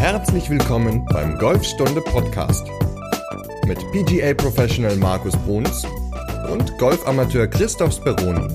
Herzlich 0.00 0.48
willkommen 0.48 1.04
beim 1.12 1.36
Golfstunde 1.36 2.00
Podcast 2.00 2.66
mit 3.66 3.78
PGA 3.92 4.32
Professional 4.32 4.96
Markus 4.96 5.36
Bruns 5.44 5.86
und 6.50 6.78
Golfamateur 6.78 7.46
Christoph 7.46 7.92
Speroni. 7.92 8.48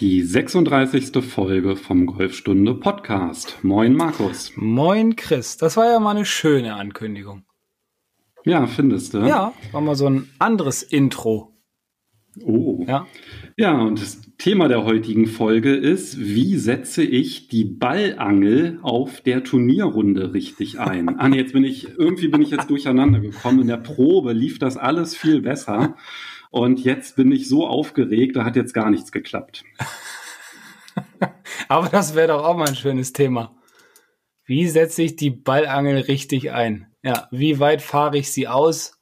Die 0.00 0.22
36. 0.22 1.22
Folge 1.22 1.76
vom 1.76 2.06
Golfstunde 2.06 2.74
Podcast. 2.76 3.58
Moin 3.62 3.94
Markus. 3.94 4.50
Moin 4.56 5.14
Chris. 5.14 5.58
Das 5.58 5.76
war 5.76 5.92
ja 5.92 6.00
mal 6.00 6.16
eine 6.16 6.24
schöne 6.24 6.74
Ankündigung. 6.74 7.44
Ja, 8.46 8.66
findest 8.66 9.12
du? 9.12 9.18
Ja, 9.18 9.52
war 9.72 9.82
mal 9.82 9.94
so 9.94 10.08
ein 10.08 10.30
anderes 10.38 10.82
Intro. 10.82 11.52
Oh. 12.42 12.82
Ja. 12.88 13.06
Ja, 13.56 13.80
und 13.80 14.00
das 14.00 14.20
Thema 14.36 14.66
der 14.66 14.84
heutigen 14.84 15.26
Folge 15.26 15.76
ist, 15.76 16.18
wie 16.18 16.56
setze 16.56 17.04
ich 17.04 17.46
die 17.46 17.64
Ballangel 17.64 18.80
auf 18.82 19.20
der 19.20 19.44
Turnierrunde 19.44 20.34
richtig 20.34 20.80
ein? 20.80 21.20
ah, 21.20 21.28
nee, 21.28 21.36
jetzt 21.36 21.52
bin 21.52 21.62
ich, 21.62 21.88
irgendwie 21.96 22.26
bin 22.26 22.42
ich 22.42 22.50
jetzt 22.50 22.68
durcheinander 22.68 23.20
gekommen. 23.20 23.60
In 23.60 23.68
der 23.68 23.76
Probe 23.76 24.32
lief 24.32 24.58
das 24.58 24.76
alles 24.76 25.16
viel 25.16 25.40
besser. 25.40 25.96
Und 26.50 26.84
jetzt 26.84 27.14
bin 27.14 27.30
ich 27.30 27.48
so 27.48 27.66
aufgeregt, 27.66 28.34
da 28.34 28.44
hat 28.44 28.56
jetzt 28.56 28.74
gar 28.74 28.90
nichts 28.90 29.12
geklappt. 29.12 29.64
Aber 31.68 31.88
das 31.88 32.16
wäre 32.16 32.28
doch 32.28 32.44
auch 32.44 32.56
mal 32.56 32.68
ein 32.68 32.76
schönes 32.76 33.12
Thema. 33.12 33.54
Wie 34.44 34.68
setze 34.68 35.02
ich 35.02 35.14
die 35.16 35.30
Ballangel 35.30 35.98
richtig 35.98 36.50
ein? 36.52 36.88
Ja, 37.02 37.28
wie 37.30 37.60
weit 37.60 37.82
fahre 37.82 38.18
ich 38.18 38.32
sie 38.32 38.48
aus? 38.48 39.00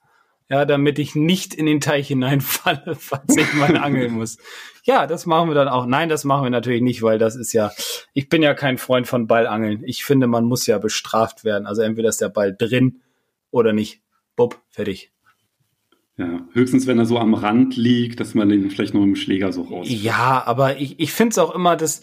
Ja, 0.52 0.66
damit 0.66 0.98
ich 0.98 1.14
nicht 1.14 1.54
in 1.54 1.64
den 1.64 1.80
Teich 1.80 2.08
hineinfalle, 2.08 2.94
falls 2.98 3.34
ich 3.38 3.54
mal 3.54 3.74
angeln 3.78 4.12
muss. 4.12 4.36
Ja, 4.84 5.06
das 5.06 5.24
machen 5.24 5.48
wir 5.48 5.54
dann 5.54 5.68
auch. 5.68 5.86
Nein, 5.86 6.10
das 6.10 6.24
machen 6.24 6.44
wir 6.44 6.50
natürlich 6.50 6.82
nicht, 6.82 7.02
weil 7.02 7.18
das 7.18 7.36
ist 7.36 7.54
ja, 7.54 7.70
ich 8.12 8.28
bin 8.28 8.42
ja 8.42 8.52
kein 8.52 8.76
Freund 8.76 9.06
von 9.06 9.26
Ballangeln. 9.26 9.82
Ich 9.84 10.04
finde, 10.04 10.26
man 10.26 10.44
muss 10.44 10.66
ja 10.66 10.76
bestraft 10.76 11.44
werden. 11.44 11.66
Also 11.66 11.80
entweder 11.80 12.10
ist 12.10 12.20
der 12.20 12.28
Ball 12.28 12.54
drin 12.54 13.00
oder 13.50 13.72
nicht. 13.72 14.02
Bub, 14.36 14.60
fertig. 14.68 15.10
Ja, 16.18 16.46
höchstens, 16.52 16.86
wenn 16.86 16.98
er 16.98 17.06
so 17.06 17.18
am 17.18 17.32
Rand 17.32 17.78
liegt, 17.78 18.20
dass 18.20 18.34
man 18.34 18.50
den 18.50 18.70
vielleicht 18.70 18.92
noch 18.92 19.00
mit 19.00 19.08
dem 19.08 19.16
Schläger 19.16 19.54
so 19.54 19.62
raus. 19.62 19.86
Ja, 19.88 20.42
aber 20.44 20.76
ich, 20.76 21.00
ich 21.00 21.12
finde 21.12 21.30
es 21.30 21.38
auch 21.38 21.54
immer, 21.54 21.76
dass 21.76 22.02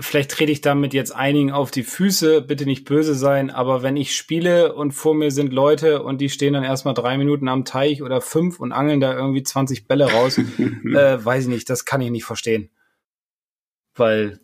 vielleicht 0.00 0.30
trete 0.30 0.52
ich 0.52 0.62
damit 0.62 0.94
jetzt 0.94 1.14
einigen 1.14 1.52
auf 1.52 1.70
die 1.70 1.82
Füße, 1.82 2.42
bitte 2.42 2.64
nicht 2.64 2.84
böse 2.86 3.14
sein, 3.14 3.50
aber 3.50 3.82
wenn 3.82 3.96
ich 3.96 4.16
spiele 4.16 4.74
und 4.74 4.92
vor 4.92 5.14
mir 5.14 5.30
sind 5.30 5.52
Leute 5.52 6.02
und 6.02 6.20
die 6.20 6.30
stehen 6.30 6.54
dann 6.54 6.64
erstmal 6.64 6.94
drei 6.94 7.18
Minuten 7.18 7.48
am 7.48 7.64
Teich 7.64 8.02
oder 8.02 8.20
fünf 8.20 8.58
und 8.58 8.72
angeln 8.72 9.00
da 9.00 9.14
irgendwie 9.14 9.42
20 9.42 9.86
Bälle 9.86 10.10
raus, 10.10 10.38
äh, 10.84 11.24
weiß 11.24 11.44
ich 11.44 11.50
nicht, 11.50 11.68
das 11.68 11.84
kann 11.84 12.00
ich 12.00 12.10
nicht 12.10 12.24
verstehen. 12.24 12.70
Weil 13.94 14.40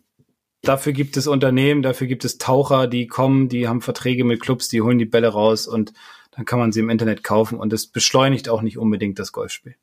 dafür 0.61 0.93
gibt 0.93 1.17
es 1.17 1.25
Unternehmen, 1.25 1.81
dafür 1.81 2.05
gibt 2.05 2.25
es 2.25 2.37
Taucher, 2.37 2.85
die 2.85 3.07
kommen, 3.07 3.49
die 3.49 3.67
haben 3.67 3.81
Verträge 3.81 4.23
mit 4.23 4.41
Clubs, 4.41 4.67
die 4.67 4.81
holen 4.81 4.99
die 4.99 5.05
Bälle 5.05 5.29
raus 5.29 5.67
und 5.67 5.93
dann 6.31 6.45
kann 6.45 6.59
man 6.59 6.71
sie 6.71 6.81
im 6.81 6.91
Internet 6.91 7.23
kaufen 7.23 7.57
und 7.57 7.73
es 7.73 7.87
beschleunigt 7.87 8.49
auch 8.49 8.61
nicht 8.61 8.77
unbedingt 8.77 9.17
das 9.17 9.31
Golfspiel. 9.31 9.75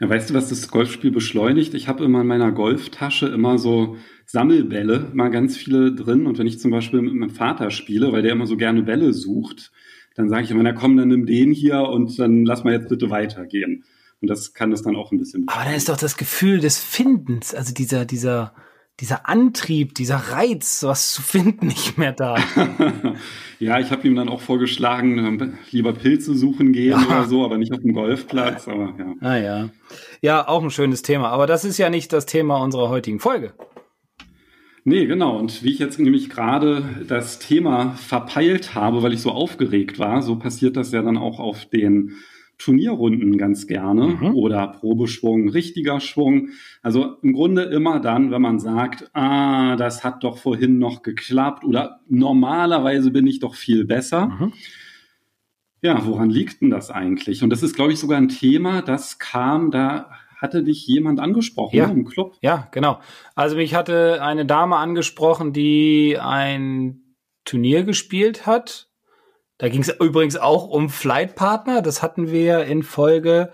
Ja, 0.00 0.08
weißt 0.08 0.30
du, 0.30 0.34
was 0.34 0.48
das 0.48 0.68
Golfspiel 0.68 1.10
beschleunigt? 1.10 1.74
Ich 1.74 1.88
habe 1.88 2.04
immer 2.04 2.22
in 2.22 2.26
meiner 2.26 2.52
Golftasche 2.52 3.26
immer 3.26 3.58
so 3.58 3.96
Sammelbälle, 4.26 5.10
mal 5.14 5.30
ganz 5.30 5.56
viele 5.56 5.94
drin. 5.94 6.26
Und 6.26 6.38
wenn 6.38 6.46
ich 6.46 6.58
zum 6.58 6.70
Beispiel 6.70 7.00
mit 7.00 7.14
meinem 7.14 7.30
Vater 7.30 7.70
spiele, 7.70 8.12
weil 8.12 8.22
der 8.22 8.32
immer 8.32 8.46
so 8.46 8.56
gerne 8.56 8.82
Bälle 8.82 9.12
sucht, 9.12 9.70
dann 10.16 10.28
sage 10.28 10.44
ich 10.44 10.50
immer, 10.50 10.62
na 10.62 10.72
komm, 10.72 10.96
dann 10.96 11.08
nimm 11.08 11.26
den 11.26 11.52
hier 11.52 11.82
und 11.82 12.18
dann 12.18 12.44
lass 12.44 12.64
mal 12.64 12.72
jetzt 12.72 12.88
bitte 12.88 13.10
weitergehen. 13.10 13.84
Und 14.20 14.28
das 14.28 14.54
kann 14.54 14.70
das 14.70 14.82
dann 14.82 14.96
auch 14.96 15.12
ein 15.12 15.18
bisschen. 15.18 15.46
Aber 15.48 15.64
dann 15.64 15.74
ist 15.74 15.88
doch 15.88 15.96
das 15.96 16.16
Gefühl 16.16 16.60
des 16.60 16.78
Findens, 16.78 17.54
also 17.54 17.74
dieser, 17.74 18.04
dieser, 18.04 18.54
dieser 19.00 19.28
Antrieb, 19.28 19.94
dieser 19.94 20.16
Reiz, 20.16 20.82
was 20.84 21.12
zu 21.12 21.22
finden, 21.22 21.66
nicht 21.68 21.98
mehr 21.98 22.12
da. 22.12 22.36
ja, 23.58 23.78
ich 23.78 23.90
habe 23.90 24.06
ihm 24.06 24.14
dann 24.14 24.28
auch 24.28 24.40
vorgeschlagen, 24.40 25.18
ähm, 25.18 25.58
lieber 25.70 25.92
Pilze 25.92 26.34
suchen 26.34 26.72
gehen 26.72 26.92
ja. 26.92 27.06
oder 27.06 27.24
so, 27.24 27.44
aber 27.44 27.58
nicht 27.58 27.72
auf 27.72 27.80
dem 27.80 27.92
Golfplatz. 27.92 28.68
Aber 28.68 28.94
ja. 28.98 29.14
Ah 29.20 29.36
ja. 29.36 29.70
Ja, 30.22 30.48
auch 30.48 30.62
ein 30.62 30.70
schönes 30.70 31.02
Thema. 31.02 31.30
Aber 31.30 31.46
das 31.46 31.64
ist 31.64 31.78
ja 31.78 31.90
nicht 31.90 32.12
das 32.12 32.26
Thema 32.26 32.56
unserer 32.58 32.88
heutigen 32.88 33.20
Folge. 33.20 33.54
Nee, 34.84 35.06
genau. 35.06 35.38
Und 35.38 35.64
wie 35.64 35.72
ich 35.72 35.78
jetzt 35.78 35.98
nämlich 35.98 36.28
gerade 36.28 36.84
das 37.08 37.38
Thema 37.38 37.94
verpeilt 37.94 38.74
habe, 38.74 39.02
weil 39.02 39.14
ich 39.14 39.22
so 39.22 39.30
aufgeregt 39.30 39.98
war, 39.98 40.20
so 40.20 40.36
passiert 40.36 40.76
das 40.76 40.92
ja 40.92 41.00
dann 41.00 41.16
auch 41.16 41.40
auf 41.40 41.64
den 41.64 42.12
Turnierrunden 42.64 43.36
ganz 43.36 43.66
gerne 43.66 44.06
mhm. 44.06 44.34
oder 44.34 44.66
Probeschwung, 44.68 45.50
richtiger 45.50 46.00
Schwung. 46.00 46.48
Also 46.80 47.16
im 47.20 47.34
Grunde 47.34 47.64
immer 47.64 48.00
dann, 48.00 48.30
wenn 48.30 48.40
man 48.40 48.58
sagt, 48.58 49.10
ah, 49.12 49.76
das 49.76 50.02
hat 50.02 50.24
doch 50.24 50.38
vorhin 50.38 50.78
noch 50.78 51.02
geklappt 51.02 51.62
oder 51.64 52.00
normalerweise 52.08 53.10
bin 53.10 53.26
ich 53.26 53.40
doch 53.40 53.54
viel 53.54 53.84
besser. 53.84 54.28
Mhm. 54.28 54.52
Ja, 55.82 56.06
woran 56.06 56.30
liegt 56.30 56.62
denn 56.62 56.70
das 56.70 56.90
eigentlich? 56.90 57.42
Und 57.42 57.50
das 57.50 57.62
ist, 57.62 57.76
glaube 57.76 57.92
ich, 57.92 57.98
sogar 57.98 58.16
ein 58.16 58.30
Thema, 58.30 58.80
das 58.80 59.18
kam, 59.18 59.70
da 59.70 60.10
hatte 60.38 60.62
dich 60.62 60.86
jemand 60.86 61.20
angesprochen 61.20 61.76
ja. 61.76 61.88
Ne, 61.88 61.92
im 61.92 62.04
Club. 62.06 62.34
Ja, 62.40 62.68
genau. 62.70 62.98
Also 63.34 63.56
mich 63.56 63.74
hatte 63.74 64.22
eine 64.22 64.46
Dame 64.46 64.76
angesprochen, 64.76 65.52
die 65.52 66.16
ein 66.18 67.14
Turnier 67.44 67.82
gespielt 67.82 68.46
hat 68.46 68.88
da 69.58 69.68
ging 69.68 69.82
es 69.82 69.88
übrigens 69.88 70.36
auch 70.36 70.68
um 70.68 70.88
Flight 70.90 71.36
Partner. 71.36 71.82
Das 71.82 72.02
hatten 72.02 72.30
wir 72.30 72.64
in 72.64 72.82
Folge, 72.82 73.52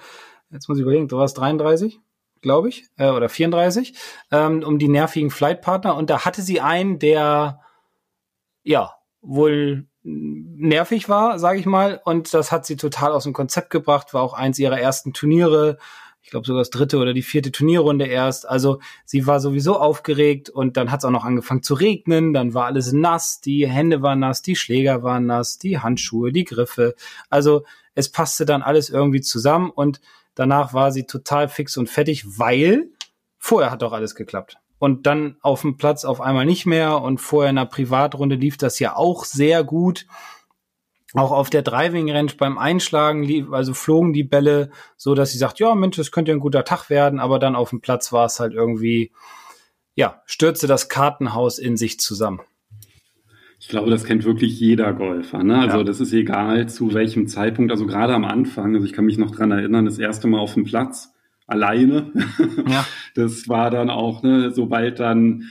jetzt 0.50 0.68
muss 0.68 0.78
ich 0.78 0.82
überlegen, 0.82 1.08
du 1.08 1.18
warst 1.18 1.38
33, 1.38 2.00
glaube 2.40 2.68
ich, 2.68 2.86
äh, 2.96 3.10
oder 3.10 3.28
34, 3.28 3.94
ähm, 4.30 4.62
um 4.62 4.78
die 4.78 4.88
nervigen 4.88 5.30
Flight 5.30 5.60
Partner. 5.60 5.96
Und 5.96 6.10
da 6.10 6.24
hatte 6.24 6.42
sie 6.42 6.60
einen, 6.60 6.98
der 6.98 7.60
ja 8.62 8.94
wohl 9.20 9.86
nervig 10.02 11.08
war, 11.08 11.38
sage 11.38 11.58
ich 11.58 11.66
mal. 11.66 12.00
Und 12.04 12.32
das 12.32 12.50
hat 12.50 12.64
sie 12.64 12.76
total 12.76 13.12
aus 13.12 13.24
dem 13.24 13.34
Konzept 13.34 13.70
gebracht. 13.70 14.14
War 14.14 14.22
auch 14.22 14.32
eins 14.32 14.58
ihrer 14.58 14.80
ersten 14.80 15.12
Turniere 15.12 15.78
ich 16.22 16.30
glaube 16.30 16.46
sogar 16.46 16.60
das 16.60 16.70
dritte 16.70 16.98
oder 16.98 17.12
die 17.12 17.22
vierte 17.22 17.50
Turnierrunde 17.50 18.06
erst. 18.06 18.48
Also 18.48 18.80
sie 19.04 19.26
war 19.26 19.40
sowieso 19.40 19.78
aufgeregt 19.78 20.50
und 20.50 20.76
dann 20.76 20.90
hat 20.90 21.00
es 21.00 21.04
auch 21.04 21.10
noch 21.10 21.24
angefangen 21.24 21.62
zu 21.62 21.74
regnen, 21.74 22.32
dann 22.32 22.54
war 22.54 22.66
alles 22.66 22.92
nass, 22.92 23.40
die 23.40 23.68
Hände 23.68 24.02
waren 24.02 24.20
nass, 24.20 24.42
die 24.42 24.56
Schläger 24.56 25.02
waren 25.02 25.26
nass, 25.26 25.58
die 25.58 25.78
Handschuhe, 25.78 26.32
die 26.32 26.44
Griffe. 26.44 26.94
Also 27.30 27.64
es 27.94 28.10
passte 28.10 28.44
dann 28.44 28.62
alles 28.62 28.90
irgendwie 28.90 29.20
zusammen 29.20 29.70
und 29.70 30.00
danach 30.34 30.74
war 30.74 30.92
sie 30.92 31.04
total 31.04 31.48
fix 31.48 31.76
und 31.76 31.88
fertig, 31.88 32.38
weil 32.38 32.90
vorher 33.38 33.70
hat 33.70 33.82
doch 33.82 33.92
alles 33.92 34.14
geklappt. 34.14 34.58
Und 34.78 35.06
dann 35.06 35.36
auf 35.42 35.60
dem 35.60 35.76
Platz 35.76 36.04
auf 36.04 36.20
einmal 36.20 36.46
nicht 36.46 36.64
mehr 36.64 37.02
und 37.02 37.18
vorher 37.18 37.50
in 37.50 37.58
einer 37.58 37.66
Privatrunde 37.66 38.36
lief 38.36 38.56
das 38.56 38.78
ja 38.78 38.96
auch 38.96 39.24
sehr 39.24 39.62
gut 39.62 40.06
auch 41.14 41.32
auf 41.32 41.50
der 41.50 41.62
Driving 41.62 42.10
Range 42.10 42.32
beim 42.38 42.58
Einschlagen, 42.58 43.52
also 43.52 43.74
flogen 43.74 44.12
die 44.12 44.22
Bälle 44.22 44.70
so, 44.96 45.14
dass 45.14 45.32
sie 45.32 45.38
sagt, 45.38 45.58
ja 45.58 45.74
Mensch, 45.74 45.96
das 45.96 46.12
könnte 46.12 46.32
ein 46.32 46.40
guter 46.40 46.64
Tag 46.64 46.88
werden, 46.88 47.18
aber 47.18 47.38
dann 47.38 47.56
auf 47.56 47.70
dem 47.70 47.80
Platz 47.80 48.12
war 48.12 48.26
es 48.26 48.38
halt 48.38 48.52
irgendwie, 48.52 49.12
ja, 49.94 50.22
stürzte 50.26 50.66
das 50.66 50.88
Kartenhaus 50.88 51.58
in 51.58 51.76
sich 51.76 51.98
zusammen. 51.98 52.40
Ich 53.58 53.68
glaube, 53.68 53.90
das 53.90 54.04
kennt 54.04 54.24
wirklich 54.24 54.58
jeder 54.58 54.92
Golfer. 54.94 55.44
Ne? 55.44 55.58
Also 55.58 55.78
ja. 55.78 55.84
das 55.84 56.00
ist 56.00 56.14
egal 56.14 56.68
zu 56.68 56.94
welchem 56.94 57.26
Zeitpunkt. 57.26 57.70
Also 57.70 57.86
gerade 57.86 58.14
am 58.14 58.24
Anfang, 58.24 58.74
also 58.74 58.86
ich 58.86 58.94
kann 58.94 59.04
mich 59.04 59.18
noch 59.18 59.32
dran 59.32 59.50
erinnern, 59.50 59.84
das 59.84 59.98
erste 59.98 60.28
Mal 60.28 60.40
auf 60.40 60.54
dem 60.54 60.64
Platz 60.64 61.12
alleine. 61.46 62.10
Ja. 62.68 62.86
Das 63.16 63.48
war 63.48 63.70
dann 63.70 63.90
auch, 63.90 64.22
ne, 64.22 64.52
sobald 64.52 65.00
dann 65.00 65.50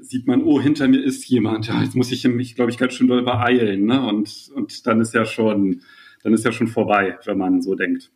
sieht 0.00 0.26
man, 0.26 0.42
oh, 0.42 0.60
hinter 0.60 0.88
mir 0.88 1.02
ist 1.02 1.26
jemand. 1.28 1.66
Ja, 1.66 1.82
jetzt 1.82 1.94
muss 1.94 2.10
ich 2.12 2.24
mich, 2.24 2.54
glaube 2.54 2.70
ich, 2.70 2.78
ganz 2.78 2.94
schön 2.94 3.08
doll 3.08 3.22
beeilen. 3.22 3.84
Ne? 3.84 4.06
Und, 4.06 4.50
und 4.54 4.86
dann 4.86 5.00
ist 5.00 5.14
ja 5.14 5.24
schon, 5.24 5.82
dann 6.22 6.32
ist 6.32 6.44
ja 6.44 6.52
schon 6.52 6.68
vorbei, 6.68 7.18
wenn 7.24 7.38
man 7.38 7.62
so 7.62 7.74
denkt. 7.74 8.10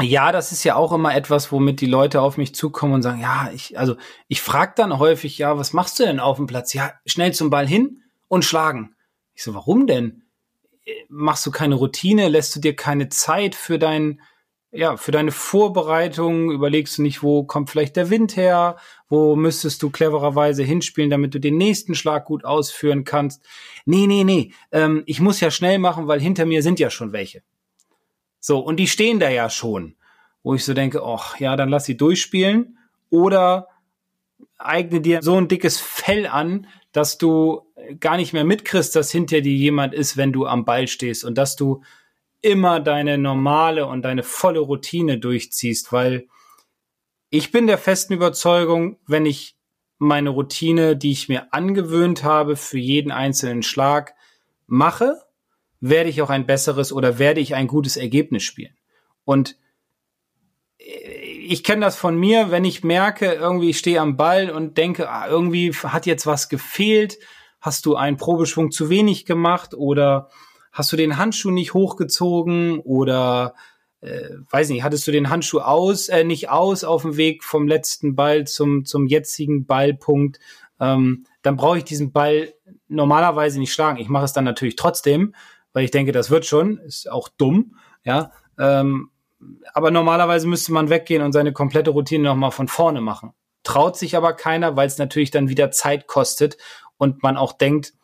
Ja, 0.00 0.32
das 0.32 0.52
ist 0.52 0.64
ja 0.64 0.76
auch 0.76 0.92
immer 0.92 1.14
etwas, 1.14 1.52
womit 1.52 1.80
die 1.80 1.86
Leute 1.86 2.20
auf 2.20 2.36
mich 2.36 2.54
zukommen 2.54 2.94
und 2.94 3.02
sagen, 3.02 3.20
ja, 3.20 3.50
ich, 3.52 3.78
also 3.78 3.96
ich 4.28 4.40
frage 4.40 4.72
dann 4.76 4.98
häufig, 4.98 5.36
ja, 5.38 5.58
was 5.58 5.72
machst 5.72 5.98
du 5.98 6.04
denn 6.04 6.20
auf 6.20 6.36
dem 6.36 6.46
Platz? 6.46 6.72
Ja, 6.72 6.92
schnell 7.06 7.32
zum 7.32 7.50
Ball 7.50 7.66
hin 7.66 8.02
und 8.28 8.44
schlagen. 8.44 8.94
Ich 9.34 9.42
so, 9.42 9.54
warum 9.54 9.86
denn? 9.86 10.22
Machst 11.08 11.44
du 11.44 11.50
keine 11.50 11.74
Routine? 11.74 12.28
Lässt 12.28 12.54
du 12.54 12.60
dir 12.60 12.74
keine 12.74 13.08
Zeit 13.08 13.54
für 13.54 13.78
dein, 13.78 14.20
ja, 14.72 14.96
für 14.96 15.10
deine 15.10 15.32
Vorbereitung? 15.32 16.52
Überlegst 16.52 16.98
du 16.98 17.02
nicht, 17.02 17.22
wo 17.22 17.42
kommt 17.42 17.70
vielleicht 17.70 17.96
der 17.96 18.10
Wind 18.10 18.36
her? 18.36 18.76
Wo 19.08 19.34
müsstest 19.34 19.82
du 19.82 19.90
clevererweise 19.90 20.62
hinspielen, 20.62 21.10
damit 21.10 21.34
du 21.34 21.40
den 21.40 21.56
nächsten 21.56 21.94
Schlag 21.94 22.26
gut 22.26 22.44
ausführen 22.44 23.04
kannst? 23.04 23.44
Nee, 23.84 24.06
nee, 24.06 24.24
nee. 24.24 24.52
Ähm, 24.70 25.02
ich 25.06 25.20
muss 25.20 25.40
ja 25.40 25.50
schnell 25.50 25.78
machen, 25.78 26.06
weil 26.06 26.20
hinter 26.20 26.46
mir 26.46 26.62
sind 26.62 26.78
ja 26.78 26.90
schon 26.90 27.12
welche. 27.12 27.42
So, 28.38 28.60
und 28.60 28.76
die 28.76 28.86
stehen 28.86 29.18
da 29.18 29.28
ja 29.28 29.50
schon. 29.50 29.96
Wo 30.42 30.54
ich 30.54 30.64
so 30.64 30.72
denke, 30.72 31.02
ach, 31.02 31.38
ja, 31.38 31.56
dann 31.56 31.68
lass 31.68 31.84
sie 31.84 31.96
durchspielen. 31.96 32.78
Oder 33.10 33.68
eigne 34.56 35.00
dir 35.00 35.22
so 35.22 35.36
ein 35.36 35.48
dickes 35.48 35.80
Fell 35.80 36.26
an, 36.26 36.66
dass 36.92 37.18
du 37.18 37.62
gar 37.98 38.16
nicht 38.16 38.32
mehr 38.32 38.44
mitkriegst, 38.44 38.94
dass 38.94 39.10
hinter 39.10 39.40
dir 39.40 39.52
jemand 39.52 39.94
ist, 39.94 40.16
wenn 40.16 40.32
du 40.32 40.46
am 40.46 40.64
Ball 40.64 40.86
stehst 40.86 41.24
und 41.24 41.36
dass 41.36 41.56
du 41.56 41.82
immer 42.42 42.80
deine 42.80 43.18
normale 43.18 43.86
und 43.86 44.02
deine 44.02 44.22
volle 44.22 44.60
Routine 44.60 45.18
durchziehst, 45.18 45.92
weil 45.92 46.26
ich 47.28 47.52
bin 47.52 47.66
der 47.66 47.78
festen 47.78 48.14
Überzeugung, 48.14 48.98
wenn 49.06 49.26
ich 49.26 49.56
meine 49.98 50.30
Routine, 50.30 50.96
die 50.96 51.12
ich 51.12 51.28
mir 51.28 51.52
angewöhnt 51.52 52.24
habe 52.24 52.56
für 52.56 52.78
jeden 52.78 53.12
einzelnen 53.12 53.62
Schlag, 53.62 54.14
mache, 54.66 55.20
werde 55.80 56.10
ich 56.10 56.22
auch 56.22 56.30
ein 56.30 56.46
besseres 56.46 56.92
oder 56.92 57.18
werde 57.18 57.40
ich 57.40 57.54
ein 57.54 57.66
gutes 57.66 57.96
Ergebnis 57.96 58.42
spielen. 58.42 58.74
Und 59.24 59.56
ich 60.78 61.62
kenne 61.64 61.84
das 61.84 61.96
von 61.96 62.16
mir, 62.16 62.50
wenn 62.50 62.64
ich 62.64 62.82
merke, 62.82 63.32
irgendwie 63.32 63.70
ich 63.70 63.78
stehe 63.78 64.00
am 64.00 64.16
Ball 64.16 64.50
und 64.50 64.78
denke, 64.78 65.10
ah, 65.10 65.28
irgendwie 65.28 65.72
hat 65.72 66.06
jetzt 66.06 66.26
was 66.26 66.48
gefehlt, 66.48 67.18
hast 67.60 67.86
du 67.86 67.96
einen 67.96 68.16
Probeschwung 68.16 68.70
zu 68.70 68.88
wenig 68.88 69.26
gemacht 69.26 69.74
oder 69.74 70.30
hast 70.72 70.92
du 70.92 70.96
den 70.96 71.16
Handschuh 71.16 71.50
nicht 71.50 71.74
hochgezogen 71.74 72.80
oder 72.80 73.54
äh, 74.00 74.30
weiß 74.50 74.70
nicht, 74.70 74.82
hattest 74.82 75.06
du 75.06 75.12
den 75.12 75.30
Handschuh 75.30 75.60
aus, 75.60 76.08
äh, 76.08 76.24
nicht 76.24 76.48
aus 76.48 76.84
auf 76.84 77.02
dem 77.02 77.16
Weg 77.16 77.44
vom 77.44 77.68
letzten 77.68 78.14
Ball 78.14 78.46
zum, 78.46 78.84
zum 78.84 79.06
jetzigen 79.06 79.66
Ballpunkt, 79.66 80.38
ähm, 80.80 81.24
dann 81.42 81.56
brauche 81.56 81.78
ich 81.78 81.84
diesen 81.84 82.12
Ball 82.12 82.54
normalerweise 82.88 83.58
nicht 83.58 83.72
schlagen. 83.72 83.98
Ich 83.98 84.08
mache 84.08 84.24
es 84.24 84.32
dann 84.32 84.44
natürlich 84.44 84.76
trotzdem, 84.76 85.34
weil 85.72 85.84
ich 85.84 85.90
denke, 85.90 86.12
das 86.12 86.30
wird 86.30 86.46
schon, 86.46 86.78
ist 86.78 87.10
auch 87.10 87.28
dumm, 87.28 87.76
ja. 88.04 88.32
Ähm, 88.58 89.10
aber 89.72 89.90
normalerweise 89.90 90.46
müsste 90.46 90.72
man 90.72 90.90
weggehen 90.90 91.22
und 91.22 91.32
seine 91.32 91.52
komplette 91.52 91.90
Routine 91.90 92.24
nochmal 92.24 92.50
von 92.50 92.68
vorne 92.68 93.00
machen. 93.00 93.32
Traut 93.62 93.96
sich 93.96 94.16
aber 94.16 94.34
keiner, 94.34 94.76
weil 94.76 94.86
es 94.86 94.98
natürlich 94.98 95.30
dann 95.30 95.48
wieder 95.48 95.70
Zeit 95.70 96.06
kostet 96.06 96.56
und 96.96 97.22
man 97.22 97.36
auch 97.36 97.52
denkt, 97.52 97.94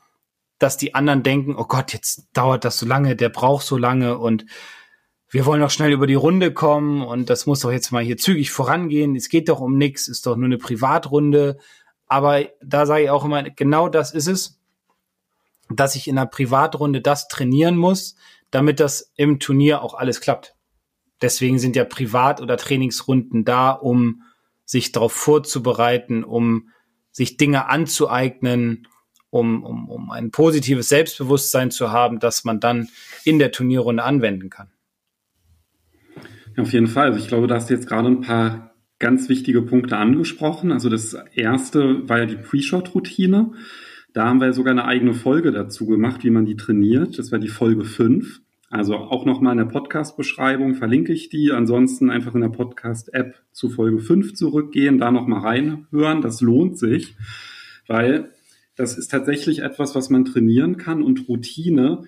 dass 0.58 0.76
die 0.76 0.94
anderen 0.94 1.22
denken, 1.22 1.54
oh 1.56 1.64
Gott, 1.64 1.92
jetzt 1.92 2.28
dauert 2.32 2.64
das 2.64 2.78
so 2.78 2.86
lange, 2.86 3.16
der 3.16 3.28
braucht 3.28 3.66
so 3.66 3.76
lange 3.76 4.18
und 4.18 4.46
wir 5.28 5.44
wollen 5.44 5.60
doch 5.60 5.70
schnell 5.70 5.92
über 5.92 6.06
die 6.06 6.14
Runde 6.14 6.52
kommen 6.52 7.02
und 7.02 7.28
das 7.28 7.46
muss 7.46 7.60
doch 7.60 7.72
jetzt 7.72 7.90
mal 7.90 8.02
hier 8.02 8.16
zügig 8.16 8.50
vorangehen. 8.50 9.16
Es 9.16 9.28
geht 9.28 9.48
doch 9.48 9.60
um 9.60 9.76
nichts, 9.76 10.08
ist 10.08 10.26
doch 10.26 10.36
nur 10.36 10.46
eine 10.46 10.58
Privatrunde. 10.58 11.58
Aber 12.06 12.46
da 12.62 12.86
sage 12.86 13.04
ich 13.04 13.10
auch 13.10 13.24
immer, 13.24 13.42
genau 13.42 13.88
das 13.88 14.14
ist 14.14 14.28
es, 14.28 14.60
dass 15.68 15.96
ich 15.96 16.06
in 16.06 16.16
einer 16.16 16.28
Privatrunde 16.28 17.00
das 17.00 17.26
trainieren 17.26 17.76
muss, 17.76 18.14
damit 18.50 18.78
das 18.78 19.12
im 19.16 19.40
Turnier 19.40 19.82
auch 19.82 19.94
alles 19.94 20.20
klappt. 20.20 20.54
Deswegen 21.20 21.58
sind 21.58 21.74
ja 21.74 21.84
Privat- 21.84 22.40
oder 22.40 22.56
Trainingsrunden 22.56 23.44
da, 23.44 23.72
um 23.72 24.22
sich 24.64 24.92
darauf 24.92 25.12
vorzubereiten, 25.12 26.22
um 26.22 26.70
sich 27.10 27.36
Dinge 27.36 27.68
anzueignen, 27.68 28.86
um, 29.36 29.62
um, 29.62 29.88
um 29.88 30.10
ein 30.10 30.30
positives 30.30 30.88
Selbstbewusstsein 30.88 31.70
zu 31.70 31.92
haben, 31.92 32.18
das 32.18 32.44
man 32.44 32.60
dann 32.60 32.88
in 33.24 33.38
der 33.38 33.52
Turnierrunde 33.52 34.02
anwenden 34.02 34.50
kann. 34.50 34.68
Ja, 36.56 36.62
auf 36.62 36.72
jeden 36.72 36.86
Fall. 36.86 37.08
Also 37.08 37.18
ich 37.18 37.28
glaube, 37.28 37.46
da 37.46 37.56
hast 37.56 37.70
du 37.70 37.74
jetzt 37.74 37.88
gerade 37.88 38.08
ein 38.08 38.22
paar 38.22 38.74
ganz 38.98 39.28
wichtige 39.28 39.62
Punkte 39.62 39.98
angesprochen. 39.98 40.72
Also 40.72 40.88
das 40.88 41.16
erste 41.34 42.08
war 42.08 42.20
ja 42.20 42.26
die 42.26 42.36
Pre-Shot-Routine. 42.36 43.52
Da 44.14 44.26
haben 44.26 44.40
wir 44.40 44.52
sogar 44.54 44.72
eine 44.72 44.86
eigene 44.86 45.12
Folge 45.12 45.52
dazu 45.52 45.86
gemacht, 45.86 46.24
wie 46.24 46.30
man 46.30 46.46
die 46.46 46.56
trainiert. 46.56 47.18
Das 47.18 47.32
war 47.32 47.38
die 47.38 47.48
Folge 47.48 47.84
5. 47.84 48.40
Also 48.70 48.96
auch 48.96 49.26
nochmal 49.26 49.52
in 49.52 49.58
der 49.58 49.66
Podcast-Beschreibung 49.66 50.74
verlinke 50.74 51.12
ich 51.12 51.28
die. 51.28 51.52
Ansonsten 51.52 52.10
einfach 52.10 52.34
in 52.34 52.40
der 52.40 52.48
Podcast-App 52.48 53.34
zu 53.52 53.68
Folge 53.68 54.00
5 54.00 54.34
zurückgehen, 54.34 54.98
da 54.98 55.10
nochmal 55.10 55.40
reinhören. 55.40 56.22
Das 56.22 56.40
lohnt 56.40 56.78
sich, 56.78 57.14
weil 57.86 58.30
das 58.76 58.96
ist 58.96 59.10
tatsächlich 59.10 59.60
etwas, 59.60 59.94
was 59.94 60.10
man 60.10 60.24
trainieren 60.24 60.76
kann. 60.76 61.02
Und 61.02 61.28
Routine 61.28 62.04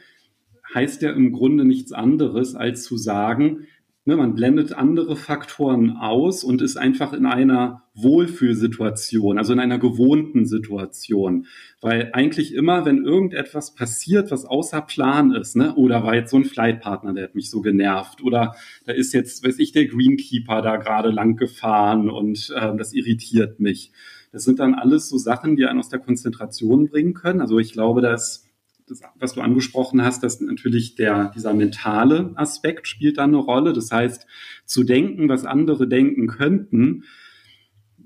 heißt 0.75 1.03
ja 1.03 1.11
im 1.13 1.33
Grunde 1.33 1.65
nichts 1.65 1.93
anderes, 1.93 2.55
als 2.55 2.85
zu 2.85 2.97
sagen, 2.97 3.67
Ne, 4.09 4.17
man 4.17 4.35
blendet 4.35 4.73
andere 4.73 5.17
Faktoren 5.17 5.99
aus 5.99 6.43
und 6.43 6.63
ist 6.63 6.79
einfach 6.79 7.13
in 7.13 7.27
einer 7.27 7.83
Wohlfühlsituation, 7.93 9.37
also 9.37 9.53
in 9.53 9.61
einer 9.61 9.79
gewohnten 9.79 10.47
Situation. 10.47 11.45
Weil 11.83 12.09
eigentlich 12.15 12.55
immer, 12.55 12.87
wenn 12.87 13.05
irgendetwas 13.05 13.75
passiert, 13.75 14.31
was 14.31 14.47
außer 14.47 14.81
Plan 14.81 15.33
ist, 15.33 15.57
ne, 15.57 15.75
oder 15.75 16.05
war 16.05 16.15
jetzt 16.15 16.31
so 16.31 16.39
ein 16.39 16.47
Flightpartner, 16.47 17.13
der 17.13 17.25
hat 17.25 17.35
mich 17.35 17.51
so 17.51 17.61
genervt, 17.61 18.23
oder 18.23 18.55
da 18.87 18.95
ist 18.95 19.13
jetzt, 19.13 19.47
weiß 19.47 19.59
ich, 19.59 19.73
der 19.73 19.85
Greenkeeper 19.85 20.63
da 20.63 20.77
gerade 20.77 21.11
lang 21.11 21.37
gefahren 21.37 22.09
und 22.09 22.51
äh, 22.57 22.75
das 22.79 22.95
irritiert 22.95 23.61
mich. 23.61 23.93
Das 24.39 24.45
sind 24.45 24.61
dann 24.61 24.75
alles 24.75 25.09
so 25.09 25.19
Sachen, 25.19 25.57
die 25.57 25.67
einen 25.67 25.81
aus 25.81 25.89
der 25.89 25.99
Konzentration 25.99 26.87
bringen 26.87 27.13
können. 27.13 27.41
Also 27.41 27.59
ich 27.59 27.73
glaube, 27.73 28.03
dass 28.03 28.47
das, 28.87 29.03
was 29.17 29.35
du 29.35 29.41
angesprochen 29.41 30.01
hast, 30.05 30.23
dass 30.23 30.41
natürlich 30.41 30.95
der, 30.95 31.33
dieser 31.35 31.55
mentale 31.55 32.31
Aspekt 32.37 32.87
spielt 32.87 33.19
da 33.19 33.25
eine 33.25 33.39
Rolle. 33.39 33.73
Das 33.73 33.91
heißt, 33.91 34.29
zu 34.65 34.85
denken, 34.85 35.29
was 35.29 35.45
andere 35.45 35.89
denken 35.89 36.29
könnten, 36.29 37.03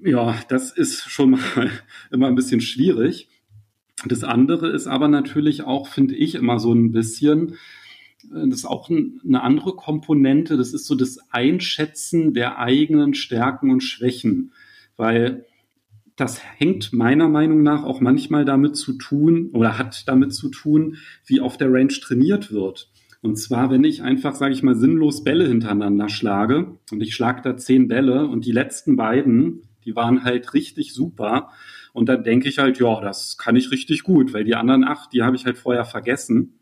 ja, 0.02 0.34
das 0.48 0.72
ist 0.72 1.02
schon 1.02 1.32
mal 1.32 1.70
immer 2.10 2.28
ein 2.28 2.34
bisschen 2.34 2.62
schwierig. 2.62 3.28
Das 4.06 4.24
andere 4.24 4.70
ist 4.70 4.86
aber 4.86 5.08
natürlich 5.08 5.64
auch, 5.64 5.86
finde 5.86 6.14
ich, 6.14 6.34
immer 6.34 6.58
so 6.58 6.72
ein 6.72 6.92
bisschen, 6.92 7.56
äh, 8.32 8.48
das 8.48 8.60
ist 8.60 8.64
auch 8.64 8.88
eine 8.88 9.42
andere 9.42 9.76
Komponente, 9.76 10.56
das 10.56 10.72
ist 10.72 10.86
so 10.86 10.94
das 10.94 11.18
Einschätzen 11.30 12.32
der 12.32 12.58
eigenen 12.58 13.12
Stärken 13.12 13.70
und 13.70 13.82
Schwächen. 13.82 14.54
Weil 14.96 15.44
das 16.16 16.40
hängt 16.58 16.92
meiner 16.92 17.28
Meinung 17.28 17.62
nach 17.62 17.84
auch 17.84 18.00
manchmal 18.00 18.44
damit 18.44 18.76
zu 18.76 18.94
tun 18.94 19.50
oder 19.52 19.78
hat 19.78 20.06
damit 20.08 20.34
zu 20.34 20.50
tun, 20.50 20.96
wie 21.24 21.40
auf 21.40 21.56
der 21.56 21.72
Range 21.72 21.88
trainiert 21.88 22.52
wird. 22.52 22.90
Und 23.22 23.36
zwar, 23.36 23.70
wenn 23.70 23.84
ich 23.84 24.02
einfach, 24.02 24.34
sage 24.34 24.52
ich 24.52 24.62
mal, 24.62 24.74
sinnlos 24.74 25.22
Bälle 25.22 25.46
hintereinander 25.46 26.08
schlage 26.08 26.78
und 26.90 27.00
ich 27.00 27.14
schlage 27.14 27.40
da 27.42 27.56
zehn 27.56 27.88
Bälle 27.88 28.26
und 28.26 28.44
die 28.44 28.52
letzten 28.52 28.96
beiden, 28.96 29.62
die 29.84 29.94
waren 29.94 30.24
halt 30.24 30.54
richtig 30.54 30.92
super. 30.92 31.50
Und 31.92 32.08
dann 32.08 32.24
denke 32.24 32.48
ich 32.48 32.58
halt, 32.58 32.78
ja, 32.78 33.00
das 33.00 33.38
kann 33.38 33.54
ich 33.54 33.70
richtig 33.70 34.02
gut, 34.02 34.32
weil 34.32 34.44
die 34.44 34.56
anderen 34.56 34.84
acht, 34.84 35.12
die 35.12 35.22
habe 35.22 35.36
ich 35.36 35.44
halt 35.44 35.56
vorher 35.56 35.84
vergessen. 35.84 36.58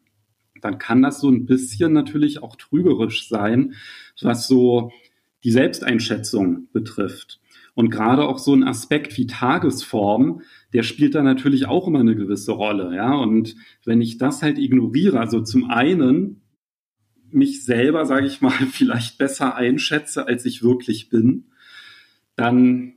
Dann 0.60 0.78
kann 0.78 1.00
das 1.00 1.20
so 1.20 1.30
ein 1.30 1.46
bisschen 1.46 1.92
natürlich 1.92 2.42
auch 2.42 2.56
trügerisch 2.56 3.28
sein, 3.28 3.74
was 4.20 4.46
so 4.46 4.92
die 5.44 5.52
Selbsteinschätzung 5.52 6.68
betrifft. 6.72 7.39
Und 7.80 7.88
gerade 7.88 8.28
auch 8.28 8.38
so 8.38 8.52
ein 8.52 8.62
Aspekt 8.62 9.16
wie 9.16 9.26
Tagesform, 9.26 10.42
der 10.74 10.82
spielt 10.82 11.14
da 11.14 11.22
natürlich 11.22 11.64
auch 11.64 11.88
immer 11.88 12.00
eine 12.00 12.14
gewisse 12.14 12.52
Rolle. 12.52 12.94
Ja, 12.94 13.14
und 13.14 13.56
wenn 13.86 14.02
ich 14.02 14.18
das 14.18 14.42
halt 14.42 14.58
ignoriere, 14.58 15.18
also 15.18 15.40
zum 15.40 15.70
einen 15.70 16.42
mich 17.30 17.64
selber, 17.64 18.04
sage 18.04 18.26
ich 18.26 18.42
mal, 18.42 18.50
vielleicht 18.70 19.16
besser 19.16 19.54
einschätze, 19.54 20.28
als 20.28 20.44
ich 20.44 20.62
wirklich 20.62 21.08
bin, 21.08 21.46
dann 22.36 22.96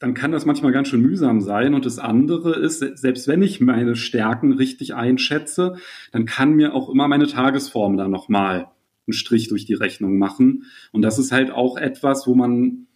dann 0.00 0.14
kann 0.14 0.32
das 0.32 0.46
manchmal 0.46 0.72
ganz 0.72 0.88
schön 0.88 1.02
mühsam 1.02 1.40
sein. 1.40 1.74
Und 1.74 1.86
das 1.86 2.00
andere 2.00 2.56
ist, 2.56 2.80
selbst 2.80 3.28
wenn 3.28 3.42
ich 3.42 3.60
meine 3.60 3.94
Stärken 3.94 4.52
richtig 4.52 4.94
einschätze, 4.94 5.76
dann 6.10 6.24
kann 6.24 6.54
mir 6.54 6.74
auch 6.74 6.88
immer 6.88 7.06
meine 7.06 7.28
Tagesform 7.28 7.96
da 7.96 8.08
nochmal 8.08 8.72
einen 9.06 9.12
Strich 9.12 9.46
durch 9.48 9.64
die 9.64 9.74
Rechnung 9.74 10.18
machen. 10.18 10.64
Und 10.90 11.02
das 11.02 11.20
ist 11.20 11.30
halt 11.30 11.52
auch 11.52 11.76
etwas, 11.76 12.26
wo 12.26 12.34
man 12.34 12.88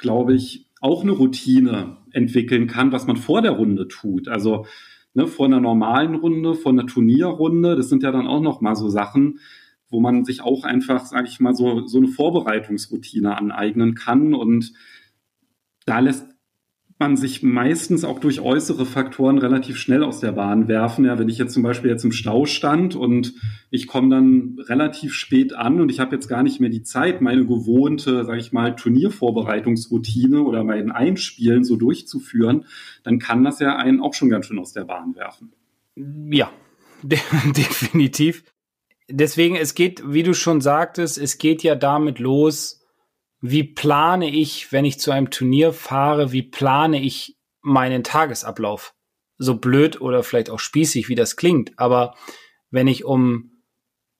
glaube 0.00 0.34
ich, 0.34 0.66
auch 0.80 1.02
eine 1.02 1.12
Routine 1.12 1.98
entwickeln 2.12 2.66
kann, 2.66 2.92
was 2.92 3.06
man 3.06 3.16
vor 3.16 3.42
der 3.42 3.52
Runde 3.52 3.86
tut. 3.86 4.28
Also 4.28 4.66
ne, 5.14 5.26
vor 5.26 5.46
einer 5.46 5.60
normalen 5.60 6.14
Runde, 6.14 6.54
vor 6.54 6.72
einer 6.72 6.86
Turnierrunde, 6.86 7.76
das 7.76 7.88
sind 7.88 8.02
ja 8.02 8.10
dann 8.10 8.26
auch 8.26 8.40
noch 8.40 8.60
mal 8.60 8.74
so 8.74 8.88
Sachen, 8.88 9.40
wo 9.88 10.00
man 10.00 10.24
sich 10.24 10.42
auch 10.42 10.64
einfach, 10.64 11.04
sage 11.04 11.28
ich 11.28 11.40
mal, 11.40 11.54
so, 11.54 11.86
so 11.86 11.98
eine 11.98 12.08
Vorbereitungsroutine 12.08 13.36
aneignen 13.36 13.94
kann. 13.94 14.34
Und 14.34 14.72
da 15.84 15.98
lässt 15.98 16.29
man 17.00 17.16
sich 17.16 17.42
meistens 17.42 18.04
auch 18.04 18.20
durch 18.20 18.40
äußere 18.40 18.84
Faktoren 18.84 19.38
relativ 19.38 19.78
schnell 19.78 20.04
aus 20.04 20.20
der 20.20 20.32
Bahn 20.32 20.68
werfen. 20.68 21.06
Ja, 21.06 21.18
wenn 21.18 21.30
ich 21.30 21.38
jetzt 21.38 21.54
zum 21.54 21.62
Beispiel 21.62 21.90
jetzt 21.90 22.04
im 22.04 22.12
Stau 22.12 22.44
stand 22.44 22.94
und 22.94 23.34
ich 23.70 23.86
komme 23.86 24.10
dann 24.10 24.58
relativ 24.68 25.14
spät 25.14 25.54
an 25.54 25.80
und 25.80 25.90
ich 25.90 25.98
habe 25.98 26.14
jetzt 26.14 26.28
gar 26.28 26.42
nicht 26.42 26.60
mehr 26.60 26.68
die 26.68 26.82
Zeit, 26.82 27.22
meine 27.22 27.46
gewohnte, 27.46 28.24
sage 28.26 28.38
ich 28.38 28.52
mal, 28.52 28.76
Turniervorbereitungsroutine 28.76 30.42
oder 30.42 30.62
mein 30.62 30.92
Einspielen 30.92 31.64
so 31.64 31.76
durchzuführen, 31.76 32.66
dann 33.02 33.18
kann 33.18 33.42
das 33.42 33.60
ja 33.60 33.76
einen 33.76 34.00
auch 34.00 34.12
schon 34.12 34.28
ganz 34.28 34.46
schön 34.46 34.58
aus 34.58 34.74
der 34.74 34.84
Bahn 34.84 35.16
werfen. 35.16 35.52
Ja, 36.30 36.52
definitiv. 37.02 38.44
Deswegen, 39.08 39.56
es 39.56 39.74
geht, 39.74 40.02
wie 40.06 40.22
du 40.22 40.34
schon 40.34 40.60
sagtest, 40.60 41.18
es 41.18 41.38
geht 41.38 41.62
ja 41.62 41.74
damit 41.74 42.18
los, 42.18 42.79
wie 43.40 43.64
plane 43.64 44.28
ich, 44.28 44.72
wenn 44.72 44.84
ich 44.84 45.00
zu 45.00 45.10
einem 45.10 45.30
Turnier 45.30 45.72
fahre, 45.72 46.32
wie 46.32 46.42
plane 46.42 47.00
ich 47.00 47.36
meinen 47.62 48.04
Tagesablauf? 48.04 48.94
So 49.38 49.56
blöd 49.56 50.00
oder 50.00 50.22
vielleicht 50.22 50.50
auch 50.50 50.58
spießig, 50.58 51.08
wie 51.08 51.14
das 51.14 51.36
klingt, 51.36 51.78
aber 51.78 52.14
wenn 52.70 52.86
ich 52.86 53.04
um 53.04 53.62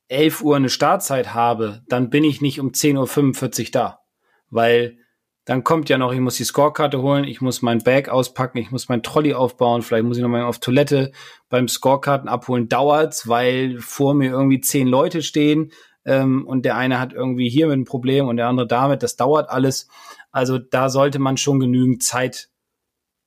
11 0.08 0.42
Uhr 0.42 0.56
eine 0.56 0.70
Startzeit 0.70 1.34
habe, 1.34 1.82
dann 1.88 2.10
bin 2.10 2.24
ich 2.24 2.40
nicht 2.40 2.58
um 2.58 2.70
10.45 2.70 3.66
Uhr 3.66 3.70
da, 3.70 4.00
weil 4.48 4.96
dann 5.44 5.64
kommt 5.64 5.88
ja 5.88 5.98
noch, 5.98 6.12
ich 6.12 6.20
muss 6.20 6.36
die 6.36 6.44
Scorekarte 6.44 7.00
holen, 7.02 7.24
ich 7.24 7.40
muss 7.40 7.62
mein 7.62 7.78
Bag 7.78 8.08
auspacken, 8.08 8.58
ich 8.58 8.70
muss 8.70 8.88
mein 8.88 9.02
Trolley 9.02 9.34
aufbauen, 9.34 9.82
vielleicht 9.82 10.04
muss 10.04 10.16
ich 10.16 10.22
noch 10.22 10.28
mal 10.28 10.44
auf 10.44 10.58
Toilette 10.58 11.12
beim 11.48 11.68
Scorekarten 11.68 12.28
abholen, 12.28 12.68
dauert's, 12.68 13.28
weil 13.28 13.78
vor 13.80 14.14
mir 14.14 14.30
irgendwie 14.30 14.60
zehn 14.60 14.86
Leute 14.86 15.22
stehen, 15.22 15.72
ähm, 16.04 16.46
und 16.46 16.64
der 16.64 16.76
eine 16.76 16.98
hat 16.98 17.12
irgendwie 17.12 17.48
hier 17.48 17.66
mit 17.66 17.78
ein 17.78 17.84
Problem 17.84 18.28
und 18.28 18.36
der 18.36 18.48
andere 18.48 18.66
damit. 18.66 19.02
Das 19.02 19.16
dauert 19.16 19.48
alles. 19.50 19.88
Also 20.30 20.58
da 20.58 20.88
sollte 20.88 21.18
man 21.18 21.36
schon 21.36 21.60
genügend 21.60 22.02
Zeit 22.02 22.48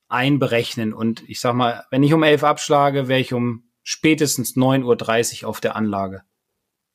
einberechnen. 0.09 0.93
Und 0.93 1.27
ich 1.27 1.39
sag 1.39 1.53
mal, 1.53 1.85
wenn 1.91 2.03
ich 2.03 2.13
um 2.13 2.23
elf 2.23 2.43
abschlage, 2.43 3.07
wäre 3.07 3.19
ich 3.19 3.33
um 3.33 3.69
spätestens 3.83 4.55
9.30 4.55 5.43
Uhr 5.43 5.49
auf 5.49 5.59
der 5.59 5.75
Anlage. 5.75 6.23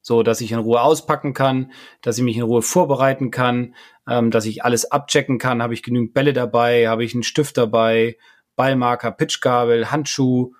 So, 0.00 0.23
dass 0.23 0.40
ich 0.40 0.52
in 0.52 0.58
Ruhe 0.58 0.80
auspacken 0.80 1.35
kann, 1.35 1.73
dass 2.00 2.16
ich 2.16 2.25
mich 2.25 2.37
in 2.37 2.44
Ruhe 2.44 2.62
vorbereiten 2.62 3.30
kann, 3.30 3.75
ähm, 4.08 4.30
dass 4.30 4.47
ich 4.47 4.64
alles 4.64 4.90
abchecken 4.90 5.38
kann. 5.38 5.62
Habe 5.62 5.75
ich 5.75 5.82
genügend 5.82 6.14
Bälle 6.14 6.32
dabei? 6.32 6.88
Habe 6.88 7.04
ich 7.04 7.12
einen 7.12 7.25
Stift 7.25 7.58
dabei? 7.58 8.16
Ballmarker, 8.56 9.12
Pitchgabel, 9.12 9.90
Handschuh, 9.90 10.54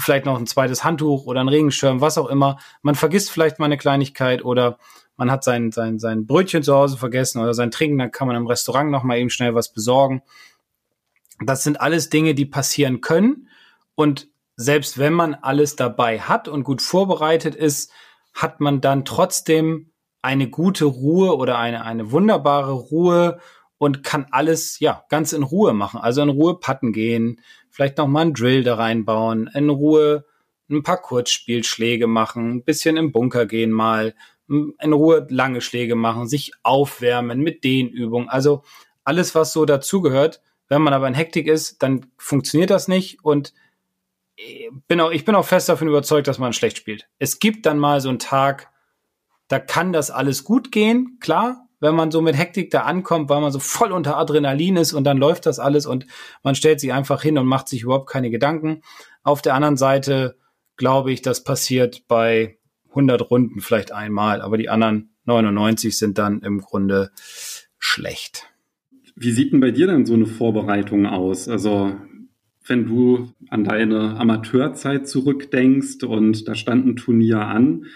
vielleicht 0.00 0.26
noch 0.26 0.38
ein 0.38 0.46
zweites 0.46 0.84
Handtuch 0.84 1.26
oder 1.26 1.40
ein 1.40 1.48
Regenschirm, 1.48 2.00
was 2.00 2.18
auch 2.18 2.28
immer. 2.28 2.58
Man 2.82 2.94
vergisst 2.94 3.30
vielleicht 3.30 3.58
mal 3.58 3.66
eine 3.66 3.76
Kleinigkeit 3.76 4.44
oder 4.44 4.78
man 5.16 5.30
hat 5.30 5.44
sein, 5.44 5.72
sein, 5.72 5.98
sein 5.98 6.26
Brötchen 6.26 6.62
zu 6.62 6.74
Hause 6.74 6.96
vergessen 6.96 7.40
oder 7.40 7.54
sein 7.54 7.70
Trinken, 7.70 7.98
dann 7.98 8.10
kann 8.10 8.28
man 8.28 8.36
im 8.36 8.46
Restaurant 8.46 8.90
noch 8.90 9.02
mal 9.02 9.18
eben 9.18 9.30
schnell 9.30 9.54
was 9.54 9.72
besorgen. 9.72 10.22
Das 11.44 11.62
sind 11.62 11.80
alles 11.80 12.08
Dinge, 12.08 12.34
die 12.34 12.46
passieren 12.46 13.00
können. 13.00 13.48
Und 13.94 14.28
selbst 14.56 14.98
wenn 14.98 15.12
man 15.12 15.34
alles 15.34 15.76
dabei 15.76 16.20
hat 16.20 16.48
und 16.48 16.64
gut 16.64 16.82
vorbereitet 16.82 17.54
ist, 17.54 17.90
hat 18.34 18.60
man 18.60 18.80
dann 18.80 19.04
trotzdem 19.04 19.90
eine 20.22 20.48
gute 20.48 20.86
Ruhe 20.86 21.36
oder 21.36 21.58
eine, 21.58 21.84
eine 21.84 22.10
wunderbare 22.10 22.72
Ruhe 22.72 23.38
und 23.78 24.02
kann 24.02 24.26
alles, 24.30 24.80
ja, 24.80 25.04
ganz 25.08 25.32
in 25.32 25.42
Ruhe 25.42 25.72
machen. 25.72 26.00
Also 26.00 26.22
in 26.22 26.30
Ruhe 26.30 26.58
patten 26.58 26.92
gehen, 26.92 27.40
vielleicht 27.76 27.98
noch 27.98 28.06
mal 28.06 28.22
einen 28.22 28.32
Drill 28.32 28.64
da 28.64 28.76
reinbauen, 28.76 29.50
in 29.52 29.68
Ruhe 29.68 30.24
ein 30.70 30.82
paar 30.82 30.96
Kurzspielschläge 30.96 32.06
machen, 32.06 32.54
ein 32.54 32.64
bisschen 32.64 32.96
im 32.96 33.12
Bunker 33.12 33.44
gehen 33.44 33.70
mal, 33.70 34.14
in 34.48 34.92
Ruhe 34.94 35.26
lange 35.28 35.60
Schläge 35.60 35.94
machen, 35.94 36.26
sich 36.26 36.52
aufwärmen 36.62 37.40
mit 37.40 37.64
den 37.64 37.90
Übungen. 37.90 38.30
Also 38.30 38.62
alles, 39.04 39.34
was 39.34 39.52
so 39.52 39.66
dazugehört. 39.66 40.40
Wenn 40.68 40.80
man 40.80 40.94
aber 40.94 41.06
in 41.06 41.12
Hektik 41.12 41.46
ist, 41.48 41.82
dann 41.82 42.06
funktioniert 42.16 42.70
das 42.70 42.88
nicht 42.88 43.22
und 43.22 43.52
äh, 44.38 44.70
bin 44.88 44.98
auch, 44.98 45.10
ich 45.10 45.26
bin 45.26 45.34
auch 45.34 45.44
fest 45.44 45.68
davon 45.68 45.86
überzeugt, 45.86 46.28
dass 46.28 46.38
man 46.38 46.54
schlecht 46.54 46.78
spielt. 46.78 47.06
Es 47.18 47.40
gibt 47.40 47.66
dann 47.66 47.78
mal 47.78 48.00
so 48.00 48.08
einen 48.08 48.18
Tag, 48.18 48.70
da 49.48 49.58
kann 49.58 49.92
das 49.92 50.10
alles 50.10 50.44
gut 50.44 50.72
gehen, 50.72 51.18
klar, 51.20 51.65
wenn 51.80 51.94
man 51.94 52.10
so 52.10 52.20
mit 52.20 52.36
Hektik 52.36 52.70
da 52.70 52.82
ankommt, 52.82 53.28
weil 53.28 53.40
man 53.40 53.52
so 53.52 53.58
voll 53.58 53.92
unter 53.92 54.16
Adrenalin 54.16 54.76
ist 54.76 54.92
und 54.92 55.04
dann 55.04 55.18
läuft 55.18 55.46
das 55.46 55.58
alles 55.58 55.86
und 55.86 56.06
man 56.42 56.54
stellt 56.54 56.80
sich 56.80 56.92
einfach 56.92 57.22
hin 57.22 57.38
und 57.38 57.46
macht 57.46 57.68
sich 57.68 57.82
überhaupt 57.82 58.08
keine 58.08 58.30
Gedanken. 58.30 58.82
Auf 59.22 59.42
der 59.42 59.54
anderen 59.54 59.76
Seite 59.76 60.36
glaube 60.76 61.12
ich, 61.12 61.22
das 61.22 61.44
passiert 61.44 62.06
bei 62.08 62.58
100 62.90 63.30
Runden 63.30 63.60
vielleicht 63.60 63.92
einmal, 63.92 64.40
aber 64.40 64.56
die 64.56 64.68
anderen 64.68 65.10
99 65.24 65.96
sind 65.98 66.18
dann 66.18 66.40
im 66.40 66.60
Grunde 66.60 67.10
schlecht. 67.78 68.48
Wie 69.14 69.32
sieht 69.32 69.52
denn 69.52 69.60
bei 69.60 69.70
dir 69.70 69.86
denn 69.86 70.06
so 70.06 70.14
eine 70.14 70.26
Vorbereitung 70.26 71.06
aus? 71.06 71.48
Also 71.48 71.96
wenn 72.66 72.86
du 72.86 73.32
an 73.48 73.64
deine 73.64 74.18
Amateurzeit 74.18 75.08
zurückdenkst 75.08 76.04
und 76.04 76.48
da 76.48 76.54
stand 76.54 76.86
ein 76.86 76.96
Turnier 76.96 77.40
an, 77.40 77.86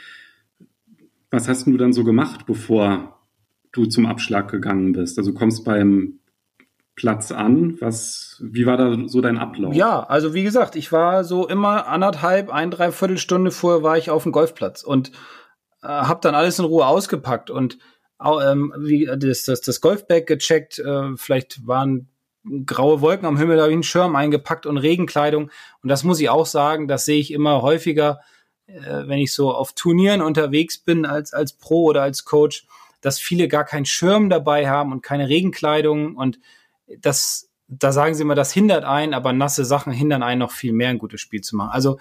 was 1.31 1.49
hast 1.49 1.67
du 1.67 1.77
dann 1.77 1.93
so 1.93 2.05
gemacht, 2.05 2.47
bevor 2.47 3.20
du 3.73 3.87
zum 3.87 4.07
Abschlag 4.07 4.51
gegangen 4.51 4.93
bist? 4.93 5.19
Also 5.19 5.33
kommst 5.33 5.65
beim 5.65 6.21
Platz 6.97 7.33
an. 7.33 7.79
Was, 7.81 8.43
wie 8.45 8.67
war 8.67 8.77
da 8.77 8.97
so 9.07 9.21
dein 9.21 9.39
Ablauf? 9.39 9.75
Ja, 9.75 10.03
also 10.03 10.35
wie 10.35 10.43
gesagt, 10.43 10.77
ich 10.77 10.93
war 10.93 11.25
so 11.25 11.49
immer 11.49 11.87
anderthalb, 11.87 12.51
ein, 12.51 12.71
dreiviertel 12.71 13.19
Stunde 13.19 13.51
vorher 13.51 13.83
war 13.83 13.97
ich 13.97 14.11
auf 14.11 14.25
dem 14.25 14.33
Golfplatz 14.33 14.83
und 14.83 15.11
äh, 15.83 15.89
habe 15.89 16.21
dann 16.23 16.35
alles 16.35 16.59
in 16.59 16.67
Ruhe 16.67 16.87
ausgepackt 16.87 17.49
und 17.49 17.79
ähm, 18.23 18.75
wie 18.77 19.07
das, 19.17 19.45
das, 19.45 19.63
das 19.63 19.81
Golfbag 19.81 20.27
gecheckt. 20.27 20.79
Äh, 20.79 21.17
vielleicht 21.17 21.67
waren 21.67 22.09
graue 22.67 23.01
Wolken 23.01 23.27
am 23.27 23.39
Himmel, 23.39 23.57
da 23.57 23.63
habe 23.63 23.73
ich 23.73 23.77
einen 23.77 23.83
Schirm 23.83 24.17
eingepackt 24.17 24.67
und 24.67 24.79
Regenkleidung. 24.79 25.51
Und 25.83 25.89
das 25.89 26.05
muss 26.05 26.21
ich 26.21 26.29
auch 26.29 26.47
sagen, 26.47 26.89
das 26.89 27.05
sehe 27.05 27.19
ich 27.19 27.33
immer 27.33 27.63
häufiger, 27.63 28.21
äh, 28.67 29.07
wenn 29.07 29.19
ich 29.19 29.33
so 29.33 29.53
auf 29.53 29.73
Turnieren 29.73 30.21
unterwegs 30.21 30.79
bin 30.79 31.07
als, 31.07 31.33
als 31.33 31.55
Pro 31.55 31.85
oder 31.85 32.03
als 32.03 32.25
Coach 32.25 32.67
dass 33.01 33.19
viele 33.19 33.49
gar 33.49 33.65
keinen 33.65 33.87
Schirm 33.87 34.31
dabei 34.31 34.69
haben 34.69 34.93
und 34.93 35.03
keine 35.03 35.29
Regenkleidung 35.29 36.17
und 36.17 36.39
das, 36.99 37.51
da 37.69 37.93
sagen 37.93 38.15
sie 38.15 38.23
immer, 38.23 38.35
das 38.35 38.53
hindert 38.53 38.85
einen, 38.85 39.15
aber 39.15 39.33
nasse 39.33 39.65
Sachen 39.65 39.93
hindern 39.93 40.23
einen 40.23 40.41
noch 40.41 40.51
viel 40.51 40.73
mehr 40.73 40.91
ein 40.91 40.99
gutes 40.99 41.21
Spiel 41.21 41.41
zu 41.41 41.57
machen. 41.57 41.71
Also 41.73 41.99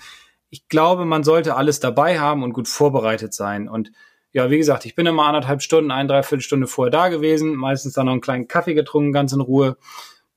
ich 0.50 0.68
glaube, 0.68 1.06
man 1.06 1.24
sollte 1.24 1.56
alles 1.56 1.80
dabei 1.80 2.20
haben 2.20 2.44
und 2.44 2.54
gut 2.54 2.68
vorbereitet 2.68 3.34
sein 3.34 3.68
und 3.70 3.92
ja, 4.32 4.52
wie 4.52 4.58
gesagt, 4.58 4.86
ich 4.86 4.96
bin 4.96 5.08
immer 5.08 5.26
anderthalb 5.26 5.62
Stunden, 5.62 5.92
ein, 5.92 6.08
dreiviertel 6.08 6.44
Stunde 6.44 6.68
vorher 6.68 6.92
da 6.92 7.10
gewesen, 7.10 7.56
meistens 7.56 7.94
dann 7.94 8.06
noch 8.06 8.12
einen 8.12 8.22
kleinen 8.22 8.48
Kaffee 8.48 8.76
getrunken, 8.76 9.12
ganz 9.12 9.34
in 9.34 9.42
Ruhe, 9.42 9.78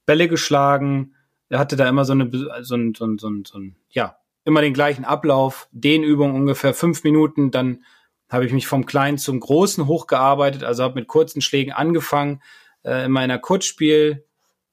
Bälle 0.06 0.28
geschlagen. 0.28 1.14
Er 1.50 1.58
hatte 1.58 1.76
da 1.76 1.88
immer 1.88 2.04
so 2.04 2.12
eine, 2.12 2.30
so 2.62 2.74
ein, 2.74 2.94
so 2.94 3.04
ein, 3.04 3.18
so 3.18 3.28
ein, 3.28 3.44
so 3.44 3.58
ein 3.58 3.76
ja, 3.90 4.16
immer 4.44 4.62
den 4.62 4.74
gleichen 4.74 5.04
Ablauf, 5.04 5.68
den 5.72 6.02
Übung 6.02 6.34
ungefähr 6.34 6.74
fünf 6.74 7.04
Minuten, 7.04 7.50
dann 7.50 7.84
habe 8.32 8.46
ich 8.46 8.52
mich 8.52 8.66
vom 8.66 8.86
Kleinen 8.86 9.18
zum 9.18 9.40
Großen 9.40 9.86
hochgearbeitet, 9.86 10.64
also 10.64 10.82
habe 10.82 10.94
mit 10.94 11.06
kurzen 11.06 11.42
Schlägen 11.42 11.72
angefangen, 11.72 12.42
äh, 12.82 13.04
in 13.04 13.12
meiner 13.12 13.38
Kurzspiel 13.38 14.24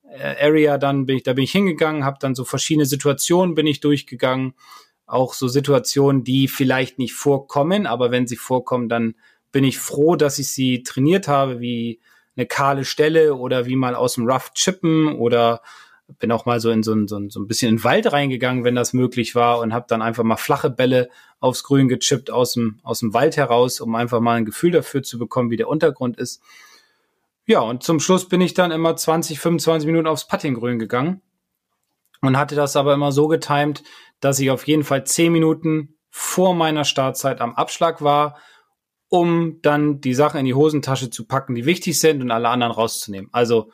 äh, 0.09 0.45
Area 0.45 0.77
dann 0.77 1.05
bin 1.05 1.17
ich 1.17 1.23
da 1.23 1.33
bin 1.33 1.43
ich 1.43 1.51
hingegangen, 1.51 2.05
habe 2.05 2.17
dann 2.19 2.35
so 2.35 2.45
verschiedene 2.45 2.85
Situationen 2.85 3.55
bin 3.55 3.67
ich 3.67 3.81
durchgegangen, 3.81 4.53
auch 5.05 5.33
so 5.33 5.47
Situationen, 5.47 6.23
die 6.23 6.47
vielleicht 6.47 6.99
nicht 6.99 7.13
vorkommen, 7.13 7.85
aber 7.85 8.11
wenn 8.11 8.27
sie 8.27 8.37
vorkommen, 8.37 8.89
dann 8.89 9.15
bin 9.51 9.63
ich 9.63 9.79
froh, 9.79 10.15
dass 10.15 10.39
ich 10.39 10.51
sie 10.51 10.83
trainiert 10.83 11.27
habe, 11.27 11.59
wie 11.59 11.99
eine 12.37 12.45
kahle 12.45 12.85
Stelle 12.85 13.35
oder 13.35 13.65
wie 13.65 13.75
mal 13.75 13.95
aus 13.95 14.15
dem 14.15 14.29
Rough 14.29 14.53
chippen 14.53 15.15
oder 15.15 15.61
bin 16.17 16.31
auch 16.31 16.45
mal 16.45 16.59
so 16.59 16.71
in 16.71 16.83
so 16.83 16.93
ein, 16.93 17.07
so 17.07 17.17
ein, 17.17 17.29
so 17.29 17.39
ein 17.39 17.47
bisschen 17.47 17.69
in 17.69 17.75
den 17.77 17.83
Wald 17.83 18.11
reingegangen, 18.11 18.63
wenn 18.63 18.75
das 18.75 18.93
möglich 18.93 19.35
war 19.35 19.59
und 19.59 19.73
habe 19.73 19.85
dann 19.87 20.01
einfach 20.01 20.23
mal 20.23 20.37
flache 20.37 20.69
Bälle 20.69 21.09
aufs 21.39 21.63
Grün 21.63 21.87
gechippt 21.87 22.31
aus 22.31 22.53
dem, 22.53 22.79
aus 22.83 22.99
dem 22.99 23.13
Wald 23.13 23.37
heraus, 23.37 23.79
um 23.79 23.93
einfach 23.95 24.19
mal 24.19 24.35
ein 24.35 24.45
Gefühl 24.45 24.71
dafür 24.71 25.03
zu 25.03 25.19
bekommen, 25.19 25.51
wie 25.51 25.57
der 25.57 25.69
Untergrund 25.69 26.17
ist. 26.17 26.41
Ja, 27.45 27.61
und 27.61 27.83
zum 27.83 27.99
Schluss 27.99 28.27
bin 28.27 28.41
ich 28.41 28.53
dann 28.53 28.71
immer 28.71 28.95
20, 28.95 29.39
25 29.39 29.87
Minuten 29.87 30.07
aufs 30.07 30.27
Puttinggrün 30.27 30.79
gegangen 30.79 31.21
und 32.21 32.37
hatte 32.37 32.55
das 32.55 32.75
aber 32.75 32.93
immer 32.93 33.11
so 33.11 33.27
getimt, 33.27 33.83
dass 34.19 34.39
ich 34.39 34.51
auf 34.51 34.67
jeden 34.67 34.83
Fall 34.83 35.03
10 35.03 35.31
Minuten 35.31 35.95
vor 36.09 36.53
meiner 36.55 36.85
Startzeit 36.85 37.41
am 37.41 37.55
Abschlag 37.55 38.01
war, 38.01 38.37
um 39.07 39.61
dann 39.61 40.01
die 40.01 40.13
Sachen 40.13 40.39
in 40.39 40.45
die 40.45 40.53
Hosentasche 40.53 41.09
zu 41.09 41.25
packen, 41.25 41.55
die 41.55 41.65
wichtig 41.65 41.99
sind 41.99 42.21
und 42.21 42.31
alle 42.31 42.49
anderen 42.49 42.73
rauszunehmen. 42.73 43.29
Also 43.31 43.71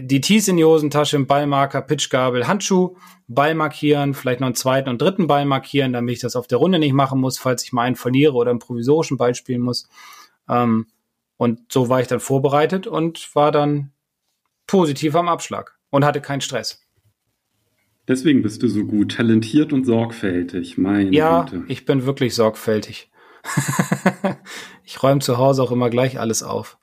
die 0.00 0.20
Tees 0.20 0.48
in 0.48 0.56
die 0.56 0.64
Hosentasche, 0.64 1.18
Ballmarker, 1.20 1.80
Pitchgabel, 1.82 2.48
Handschuh, 2.48 2.96
Ball 3.28 3.54
markieren, 3.54 4.14
vielleicht 4.14 4.40
noch 4.40 4.46
einen 4.46 4.54
zweiten 4.56 4.88
und 4.88 5.00
dritten 5.00 5.26
Ball 5.26 5.44
markieren, 5.44 5.92
damit 5.92 6.14
ich 6.14 6.20
das 6.20 6.36
auf 6.36 6.46
der 6.46 6.58
Runde 6.58 6.78
nicht 6.78 6.92
machen 6.92 7.20
muss, 7.20 7.38
falls 7.38 7.62
ich 7.64 7.72
mal 7.72 7.82
einen 7.82 7.96
verliere 7.96 8.34
oder 8.34 8.50
einen 8.50 8.58
provisorischen 8.58 9.16
Ball 9.16 9.34
spielen 9.34 9.60
muss. 9.60 9.88
Ähm, 10.48 10.86
und 11.36 11.72
so 11.72 11.88
war 11.88 12.00
ich 12.00 12.06
dann 12.06 12.20
vorbereitet 12.20 12.86
und 12.86 13.34
war 13.34 13.52
dann 13.52 13.92
positiv 14.66 15.14
am 15.14 15.28
Abschlag 15.28 15.78
und 15.90 16.04
hatte 16.04 16.20
keinen 16.20 16.40
Stress. 16.40 16.82
Deswegen 18.08 18.42
bist 18.42 18.62
du 18.62 18.68
so 18.68 18.84
gut, 18.84 19.16
talentiert 19.16 19.72
und 19.72 19.84
sorgfältig, 19.84 20.78
mein 20.78 21.12
Ja, 21.12 21.42
Güte. 21.42 21.64
ich 21.68 21.84
bin 21.84 22.06
wirklich 22.06 22.34
sorgfältig. 22.34 23.10
ich 24.84 25.02
räume 25.02 25.20
zu 25.20 25.38
Hause 25.38 25.62
auch 25.62 25.72
immer 25.72 25.90
gleich 25.90 26.18
alles 26.18 26.42
auf. 26.42 26.78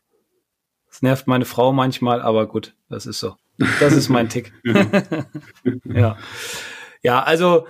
Das 0.94 1.02
nervt 1.02 1.26
meine 1.26 1.46
Frau 1.46 1.74
manchmal, 1.74 2.22
aber 2.22 2.46
gut, 2.46 2.76
das 2.88 3.08
ist 3.08 3.20
so. 3.20 3.36
Das 3.80 3.94
ist 3.94 4.10
mein 4.10 4.30
Tick. 4.30 4.54
ja. 5.86 6.18
Ja, 7.02 7.24
also, 7.24 7.66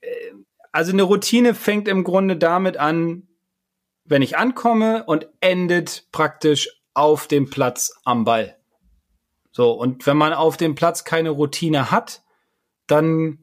äh, 0.00 0.30
also 0.70 0.92
eine 0.92 1.02
Routine 1.02 1.54
fängt 1.54 1.88
im 1.88 2.04
Grunde 2.04 2.36
damit 2.36 2.76
an, 2.76 3.26
wenn 4.04 4.22
ich 4.22 4.38
ankomme 4.38 5.02
und 5.06 5.26
endet 5.40 6.06
praktisch 6.12 6.70
auf 6.94 7.26
dem 7.26 7.50
Platz 7.50 7.98
am 8.04 8.24
Ball. 8.24 8.56
So, 9.50 9.72
und 9.72 10.06
wenn 10.06 10.16
man 10.16 10.32
auf 10.32 10.56
dem 10.56 10.76
Platz 10.76 11.02
keine 11.02 11.30
Routine 11.30 11.90
hat, 11.90 12.22
dann 12.86 13.40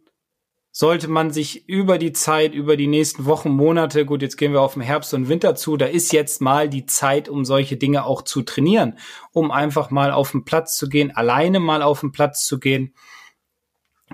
sollte 0.76 1.08
man 1.08 1.30
sich 1.30 1.70
über 1.70 2.00
die 2.00 2.14
Zeit, 2.14 2.56
über 2.56 2.76
die 2.76 2.88
nächsten 2.88 3.26
Wochen, 3.26 3.52
Monate, 3.52 4.08
gut, 4.08 4.24
jetzt 4.24 4.38
gehen 4.38 4.54
wir 4.54 4.62
auf 4.62 4.74
den 4.74 4.82
Herbst 4.82 5.14
und 5.14 5.30
Winter 5.30 5.54
zu, 5.54 5.78
da 5.78 5.86
ist 5.86 6.12
jetzt 6.12 6.42
mal 6.42 6.68
die 6.68 6.88
Zeit, 6.88 7.30
um 7.30 7.46
solche 7.46 7.78
Dinge 7.78 8.06
auch 8.06 8.24
zu 8.24 8.42
trainieren, 8.42 8.98
um 9.32 9.52
einfach 9.52 9.92
mal 9.92 10.12
auf 10.12 10.32
den 10.32 10.46
Platz 10.46 10.76
zu 10.76 10.90
gehen, 10.90 11.16
alleine 11.16 11.60
mal 11.60 11.84
auf 11.84 12.00
den 12.00 12.12
Platz 12.12 12.48
zu 12.48 12.60
gehen 12.60 12.96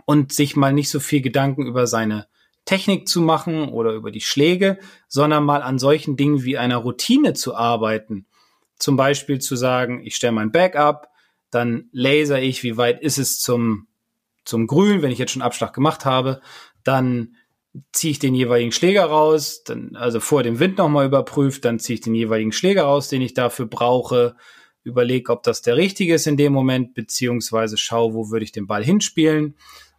und 0.04 0.34
sich 0.34 0.58
mal 0.58 0.74
nicht 0.74 0.90
so 0.90 1.00
viel 1.00 1.22
Gedanken 1.22 1.66
über 1.66 1.88
seine 1.88 2.28
Technik 2.66 3.08
zu 3.08 3.22
machen 3.22 3.70
oder 3.70 3.94
über 3.94 4.12
die 4.12 4.20
Schläge, 4.20 4.80
sondern 5.08 5.46
mal 5.46 5.62
an 5.62 5.80
solchen 5.80 6.18
Dingen 6.18 6.44
wie 6.44 6.58
einer 6.58 6.78
Routine 6.78 7.34
zu 7.34 7.56
arbeiten. 7.56 8.26
Zum 8.78 8.98
Beispiel 8.98 9.40
zu 9.40 9.56
sagen, 9.56 10.06
ich 10.06 10.18
stelle 10.18 10.34
mein 10.34 10.52
Backup, 10.52 11.08
dann 11.52 11.88
laser 11.94 12.42
ich, 12.42 12.64
wie 12.64 12.76
weit 12.76 13.02
ist 13.02 13.18
es 13.18 13.40
zum 13.40 13.88
zum 14.46 14.68
Grün, 14.68 15.02
wenn 15.02 15.12
ich 15.12 15.20
jetzt 15.20 15.32
schon 15.32 15.42
Abschlag 15.42 15.74
gemacht 15.74 16.06
habe, 16.06 16.42
dann 16.84 17.36
ziehe 17.92 18.12
ich 18.12 18.20
den 18.20 18.34
jeweiligen 18.34 18.72
Schläger 18.72 19.06
raus, 19.06 19.64
dann, 19.64 19.96
also 19.96 20.20
vor 20.20 20.44
dem 20.44 20.60
Wind 20.60 20.78
nochmal 20.78 21.06
überprüft, 21.06 21.66
dann 21.66 21.80
ziehe 21.80 21.96
ich 21.96 22.02
den 22.02 22.16
jeweiligen 22.16 22.52
Schläger 22.52 22.84
raus, 22.84 23.10
den 23.10 23.22
ich 23.22 23.34
dafür 23.34 23.68
brauche, 23.68 24.36
überlege, 24.84 25.32
ob 25.32 25.44
das 25.44 25.62
der 25.62 25.78
richtige 25.78 26.16
ist 26.16 26.26
in 26.26 26.38
dem 26.38 26.54
Moment, 26.54 26.94
beziehungsweise 26.94 27.78
schaue, 27.78 28.14
wo 28.14 28.32
würde 28.32 28.46
ich 28.46 28.52
den 28.52 28.66
Ball 28.66 28.84
hinspielen. 28.84 29.56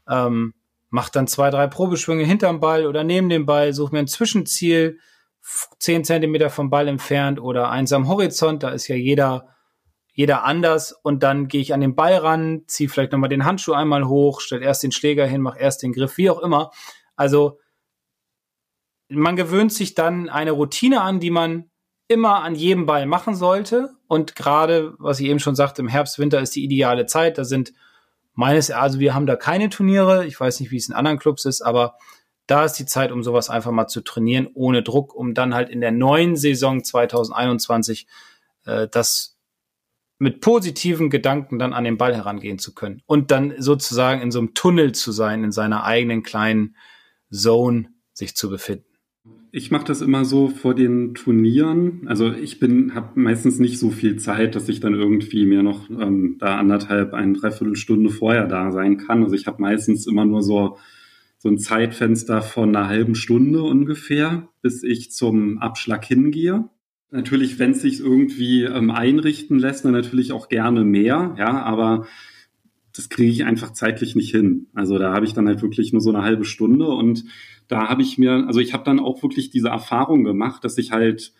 Ähm, 0.09 0.55
mach 0.89 1.11
dann 1.11 1.27
zwei, 1.27 1.51
drei 1.51 1.67
Probeschwünge 1.69 2.25
hinterm 2.25 2.61
Ball 2.61 2.87
oder 2.87 3.05
neben 3.05 3.29
dem 3.29 3.47
Ball, 3.47 3.73
suche 3.73 3.93
mir 3.93 4.01
ein 4.01 4.09
Zwischenziel, 4.09 4.99
zehn 5.79 6.05
Zentimeter 6.05 6.51
vom 6.51 6.71
Ball 6.71 6.89
entfernt 6.89 7.41
oder 7.41 7.71
eins 7.71 7.93
am 7.93 8.09
Horizont, 8.09 8.63
da 8.63 8.71
ist 8.71 8.89
ja 8.89 8.97
jeder, 8.97 9.49
jeder 10.13 10.45
anders 10.45 10.93
und 10.93 11.23
dann 11.23 11.49
gehe 11.49 11.61
ich 11.61 11.73
an 11.73 11.81
den 11.81 11.95
Ball 11.95 12.15
ran, 12.15 12.63
ziehe 12.67 12.89
vielleicht 12.89 13.13
nochmal 13.13 13.31
den 13.31 13.45
Handschuh 13.45 13.73
einmal 13.73 14.07
hoch, 14.07 14.41
stell 14.41 14.63
erst 14.63 14.83
den 14.83 14.93
Schläger 14.93 15.27
hin, 15.27 15.41
mach 15.41 15.59
erst 15.59 15.83
den 15.83 15.93
Griff, 15.93 16.17
wie 16.17 16.31
auch 16.31 16.41
immer. 16.41 16.71
Also 17.17 17.59
man 19.09 19.37
gewöhnt 19.37 19.73
sich 19.73 19.95
dann 19.95 20.29
eine 20.29 20.53
Routine 20.53 21.01
an, 21.01 21.21
die 21.21 21.31
man 21.31 21.71
immer 22.09 22.43
an 22.43 22.55
jedem 22.55 22.87
Ball 22.87 23.07
machen 23.07 23.35
sollte. 23.35 23.91
Und 24.09 24.35
gerade, 24.35 24.95
was 24.99 25.21
ich 25.21 25.27
eben 25.27 25.39
schon 25.39 25.55
sagte, 25.55 25.83
im 25.83 25.89
Herbst, 25.89 26.19
Winter 26.19 26.41
ist 26.41 26.57
die 26.57 26.65
ideale 26.65 27.07
Zeit. 27.07 27.39
Da 27.39 27.45
sind 27.45 27.73
meines, 28.35 28.71
also 28.71 28.99
wir 28.99 29.15
haben 29.15 29.27
da 29.27 29.37
keine 29.37 29.69
Turniere. 29.69 30.27
Ich 30.27 30.39
weiß 30.39 30.61
nicht, 30.61 30.71
wie 30.71 30.77
es 30.77 30.89
in 30.89 30.95
anderen 30.95 31.19
Clubs 31.19 31.45
ist, 31.45 31.63
aber 31.63 31.95
da 32.47 32.65
ist 32.65 32.75
die 32.75 32.87
Zeit, 32.87 33.13
um 33.13 33.23
sowas 33.23 33.49
einfach 33.49 33.71
mal 33.71 33.87
zu 33.87 34.01
trainieren, 34.01 34.49
ohne 34.55 34.83
Druck, 34.83 35.15
um 35.15 35.35
dann 35.35 35.55
halt 35.55 35.71
in 35.71 35.81
der 35.81 35.93
neuen 35.93 36.35
Saison 36.35 36.83
2021 36.83 38.09
äh, 38.65 38.89
das 38.89 39.39
mit 40.21 40.41
positiven 40.41 41.11
Gedanken 41.11 41.59
dann 41.59 41.73
an 41.73 41.85
den 41.85 41.97
Ball 41.97 42.15
herangehen 42.15 42.59
zu 42.59 42.75
können 42.75 43.03
und 43.07 43.31
dann 43.31 43.55
sozusagen 43.59 44.21
in 44.21 44.31
so 44.31 44.39
einem 44.39 44.55
Tunnel 44.55 44.93
zu 44.93 45.11
sein, 45.13 45.43
in 45.43 45.51
seiner 45.51 45.85
eigenen 45.85 46.23
kleinen 46.23 46.77
Zone 47.33 47.89
sich 48.13 48.37
zu 48.37 48.51
befinden. 48.51 48.85
Ich 49.51 49.73
mache 49.73 49.87
das 49.87 50.01
immer 50.01 50.25
so 50.25 50.49
vor 50.49 50.75
den 50.75 51.15
Turnieren. 51.15 52.07
Also 52.07 52.33
ich 52.33 52.61
bin, 52.61 52.95
habe 52.95 53.19
meistens 53.19 53.59
nicht 53.59 53.79
so 53.79 53.91
viel 53.91 54.17
Zeit, 54.17 54.55
dass 54.55 54.69
ich 54.69 54.79
dann 54.79 54.95
irgendwie 54.95 55.45
mir 55.45 55.65
noch 55.65 55.91
ähm, 55.91 56.37
da 56.39 56.57
anderthalb, 56.57 57.15
ein 57.15 57.35
Dreiviertelstunde 57.35 58.11
vorher 58.11 58.47
da 58.47 58.71
sein 58.71 58.99
kann. 58.99 59.25
Also 59.25 59.35
ich 59.35 59.49
habe 59.49 59.61
meistens 59.61 60.07
immer 60.07 60.25
nur 60.25 60.43
so 60.43 60.77
so 61.43 61.49
ein 61.49 61.57
Zeitfenster 61.57 62.43
von 62.43 62.77
einer 62.77 62.87
halben 62.87 63.15
Stunde 63.15 63.63
ungefähr, 63.63 64.49
bis 64.61 64.83
ich 64.83 65.11
zum 65.11 65.59
Abschlag 65.59 66.05
hingehe. 66.05 66.69
Natürlich, 67.11 67.59
wenn 67.59 67.73
es 67.73 67.83
sich 67.83 68.01
irgendwie 68.01 68.63
ähm, 68.63 68.91
einrichten 68.91 69.59
lässt, 69.59 69.85
dann 69.85 69.93
natürlich 69.93 70.33
auch 70.33 70.49
gerne 70.49 70.85
mehr, 70.85 71.35
ja, 71.39 71.63
aber 71.63 72.07
das 72.95 73.09
kriege 73.09 73.31
ich 73.31 73.45
einfach 73.45 73.73
zeitlich 73.73 74.15
nicht 74.15 74.31
hin. 74.31 74.67
Also 74.75 74.99
da 74.99 75.13
habe 75.13 75.25
ich 75.25 75.33
dann 75.33 75.47
halt 75.47 75.63
wirklich 75.63 75.93
nur 75.93 76.01
so 76.01 76.11
eine 76.11 76.23
halbe 76.23 76.45
Stunde 76.45 76.87
und 76.87 77.25
da 77.69 77.89
habe 77.89 78.03
ich 78.03 78.19
mir, 78.19 78.47
also 78.47 78.61
ich 78.61 78.73
habe 78.73 78.85
dann 78.85 79.01
auch 79.01 79.23
wirklich 79.23 79.51
diese 79.51 79.69
Erfahrung 79.69 80.25
gemacht, 80.25 80.65
dass 80.65 80.79
ich 80.79 80.93
halt 80.93 81.33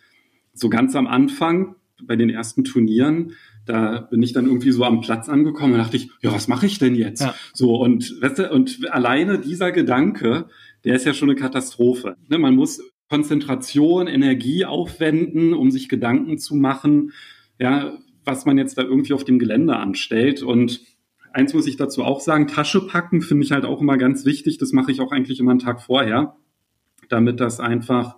so 0.53 0.69
ganz 0.69 0.95
am 0.95 1.07
Anfang 1.07 1.75
bei 2.03 2.15
den 2.15 2.29
ersten 2.29 2.63
Turnieren, 2.63 3.33
da 3.65 3.99
bin 3.99 4.23
ich 4.23 4.33
dann 4.33 4.45
irgendwie 4.45 4.71
so 4.71 4.83
am 4.83 5.01
Platz 5.01 5.29
angekommen 5.29 5.73
und 5.73 5.79
dachte 5.79 5.97
ich, 5.97 6.09
ja, 6.21 6.33
was 6.33 6.47
mache 6.47 6.65
ich 6.65 6.79
denn 6.79 6.95
jetzt? 6.95 7.21
Ja. 7.21 7.35
So 7.53 7.75
und 7.75 8.21
weißt 8.21 8.39
du, 8.39 8.51
und 8.51 8.91
alleine 8.91 9.39
dieser 9.39 9.71
Gedanke, 9.71 10.47
der 10.83 10.95
ist 10.95 11.05
ja 11.05 11.13
schon 11.13 11.29
eine 11.29 11.39
Katastrophe. 11.39 12.17
Ne, 12.27 12.39
man 12.39 12.55
muss 12.55 12.81
Konzentration, 13.11 14.07
Energie 14.07 14.63
aufwenden, 14.63 15.53
um 15.53 15.69
sich 15.69 15.89
Gedanken 15.89 16.37
zu 16.37 16.55
machen, 16.55 17.11
ja, 17.59 17.97
was 18.23 18.45
man 18.45 18.57
jetzt 18.57 18.77
da 18.77 18.83
irgendwie 18.83 19.11
auf 19.11 19.25
dem 19.25 19.37
Gelände 19.37 19.75
anstellt 19.75 20.43
und 20.43 20.79
eins 21.33 21.53
muss 21.53 21.67
ich 21.67 21.75
dazu 21.75 22.05
auch 22.05 22.21
sagen, 22.21 22.47
Tasche 22.47 22.87
packen 22.87 23.21
finde 23.21 23.43
ich 23.43 23.51
halt 23.51 23.65
auch 23.65 23.81
immer 23.81 23.97
ganz 23.97 24.25
wichtig. 24.25 24.59
Das 24.59 24.71
mache 24.71 24.93
ich 24.93 25.01
auch 25.01 25.11
eigentlich 25.11 25.41
immer 25.41 25.51
einen 25.51 25.59
Tag 25.59 25.81
vorher, 25.81 26.37
damit 27.09 27.41
das 27.41 27.59
einfach, 27.59 28.15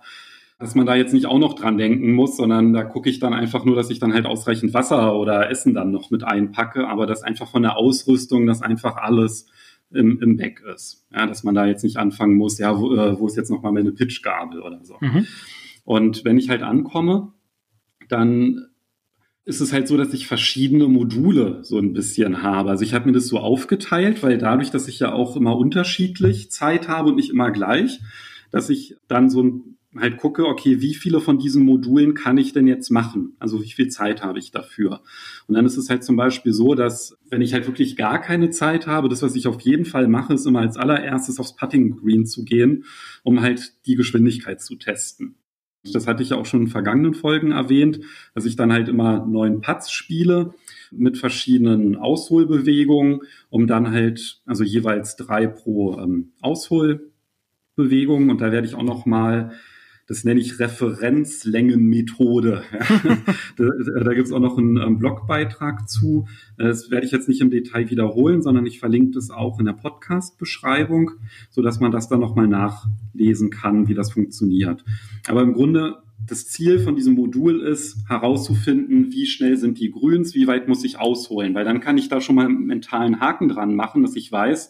dass 0.60 0.76
man 0.76 0.86
da 0.86 0.96
jetzt 0.96 1.14
nicht 1.14 1.26
auch 1.26 1.40
noch 1.40 1.56
dran 1.56 1.80
denken 1.80 2.14
muss, 2.14 2.38
sondern 2.38 2.72
da 2.72 2.84
gucke 2.84 3.10
ich 3.10 3.20
dann 3.20 3.34
einfach 3.34 3.66
nur, 3.66 3.76
dass 3.76 3.90
ich 3.90 3.98
dann 3.98 4.14
halt 4.14 4.28
ausreichend 4.28 4.76
Wasser 4.76 5.16
oder 5.16 5.50
Essen 5.50 5.74
dann 5.74 5.90
noch 5.90 6.12
mit 6.12 6.24
einpacke, 6.24 6.88
aber 6.88 7.08
das 7.08 7.24
einfach 7.24 7.48
von 7.48 7.64
der 7.64 7.78
Ausrüstung, 7.78 8.46
dass 8.46 8.62
einfach 8.62 8.98
alles 8.98 9.48
im, 9.94 10.22
im 10.22 10.38
Back 10.38 10.62
ist. 10.74 11.06
Ja, 11.12 11.26
dass 11.26 11.44
man 11.44 11.56
da 11.56 11.66
jetzt 11.66 11.84
nicht 11.84 11.98
anfangen 11.98 12.36
muss, 12.36 12.58
ja, 12.58 12.80
wo, 12.80 12.94
äh, 12.94 13.20
wo 13.20 13.28
ist 13.28 13.38
jetzt 13.38 13.50
nochmal 13.50 13.72
meine 13.72 13.92
Pitchgabel 13.92 14.62
oder 14.62 14.84
so. 14.84 14.98
Mhm. 15.00 15.28
Und 15.86 16.26
wenn 16.26 16.38
ich 16.38 16.50
halt 16.50 16.64
ankomme, 16.64 17.34
dann 18.10 18.68
ist 19.46 19.60
es 19.60 19.74
halt 19.74 19.88
so, 19.88 19.98
dass 19.98 20.14
ich 20.14 20.28
verschiedene 20.28 20.88
Module 20.88 21.64
so 21.64 21.78
ein 21.78 21.94
bisschen 21.94 22.44
habe. 22.44 22.70
Also 22.70 22.84
ich 22.84 22.94
habe 22.94 23.08
mir 23.08 23.12
das 23.12 23.28
so 23.28 23.40
aufgeteilt, 23.40 24.24
weil 24.24 24.38
dadurch, 24.38 24.72
dass 24.72 24.88
ich 24.88 25.00
ja 25.00 25.12
auch 25.12 25.36
immer 25.36 25.58
unterschiedlich 25.58 26.50
Zeit 26.50 26.88
habe 26.88 27.10
und 27.10 27.16
nicht 27.16 27.30
immer 27.30 27.52
gleich, 27.52 28.00
dass 28.52 28.70
ich 28.70 28.96
dann 29.08 29.30
so 29.30 29.44
ein 29.44 29.78
halt 30.00 30.18
gucke, 30.18 30.46
okay, 30.46 30.82
wie 30.82 30.96
viele 30.96 31.20
von 31.20 31.38
diesen 31.38 31.64
Modulen 31.64 32.14
kann 32.14 32.38
ich 32.38 32.54
denn 32.54 32.68
jetzt 32.68 32.90
machen? 32.90 33.36
Also 33.40 33.62
wie 33.62 33.72
viel 33.72 33.90
Zeit 33.90 34.24
habe 34.24 34.40
ich 34.40 34.52
dafür? 34.52 35.02
Und 35.48 35.56
dann 35.56 35.66
ist 35.66 35.78
es 35.78 35.90
halt 35.90 36.04
zum 36.04 36.16
Beispiel 36.16 36.54
so, 36.54 36.76
dass 36.76 37.18
wenn 37.30 37.42
ich 37.42 37.54
halt 37.54 37.68
wirklich 37.68 37.96
gar 37.96 38.20
keine 38.20 38.50
Zeit 38.50 38.88
habe, 38.88 39.10
das, 39.10 39.22
was 39.22 39.36
ich 39.36 39.48
auf 39.48 39.62
jeden 39.62 39.86
Fall 39.86 40.08
mache, 40.08 40.34
ist 40.34 40.46
immer 40.46 40.62
als 40.62 40.78
allererstes 40.78 41.40
aufs 41.40 41.56
Putting 41.56 41.98
Green 41.98 42.26
zu 42.26 42.44
gehen, 42.44 42.86
um 43.24 43.42
halt 43.42 43.74
die 43.86 43.96
Geschwindigkeit 43.96 44.62
zu 44.62 44.76
testen. 44.76 45.36
Das 45.92 46.08
hatte 46.08 46.24
ich 46.24 46.30
ja 46.30 46.38
auch 46.38 46.46
schon 46.46 46.62
in 46.62 46.68
vergangenen 46.68 47.14
Folgen 47.14 47.52
erwähnt, 47.52 48.00
dass 48.34 48.46
ich 48.46 48.56
dann 48.56 48.72
halt 48.72 48.88
immer 48.88 49.26
neuen 49.26 49.60
Putts 49.60 49.92
spiele 49.92 50.54
mit 50.92 51.18
verschiedenen 51.18 51.98
Ausholbewegungen, 51.98 53.22
um 53.50 53.68
dann 53.68 53.92
halt, 53.92 54.42
also 54.46 54.64
jeweils 54.64 55.18
drei 55.18 55.48
pro 55.48 56.00
ähm, 56.00 56.32
Ausholbewegung. 56.40 58.30
Und 58.30 58.40
da 58.40 58.54
werde 58.54 58.66
ich 58.66 58.76
auch 58.76 58.84
noch 58.84 59.06
mal 59.06 59.52
das 60.08 60.26
nenne 60.26 60.42
ich 60.42 60.60
Referenzlängenmethode. 60.60 62.64
da 63.58 63.70
da 64.04 64.14
gibt 64.14 64.28
es 64.28 64.34
auch 64.34 64.40
noch 64.40 64.58
einen 64.58 64.78
ähm, 64.78 65.00
Blogbeitrag 65.00 65.88
zu. 65.88 66.28
Das 66.58 66.92
werde 66.92 67.06
ich 67.06 67.12
jetzt 67.12 67.30
nicht 67.30 67.42
im 67.42 67.50
Detail 67.50 67.90
wiederholen, 67.90 68.42
sondern 68.42 68.66
ich 68.66 68.80
verlinke 68.80 69.12
das 69.12 69.30
auch 69.30 69.60
in 69.60 69.66
der 69.66 69.74
Podcast-Beschreibung, 69.74 71.12
sodass 71.50 71.80
man 71.80 71.92
das 71.92 72.10
dann 72.10 72.20
nochmal 72.20 72.48
nachlesen 72.48 73.50
kann, 73.50 73.88
wie 73.88 73.94
das 73.94 74.12
funktioniert. 74.12 74.84
Aber 75.28 75.42
im 75.42 75.54
Grunde 75.54 76.04
das 76.26 76.48
Ziel 76.48 76.80
von 76.80 76.96
diesem 76.96 77.16
Modul 77.16 77.62
ist, 77.62 77.98
herauszufinden, 78.08 79.12
wie 79.12 79.26
schnell 79.26 79.58
sind 79.58 79.80
die 79.80 79.92
Grüns, 79.92 80.36
wie 80.36 80.48
weit 80.48 80.68
muss 80.68 80.84
ich 80.84 81.00
ausholen, 81.00 81.54
weil 81.54 81.66
dann 81.66 81.80
kann 81.80 81.98
ich 81.98 82.10
da 82.10 82.22
schon 82.22 82.36
mal 82.36 82.46
einen 82.46 82.66
mentalen 82.66 83.20
Haken 83.20 83.50
dran 83.50 83.76
machen, 83.76 84.04
dass 84.04 84.16
ich 84.16 84.32
weiß, 84.32 84.70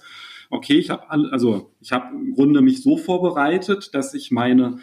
okay, 0.50 0.76
ich 0.76 0.90
habe 0.90 1.10
also 1.10 1.72
ich 1.82 1.92
habe 1.92 2.16
im 2.16 2.34
Grunde 2.34 2.62
mich 2.62 2.82
so 2.82 2.98
vorbereitet, 2.98 3.94
dass 3.94 4.14
ich 4.14 4.32
meine 4.32 4.80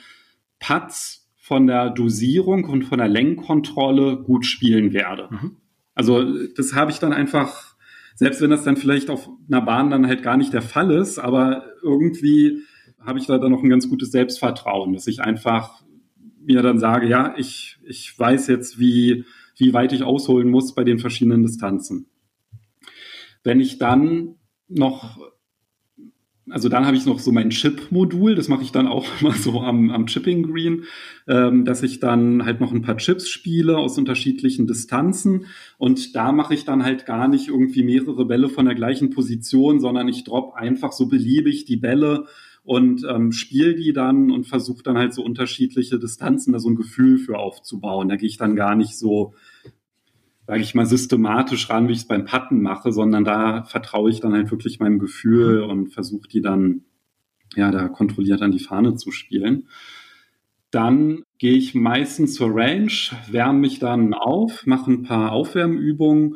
Putts 0.60 1.28
von 1.36 1.66
der 1.66 1.90
Dosierung 1.90 2.64
und 2.64 2.84
von 2.84 2.98
der 2.98 3.08
Lenkkontrolle 3.08 4.18
gut 4.18 4.46
spielen 4.46 4.92
werde. 4.92 5.28
Mhm. 5.30 5.56
Also 5.94 6.46
das 6.54 6.74
habe 6.74 6.92
ich 6.92 7.00
dann 7.00 7.12
einfach, 7.12 7.74
selbst 8.14 8.40
wenn 8.40 8.50
das 8.50 8.62
dann 8.62 8.76
vielleicht 8.76 9.10
auf 9.10 9.28
einer 9.48 9.62
Bahn 9.62 9.90
dann 9.90 10.06
halt 10.06 10.22
gar 10.22 10.36
nicht 10.36 10.52
der 10.52 10.62
Fall 10.62 10.92
ist, 10.92 11.18
aber 11.18 11.64
irgendwie 11.82 12.62
habe 13.00 13.18
ich 13.18 13.26
da 13.26 13.38
dann 13.38 13.50
noch 13.50 13.62
ein 13.62 13.70
ganz 13.70 13.88
gutes 13.88 14.12
Selbstvertrauen, 14.12 14.92
dass 14.92 15.06
ich 15.06 15.22
einfach 15.22 15.82
mir 16.40 16.62
dann 16.62 16.78
sage, 16.78 17.08
ja, 17.08 17.34
ich, 17.36 17.78
ich 17.82 18.16
weiß 18.18 18.46
jetzt, 18.46 18.78
wie, 18.78 19.24
wie 19.56 19.72
weit 19.72 19.92
ich 19.92 20.02
ausholen 20.02 20.48
muss 20.48 20.74
bei 20.74 20.84
den 20.84 20.98
verschiedenen 20.98 21.42
Distanzen. 21.42 22.06
Wenn 23.42 23.60
ich 23.60 23.78
dann 23.78 24.36
noch 24.68 25.18
also 26.50 26.68
dann 26.68 26.86
habe 26.86 26.96
ich 26.96 27.06
noch 27.06 27.18
so 27.18 27.32
mein 27.32 27.50
Chip-Modul, 27.50 28.34
das 28.34 28.48
mache 28.48 28.62
ich 28.62 28.72
dann 28.72 28.86
auch 28.86 29.06
immer 29.20 29.32
so 29.32 29.60
am, 29.60 29.90
am 29.90 30.06
Chipping 30.06 30.42
Green, 30.42 30.84
ähm, 31.28 31.64
dass 31.64 31.82
ich 31.82 32.00
dann 32.00 32.44
halt 32.44 32.60
noch 32.60 32.72
ein 32.72 32.82
paar 32.82 32.96
Chips 32.96 33.28
spiele 33.28 33.76
aus 33.76 33.98
unterschiedlichen 33.98 34.66
Distanzen 34.66 35.46
und 35.78 36.14
da 36.16 36.32
mache 36.32 36.54
ich 36.54 36.64
dann 36.64 36.84
halt 36.84 37.06
gar 37.06 37.28
nicht 37.28 37.48
irgendwie 37.48 37.82
mehrere 37.82 38.24
Bälle 38.24 38.48
von 38.48 38.66
der 38.66 38.74
gleichen 38.74 39.10
Position, 39.10 39.80
sondern 39.80 40.08
ich 40.08 40.24
drop 40.24 40.54
einfach 40.54 40.92
so 40.92 41.06
beliebig 41.06 41.64
die 41.64 41.76
Bälle 41.76 42.26
und 42.62 43.04
ähm, 43.08 43.32
spiele 43.32 43.74
die 43.74 43.92
dann 43.92 44.30
und 44.30 44.46
versuche 44.46 44.82
dann 44.82 44.98
halt 44.98 45.14
so 45.14 45.22
unterschiedliche 45.22 45.98
Distanzen 45.98 46.52
da 46.52 46.58
so 46.58 46.68
ein 46.68 46.76
Gefühl 46.76 47.18
für 47.18 47.38
aufzubauen. 47.38 48.08
Da 48.08 48.16
gehe 48.16 48.28
ich 48.28 48.36
dann 48.36 48.54
gar 48.54 48.76
nicht 48.76 48.96
so 48.96 49.34
sage 50.50 50.62
ich 50.62 50.74
mal, 50.74 50.84
systematisch 50.84 51.70
ran, 51.70 51.86
wie 51.86 51.92
ich 51.92 51.98
es 51.98 52.08
beim 52.08 52.24
Patten 52.24 52.60
mache, 52.60 52.92
sondern 52.92 53.22
da 53.22 53.62
vertraue 53.62 54.10
ich 54.10 54.18
dann 54.18 54.32
halt 54.32 54.50
wirklich 54.50 54.80
meinem 54.80 54.98
Gefühl 54.98 55.62
mhm. 55.62 55.70
und 55.70 55.92
versuche 55.94 56.26
die 56.28 56.40
dann, 56.40 56.86
ja, 57.54 57.70
da 57.70 57.86
kontrolliert 57.86 58.42
an 58.42 58.50
die 58.50 58.58
Fahne 58.58 58.96
zu 58.96 59.12
spielen. 59.12 59.68
Dann 60.72 61.22
gehe 61.38 61.52
ich 61.52 61.76
meistens 61.76 62.34
zur 62.34 62.50
Range, 62.52 62.90
wärme 63.30 63.60
mich 63.60 63.78
dann 63.78 64.12
auf, 64.12 64.66
mache 64.66 64.90
ein 64.90 65.04
paar 65.04 65.30
Aufwärmübungen. 65.30 66.34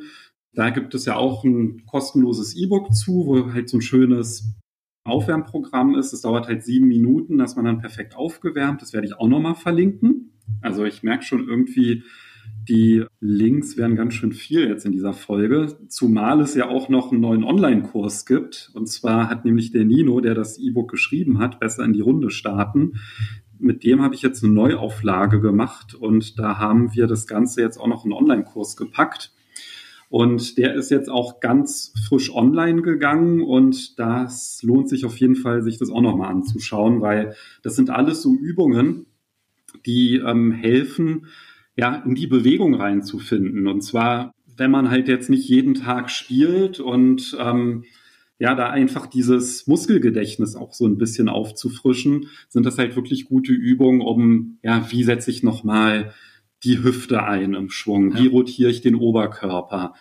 Da 0.53 0.71
gibt 0.71 0.95
es 0.95 1.07
ja 1.07 1.17
auch 1.17 1.43
ein 1.43 1.85
kostenloses 1.85 2.55
E-Book 2.55 2.95
zu, 2.95 3.27
wo 3.27 3.53
halt 3.53 3.69
so 3.69 3.79
ein 3.79 3.83
schönes 3.83 4.55
Aufwärmprogramm 5.03 5.97
ist. 5.97 6.13
Es 6.13 6.21
dauert 6.21 6.47
halt 6.47 6.63
sieben 6.63 6.87
Minuten, 6.87 7.37
dass 7.37 7.57
man 7.57 7.65
dann 7.65 7.81
perfekt 7.81 8.15
aufgewärmt. 8.15 8.81
Das 8.81 8.93
werde 8.93 9.09
ich 9.09 9.19
auch 9.19 9.27
nochmal 9.27 9.57
verlinken. 9.57 10.39
Also 10.61 10.85
ich 10.85 11.03
merke 11.03 11.25
schon 11.25 11.49
irgendwie, 11.49 12.05
die 12.69 13.05
Links 13.21 13.77
werden 13.77 13.97
ganz 13.97 14.15
schön 14.15 14.33
viel 14.33 14.69
jetzt 14.69 14.87
in 14.87 14.93
dieser 14.93 15.13
Folge, 15.13 15.77
zumal 15.89 16.41
es 16.41 16.55
ja 16.55 16.69
auch 16.69 16.89
noch 16.89 17.13
einen 17.13 17.21
neuen 17.21 17.45
Online-Kurs 17.45 18.27
gibt. 18.27 18.71
Und 18.75 18.89
zwar 18.89 19.29
hat 19.29 19.45
nämlich 19.45 19.71
der 19.71 19.85
Nino, 19.85 20.21
der 20.21 20.35
das 20.35 20.59
E-Book 20.59 20.91
geschrieben 20.91 21.39
hat, 21.39 21.61
besser 21.61 21.85
in 21.85 21.93
die 21.93 22.01
Runde 22.01 22.31
starten. 22.31 22.95
Mit 23.59 23.85
dem 23.85 24.03
habe 24.03 24.15
ich 24.15 24.23
jetzt 24.23 24.43
eine 24.43 24.53
Neuauflage 24.53 25.41
gemacht 25.41 25.95
und 25.95 26.39
da 26.39 26.59
haben 26.59 26.95
wir 26.95 27.07
das 27.07 27.27
Ganze 27.27 27.61
jetzt 27.61 27.79
auch 27.79 27.87
noch 27.87 28.05
in 28.05 28.13
einen 28.13 28.23
Online-Kurs 28.23 28.77
gepackt. 28.77 29.33
Und 30.09 30.59
der 30.59 30.75
ist 30.75 30.91
jetzt 30.91 31.11
auch 31.11 31.41
ganz 31.41 31.93
frisch 32.07 32.33
online 32.33 32.83
gegangen 32.83 33.43
und 33.43 33.99
das 33.99 34.61
lohnt 34.63 34.89
sich 34.89 35.05
auf 35.05 35.17
jeden 35.19 35.35
Fall, 35.35 35.63
sich 35.63 35.79
das 35.79 35.91
auch 35.91 36.03
nochmal 36.03 36.31
anzuschauen, 36.31 37.01
weil 37.01 37.35
das 37.63 37.75
sind 37.75 37.91
alles 37.91 38.23
so 38.23 38.33
Übungen, 38.33 39.07
die 39.87 40.17
ähm, 40.17 40.53
helfen, 40.53 41.27
ja, 41.77 41.97
in 41.97 42.15
die 42.15 42.27
Bewegung 42.27 42.75
reinzufinden. 42.75 43.67
Und 43.67 43.83
zwar, 43.83 44.33
wenn 44.57 44.71
man 44.71 44.91
halt 44.91 45.09
jetzt 45.09 45.31
nicht 45.31 45.49
jeden 45.49 45.75
Tag 45.75 46.11
spielt 46.11 46.81
und 46.81 47.37
ähm, 47.41 47.85
ja, 48.39 48.55
da 48.55 48.71
einfach 48.71 49.07
dieses 49.07 49.67
Muskelgedächtnis 49.67 50.57
auch 50.57 50.73
so 50.73 50.87
ein 50.87 50.99
bisschen 50.99 51.29
aufzufrischen, 51.29 52.29
sind 52.49 52.67
das 52.67 52.79
halt 52.79 52.97
wirklich 52.97 53.27
gute 53.27 53.53
Übungen, 53.53 54.01
um, 54.01 54.59
ja, 54.63 54.91
wie 54.91 55.05
setze 55.05 55.31
ich 55.31 55.43
nochmal 55.43 56.13
die 56.65 56.83
Hüfte 56.83 57.23
ein 57.23 57.55
im 57.55 57.71
Schwung, 57.71 58.15
wie 58.15 58.27
rotiere 58.27 58.71
ich 58.71 58.81
den 58.81 58.97
Oberkörper, 58.97 59.95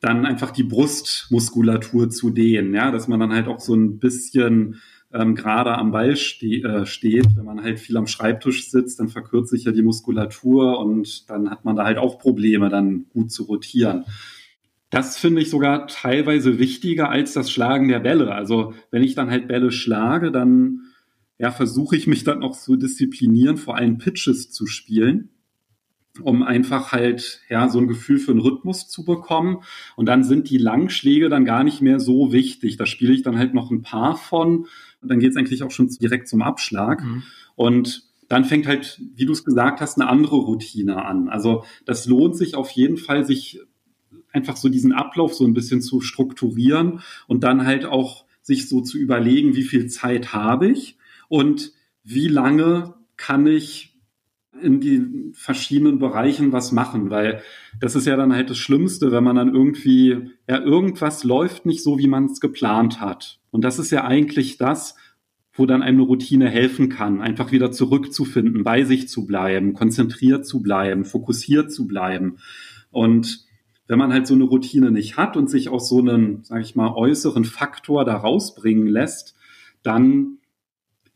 dann 0.00 0.26
einfach 0.26 0.50
die 0.50 0.64
Brustmuskulatur 0.64 2.10
zu 2.10 2.30
dehnen, 2.30 2.74
ja, 2.74 2.90
dass 2.90 3.08
man 3.08 3.20
dann 3.20 3.32
halt 3.32 3.48
auch 3.48 3.60
so 3.60 3.74
ein 3.74 3.98
bisschen 3.98 4.80
ähm, 5.12 5.34
gerade 5.34 5.76
am 5.76 5.90
Ball 5.90 6.16
ste 6.16 6.62
äh, 6.62 6.86
steht. 6.86 7.36
Wenn 7.36 7.44
man 7.44 7.62
halt 7.62 7.78
viel 7.78 7.96
am 7.96 8.06
Schreibtisch 8.06 8.70
sitzt, 8.70 9.00
dann 9.00 9.08
verkürzt 9.08 9.50
sich 9.50 9.64
ja 9.64 9.72
die 9.72 9.82
Muskulatur 9.82 10.78
und 10.78 11.28
dann 11.30 11.50
hat 11.50 11.64
man 11.64 11.76
da 11.76 11.84
halt 11.84 11.98
auch 11.98 12.18
Probleme, 12.18 12.68
dann 12.68 13.06
gut 13.10 13.32
zu 13.32 13.44
rotieren. 13.44 14.04
Das 14.90 15.18
finde 15.18 15.42
ich 15.42 15.50
sogar 15.50 15.86
teilweise 15.86 16.58
wichtiger 16.58 17.10
als 17.10 17.34
das 17.34 17.50
Schlagen 17.50 17.88
der 17.88 18.00
Bälle. 18.00 18.34
Also 18.34 18.74
wenn 18.90 19.02
ich 19.02 19.14
dann 19.14 19.30
halt 19.30 19.48
Bälle 19.48 19.70
schlage, 19.70 20.30
dann 20.32 20.80
ja, 21.38 21.50
versuche 21.50 21.96
ich 21.96 22.06
mich 22.06 22.24
dann 22.24 22.42
auch 22.42 22.56
zu 22.58 22.76
disziplinieren, 22.76 23.58
vor 23.58 23.76
allem 23.76 23.98
Pitches 23.98 24.50
zu 24.50 24.66
spielen, 24.66 25.30
um 26.22 26.42
einfach 26.42 26.92
halt 26.92 27.40
ja 27.48 27.68
so 27.68 27.78
ein 27.78 27.88
Gefühl 27.88 28.18
für 28.18 28.32
einen 28.32 28.40
Rhythmus 28.40 28.88
zu 28.88 29.04
bekommen. 29.04 29.58
Und 29.96 30.06
dann 30.06 30.24
sind 30.24 30.50
die 30.50 30.58
Langschläge 30.58 31.28
dann 31.28 31.44
gar 31.44 31.64
nicht 31.64 31.80
mehr 31.80 32.00
so 32.00 32.32
wichtig. 32.32 32.76
Da 32.76 32.86
spiele 32.86 33.12
ich 33.12 33.22
dann 33.22 33.38
halt 33.38 33.54
noch 33.54 33.70
ein 33.70 33.82
paar 33.82 34.16
von. 34.16 34.66
Und 35.00 35.10
dann 35.10 35.20
geht 35.20 35.30
es 35.30 35.36
eigentlich 35.36 35.62
auch 35.62 35.70
schon 35.70 35.88
direkt 35.88 36.28
zum 36.28 36.42
Abschlag. 36.42 37.04
Mhm. 37.04 37.22
Und 37.54 38.08
dann 38.28 38.44
fängt 38.44 38.66
halt, 38.66 39.00
wie 39.14 39.24
du 39.24 39.32
es 39.32 39.44
gesagt 39.44 39.80
hast, 39.80 39.98
eine 39.98 40.08
andere 40.08 40.36
Routine 40.36 41.04
an. 41.04 41.28
Also 41.28 41.64
das 41.86 42.06
lohnt 42.06 42.36
sich 42.36 42.54
auf 42.54 42.70
jeden 42.70 42.98
Fall, 42.98 43.24
sich 43.24 43.60
einfach 44.32 44.56
so 44.56 44.68
diesen 44.68 44.92
Ablauf 44.92 45.34
so 45.34 45.44
ein 45.46 45.54
bisschen 45.54 45.80
zu 45.80 46.00
strukturieren 46.00 47.00
und 47.26 47.44
dann 47.44 47.64
halt 47.64 47.86
auch 47.86 48.26
sich 48.42 48.68
so 48.68 48.80
zu 48.80 48.98
überlegen, 48.98 49.56
wie 49.56 49.62
viel 49.62 49.88
Zeit 49.88 50.32
habe 50.32 50.68
ich 50.68 50.96
und 51.28 51.72
wie 52.04 52.28
lange 52.28 52.94
kann 53.16 53.46
ich 53.46 53.97
in 54.60 54.80
die 54.80 55.32
verschiedenen 55.32 55.98
Bereichen 55.98 56.52
was 56.52 56.72
machen, 56.72 57.10
weil 57.10 57.42
das 57.80 57.96
ist 57.96 58.06
ja 58.06 58.16
dann 58.16 58.34
halt 58.34 58.50
das 58.50 58.58
Schlimmste, 58.58 59.12
wenn 59.12 59.24
man 59.24 59.36
dann 59.36 59.54
irgendwie, 59.54 60.30
ja, 60.48 60.60
irgendwas 60.60 61.24
läuft 61.24 61.66
nicht 61.66 61.82
so, 61.82 61.98
wie 61.98 62.06
man 62.06 62.26
es 62.26 62.40
geplant 62.40 63.00
hat. 63.00 63.40
Und 63.50 63.64
das 63.64 63.78
ist 63.78 63.90
ja 63.90 64.04
eigentlich 64.04 64.58
das, 64.58 64.96
wo 65.52 65.66
dann 65.66 65.82
einem 65.82 65.98
eine 65.98 66.06
Routine 66.06 66.48
helfen 66.48 66.88
kann, 66.88 67.20
einfach 67.20 67.50
wieder 67.50 67.72
zurückzufinden, 67.72 68.62
bei 68.62 68.84
sich 68.84 69.08
zu 69.08 69.26
bleiben, 69.26 69.74
konzentriert 69.74 70.46
zu 70.46 70.62
bleiben, 70.62 71.04
fokussiert 71.04 71.72
zu 71.72 71.88
bleiben. 71.88 72.36
Und 72.90 73.44
wenn 73.88 73.98
man 73.98 74.12
halt 74.12 74.26
so 74.26 74.34
eine 74.34 74.44
Routine 74.44 74.90
nicht 74.92 75.16
hat 75.16 75.36
und 75.36 75.50
sich 75.50 75.68
aus 75.68 75.88
so 75.88 75.98
einem, 75.98 76.44
sage 76.44 76.62
ich 76.62 76.76
mal, 76.76 76.92
äußeren 76.94 77.44
Faktor 77.44 78.04
da 78.04 78.16
rausbringen 78.16 78.86
lässt, 78.86 79.34
dann 79.82 80.37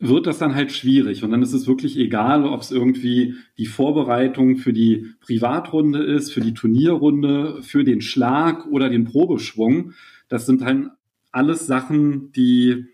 wird 0.07 0.27
das 0.27 0.37
dann 0.37 0.55
halt 0.55 0.71
schwierig. 0.71 1.23
Und 1.23 1.31
dann 1.31 1.41
ist 1.41 1.53
es 1.53 1.67
wirklich 1.67 1.97
egal, 1.97 2.45
ob 2.45 2.61
es 2.61 2.71
irgendwie 2.71 3.35
die 3.57 3.65
Vorbereitung 3.65 4.57
für 4.57 4.73
die 4.73 5.13
Privatrunde 5.21 6.03
ist, 6.03 6.31
für 6.31 6.41
die 6.41 6.53
Turnierrunde, 6.53 7.61
für 7.61 7.83
den 7.83 8.01
Schlag 8.01 8.65
oder 8.67 8.89
den 8.89 9.05
Probeschwung. 9.05 9.93
Das 10.29 10.45
sind 10.45 10.61
dann 10.61 10.91
alles 11.31 11.67
Sachen, 11.67 12.31
die 12.31 12.85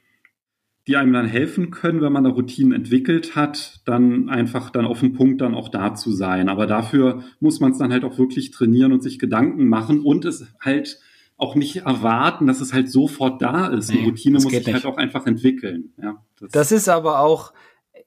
die 0.89 0.98
einem 0.98 1.13
dann 1.13 1.28
helfen 1.28 1.69
können, 1.69 2.02
wenn 2.02 2.12
man 2.12 2.26
eine 2.26 2.34
Routine 2.34 2.74
entwickelt 2.74 3.36
hat, 3.36 3.80
dann 3.86 4.28
einfach 4.28 4.72
dann 4.72 4.86
auf 4.88 5.02
dem 5.02 5.13
Punkt 5.13 5.39
dann 5.39 5.54
auch 5.54 5.69
da 5.69 5.93
zu 5.93 6.12
sein. 6.12 6.50
Aber 6.50 6.65
dafür 6.65 7.24
muss 7.39 7.60
man 7.60 7.74
es 7.74 7.78
dann 7.78 7.91
halt 7.91 8.04
auch 8.04 8.17
wirklich 8.17 8.50
trainieren 8.50 8.91
und 8.91 9.04
sich 9.04 9.19
Gedanken 9.19 9.69
machen 9.69 10.02
und 10.02 10.26
es 10.26 10.52
halt 10.60 11.00
auch 11.39 11.56
nicht 11.56 11.78
erwarten, 11.78 12.47
dass 12.47 12.62
es 12.62 12.73
halt 12.73 12.91
sofort 12.91 13.41
da 13.41 13.67
ist. 13.67 13.89
Eine 13.89 14.04
Routine 14.04 14.36
muss 14.36 14.43
sich 14.43 14.65
nicht. 14.65 14.73
halt 14.73 14.86
auch 14.86 14.97
einfach 14.97 15.25
entwickeln. 15.25 15.93
Ja, 16.02 16.23
das, 16.39 16.52
das 16.52 16.71
ist 16.71 16.89
aber 16.89 17.19
auch, 17.21 17.54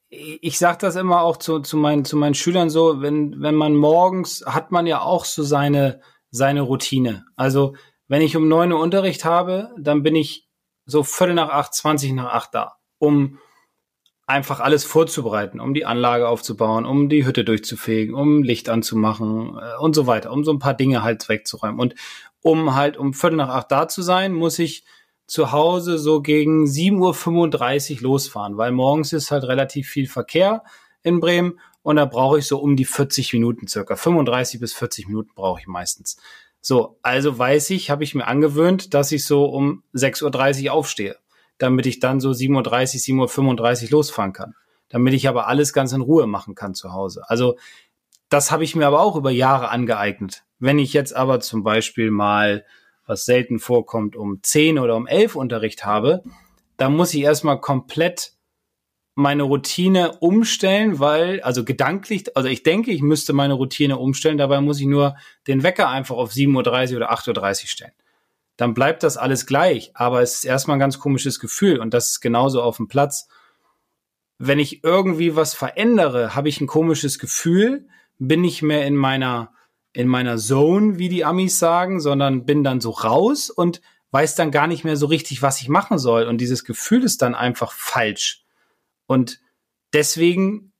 ich 0.08 0.58
sage 0.58 0.78
das 0.80 0.96
immer 0.96 1.22
auch 1.22 1.38
zu, 1.38 1.60
zu, 1.60 1.76
meinen, 1.76 2.04
zu 2.04 2.16
meinen 2.16 2.34
Schülern 2.34 2.68
so, 2.68 3.00
wenn, 3.00 3.40
wenn 3.40 3.54
man 3.54 3.74
morgens 3.74 4.44
hat 4.46 4.70
man 4.70 4.86
ja 4.86 5.00
auch 5.00 5.24
so 5.24 5.42
seine, 5.42 6.00
seine 6.30 6.60
Routine. 6.60 7.24
Also 7.34 7.74
wenn 8.06 8.20
ich 8.22 8.36
um 8.36 8.48
neun 8.48 8.72
Uhr 8.72 8.80
Unterricht 8.80 9.24
habe, 9.24 9.70
dann 9.78 10.02
bin 10.02 10.14
ich 10.14 10.46
so 10.84 11.02
Viertel 11.02 11.34
nach 11.34 11.48
acht, 11.48 11.74
zwanzig 11.74 12.12
nach 12.12 12.32
acht 12.32 12.54
da, 12.54 12.76
um 12.98 13.38
einfach 14.26 14.60
alles 14.60 14.84
vorzubereiten, 14.84 15.60
um 15.60 15.74
die 15.74 15.86
Anlage 15.86 16.28
aufzubauen, 16.28 16.84
um 16.84 17.08
die 17.08 17.26
Hütte 17.26 17.44
durchzufegen, 17.44 18.14
um 18.14 18.42
Licht 18.42 18.68
anzumachen 18.68 19.58
äh, 19.58 19.78
und 19.80 19.94
so 19.94 20.06
weiter, 20.06 20.32
um 20.32 20.44
so 20.44 20.52
ein 20.52 20.58
paar 20.58 20.74
Dinge 20.74 21.02
halt 21.02 21.28
wegzuräumen. 21.28 21.80
Und 21.80 21.94
um 22.42 22.74
halt 22.74 22.96
um 22.96 23.14
Viertel 23.14 23.36
nach 23.36 23.48
acht 23.48 23.72
da 23.72 23.88
zu 23.88 24.02
sein, 24.02 24.32
muss 24.32 24.58
ich 24.58 24.84
zu 25.26 25.52
Hause 25.52 25.98
so 25.98 26.20
gegen 26.20 26.64
7.35 26.66 27.96
Uhr 27.96 28.02
losfahren, 28.02 28.58
weil 28.58 28.72
morgens 28.72 29.12
ist 29.12 29.30
halt 29.30 29.44
relativ 29.44 29.88
viel 29.88 30.06
Verkehr 30.06 30.62
in 31.02 31.20
Bremen 31.20 31.58
und 31.82 31.96
da 31.96 32.04
brauche 32.04 32.38
ich 32.38 32.46
so 32.46 32.58
um 32.58 32.76
die 32.76 32.84
40 32.84 33.32
Minuten 33.32 33.66
circa. 33.66 33.96
35 33.96 34.60
bis 34.60 34.72
40 34.74 35.08
Minuten 35.08 35.30
brauche 35.34 35.60
ich 35.60 35.66
meistens. 35.66 36.16
So, 36.60 36.98
also 37.02 37.38
weiß 37.38 37.70
ich, 37.70 37.90
habe 37.90 38.04
ich 38.04 38.14
mir 38.14 38.26
angewöhnt, 38.26 38.94
dass 38.94 39.10
ich 39.10 39.24
so 39.24 39.46
um 39.46 39.82
6.30 39.94 40.66
Uhr 40.66 40.72
aufstehe, 40.72 41.16
damit 41.58 41.86
ich 41.86 41.98
dann 41.98 42.20
so 42.20 42.30
7.30 42.30 43.16
Uhr, 43.16 43.26
7.35 43.26 43.84
Uhr 43.84 43.90
losfahren 43.90 44.32
kann. 44.32 44.54
Damit 44.88 45.14
ich 45.14 45.26
aber 45.26 45.48
alles 45.48 45.72
ganz 45.72 45.92
in 45.92 46.02
Ruhe 46.02 46.26
machen 46.26 46.54
kann 46.54 46.74
zu 46.74 46.92
Hause. 46.92 47.24
Also 47.26 47.56
das 48.32 48.50
habe 48.50 48.64
ich 48.64 48.74
mir 48.74 48.86
aber 48.86 49.00
auch 49.00 49.16
über 49.16 49.30
Jahre 49.30 49.68
angeeignet. 49.68 50.44
Wenn 50.58 50.78
ich 50.78 50.92
jetzt 50.92 51.14
aber 51.14 51.40
zum 51.40 51.62
Beispiel 51.62 52.10
mal, 52.10 52.64
was 53.06 53.24
selten 53.24 53.58
vorkommt, 53.58 54.16
um 54.16 54.42
10 54.42 54.78
oder 54.78 54.96
um 54.96 55.06
11 55.06 55.36
Unterricht 55.36 55.84
habe, 55.84 56.22
dann 56.76 56.96
muss 56.96 57.12
ich 57.12 57.22
erstmal 57.22 57.60
komplett 57.60 58.32
meine 59.14 59.42
Routine 59.42 60.18
umstellen, 60.20 60.98
weil, 60.98 61.42
also 61.42 61.64
gedanklich, 61.64 62.34
also 62.34 62.48
ich 62.48 62.62
denke, 62.62 62.92
ich 62.92 63.02
müsste 63.02 63.34
meine 63.34 63.54
Routine 63.54 63.98
umstellen, 63.98 64.38
dabei 64.38 64.62
muss 64.62 64.80
ich 64.80 64.86
nur 64.86 65.16
den 65.46 65.62
Wecker 65.62 65.90
einfach 65.90 66.16
auf 66.16 66.30
7.30 66.32 66.92
Uhr 66.92 66.96
oder 66.96 67.12
8.30 67.12 67.62
Uhr 67.62 67.68
stellen. 67.68 67.92
Dann 68.56 68.72
bleibt 68.72 69.02
das 69.02 69.18
alles 69.18 69.44
gleich, 69.44 69.90
aber 69.94 70.22
es 70.22 70.34
ist 70.34 70.44
erstmal 70.44 70.76
ein 70.76 70.80
ganz 70.80 70.98
komisches 70.98 71.40
Gefühl 71.40 71.80
und 71.80 71.92
das 71.92 72.12
ist 72.12 72.20
genauso 72.20 72.62
auf 72.62 72.78
dem 72.78 72.88
Platz. 72.88 73.28
Wenn 74.38 74.58
ich 74.58 74.82
irgendwie 74.82 75.36
was 75.36 75.52
verändere, 75.52 76.34
habe 76.34 76.48
ich 76.48 76.60
ein 76.60 76.66
komisches 76.66 77.18
Gefühl, 77.18 77.88
bin 78.28 78.40
nicht 78.40 78.62
mehr 78.62 78.86
in 78.86 78.96
meiner, 78.96 79.52
in 79.92 80.08
meiner 80.08 80.36
Zone, 80.38 80.98
wie 80.98 81.08
die 81.08 81.24
Amis 81.24 81.58
sagen, 81.58 82.00
sondern 82.00 82.44
bin 82.44 82.64
dann 82.64 82.80
so 82.80 82.90
raus 82.90 83.50
und 83.50 83.80
weiß 84.10 84.34
dann 84.34 84.50
gar 84.50 84.66
nicht 84.66 84.84
mehr 84.84 84.96
so 84.96 85.06
richtig, 85.06 85.42
was 85.42 85.60
ich 85.60 85.68
machen 85.68 85.98
soll. 85.98 86.24
Und 86.24 86.38
dieses 86.38 86.64
Gefühl 86.64 87.02
ist 87.02 87.22
dann 87.22 87.34
einfach 87.34 87.72
falsch. 87.72 88.44
Und 89.06 89.40
deswegen, 89.92 90.72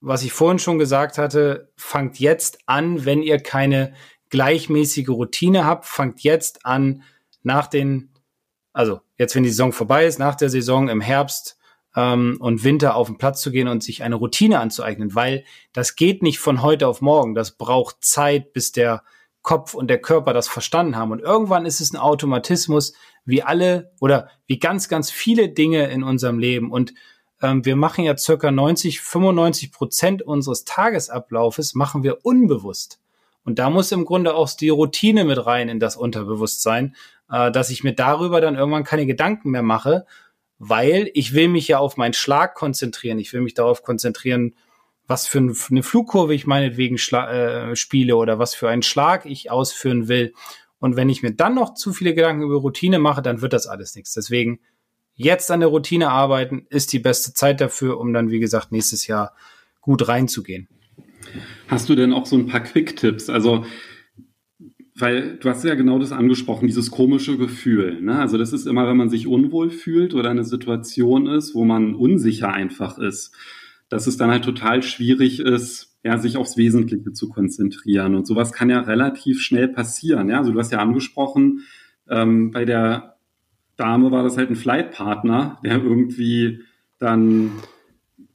was 0.00 0.22
ich 0.22 0.32
vorhin 0.32 0.58
schon 0.58 0.78
gesagt 0.78 1.18
hatte, 1.18 1.72
fangt 1.76 2.18
jetzt 2.18 2.58
an, 2.66 3.04
wenn 3.04 3.22
ihr 3.22 3.38
keine 3.38 3.94
gleichmäßige 4.30 5.08
Routine 5.08 5.64
habt, 5.64 5.86
fangt 5.86 6.20
jetzt 6.22 6.66
an, 6.66 7.02
nach 7.42 7.66
den, 7.66 8.10
also 8.72 9.00
jetzt, 9.16 9.34
wenn 9.34 9.42
die 9.42 9.50
Saison 9.50 9.72
vorbei 9.72 10.06
ist, 10.06 10.18
nach 10.18 10.34
der 10.34 10.50
Saison 10.50 10.88
im 10.88 11.00
Herbst 11.00 11.57
ähm, 11.98 12.36
und 12.38 12.62
Winter 12.62 12.94
auf 12.94 13.08
den 13.08 13.18
Platz 13.18 13.40
zu 13.40 13.50
gehen 13.50 13.66
und 13.66 13.82
sich 13.82 14.04
eine 14.04 14.14
Routine 14.14 14.60
anzueignen, 14.60 15.16
weil 15.16 15.44
das 15.72 15.96
geht 15.96 16.22
nicht 16.22 16.38
von 16.38 16.62
heute 16.62 16.86
auf 16.86 17.00
morgen. 17.00 17.34
Das 17.34 17.58
braucht 17.58 17.96
Zeit, 18.04 18.52
bis 18.52 18.70
der 18.70 19.02
Kopf 19.42 19.74
und 19.74 19.88
der 19.88 20.00
Körper 20.00 20.32
das 20.32 20.46
verstanden 20.46 20.94
haben. 20.94 21.10
Und 21.10 21.20
irgendwann 21.20 21.66
ist 21.66 21.80
es 21.80 21.92
ein 21.92 21.96
Automatismus, 21.96 22.92
wie 23.24 23.42
alle 23.42 23.90
oder 24.00 24.28
wie 24.46 24.60
ganz, 24.60 24.88
ganz 24.88 25.10
viele 25.10 25.48
Dinge 25.48 25.88
in 25.88 26.04
unserem 26.04 26.38
Leben. 26.38 26.70
Und 26.70 26.94
ähm, 27.42 27.64
wir 27.64 27.74
machen 27.74 28.04
ja 28.04 28.16
circa 28.16 28.52
90, 28.52 29.00
95 29.00 29.72
Prozent 29.72 30.22
unseres 30.22 30.64
Tagesablaufes 30.64 31.74
machen 31.74 32.04
wir 32.04 32.24
unbewusst. 32.24 33.00
Und 33.44 33.58
da 33.58 33.70
muss 33.70 33.90
im 33.90 34.04
Grunde 34.04 34.34
auch 34.34 34.50
die 34.50 34.68
Routine 34.68 35.24
mit 35.24 35.44
rein 35.46 35.68
in 35.68 35.80
das 35.80 35.96
Unterbewusstsein, 35.96 36.94
äh, 37.28 37.50
dass 37.50 37.70
ich 37.70 37.82
mir 37.82 37.94
darüber 37.94 38.40
dann 38.40 38.54
irgendwann 38.54 38.84
keine 38.84 39.06
Gedanken 39.06 39.50
mehr 39.50 39.62
mache, 39.62 40.06
weil 40.58 41.10
ich 41.14 41.34
will 41.34 41.48
mich 41.48 41.68
ja 41.68 41.78
auf 41.78 41.96
meinen 41.96 42.14
Schlag 42.14 42.54
konzentrieren. 42.54 43.18
Ich 43.18 43.32
will 43.32 43.40
mich 43.40 43.54
darauf 43.54 43.82
konzentrieren, 43.82 44.54
was 45.06 45.26
für 45.26 45.38
eine 45.38 45.82
Flugkurve 45.82 46.34
ich 46.34 46.46
meinetwegen 46.46 46.96
äh, 46.96 47.76
spiele 47.76 48.16
oder 48.16 48.38
was 48.38 48.54
für 48.54 48.68
einen 48.68 48.82
Schlag 48.82 49.24
ich 49.24 49.50
ausführen 49.50 50.08
will. 50.08 50.34
Und 50.80 50.96
wenn 50.96 51.08
ich 51.08 51.22
mir 51.22 51.32
dann 51.32 51.54
noch 51.54 51.74
zu 51.74 51.92
viele 51.92 52.14
Gedanken 52.14 52.42
über 52.42 52.56
Routine 52.56 52.98
mache, 52.98 53.22
dann 53.22 53.40
wird 53.40 53.52
das 53.52 53.66
alles 53.66 53.94
nichts. 53.94 54.12
Deswegen 54.12 54.60
jetzt 55.14 55.50
an 55.50 55.60
der 55.60 55.70
Routine 55.70 56.10
arbeiten, 56.10 56.66
ist 56.68 56.92
die 56.92 56.98
beste 56.98 57.32
Zeit 57.32 57.60
dafür, 57.60 57.98
um 57.98 58.12
dann, 58.12 58.30
wie 58.30 58.38
gesagt, 58.38 58.70
nächstes 58.70 59.06
Jahr 59.06 59.34
gut 59.80 60.06
reinzugehen. 60.06 60.68
Hast 61.66 61.88
du 61.88 61.94
denn 61.94 62.12
auch 62.12 62.26
so 62.26 62.36
ein 62.36 62.46
paar 62.46 62.60
Quick-Tipps? 62.60 63.28
Also 63.28 63.64
weil 65.00 65.36
du 65.36 65.48
hast 65.48 65.64
ja 65.64 65.74
genau 65.74 65.98
das 65.98 66.12
angesprochen, 66.12 66.66
dieses 66.66 66.90
komische 66.90 67.36
Gefühl. 67.36 68.00
Ne? 68.00 68.18
Also 68.18 68.38
das 68.38 68.52
ist 68.52 68.66
immer, 68.66 68.88
wenn 68.88 68.96
man 68.96 69.10
sich 69.10 69.26
unwohl 69.26 69.70
fühlt 69.70 70.14
oder 70.14 70.30
eine 70.30 70.44
Situation 70.44 71.26
ist, 71.26 71.54
wo 71.54 71.64
man 71.64 71.94
unsicher 71.94 72.52
einfach 72.52 72.98
ist, 72.98 73.34
dass 73.88 74.06
es 74.06 74.16
dann 74.16 74.30
halt 74.30 74.44
total 74.44 74.82
schwierig 74.82 75.40
ist, 75.40 75.96
ja, 76.04 76.18
sich 76.18 76.36
aufs 76.36 76.56
Wesentliche 76.56 77.12
zu 77.12 77.28
konzentrieren. 77.28 78.14
Und 78.14 78.26
sowas 78.26 78.52
kann 78.52 78.70
ja 78.70 78.80
relativ 78.80 79.40
schnell 79.40 79.68
passieren. 79.68 80.28
Ja, 80.28 80.38
also 80.38 80.52
du 80.52 80.58
hast 80.58 80.72
ja 80.72 80.78
angesprochen, 80.78 81.62
ähm, 82.08 82.50
bei 82.50 82.64
der 82.64 83.16
Dame 83.76 84.10
war 84.10 84.22
das 84.22 84.36
halt 84.36 84.50
ein 84.50 84.56
Flightpartner, 84.56 85.58
der 85.64 85.82
irgendwie 85.82 86.60
dann 86.98 87.52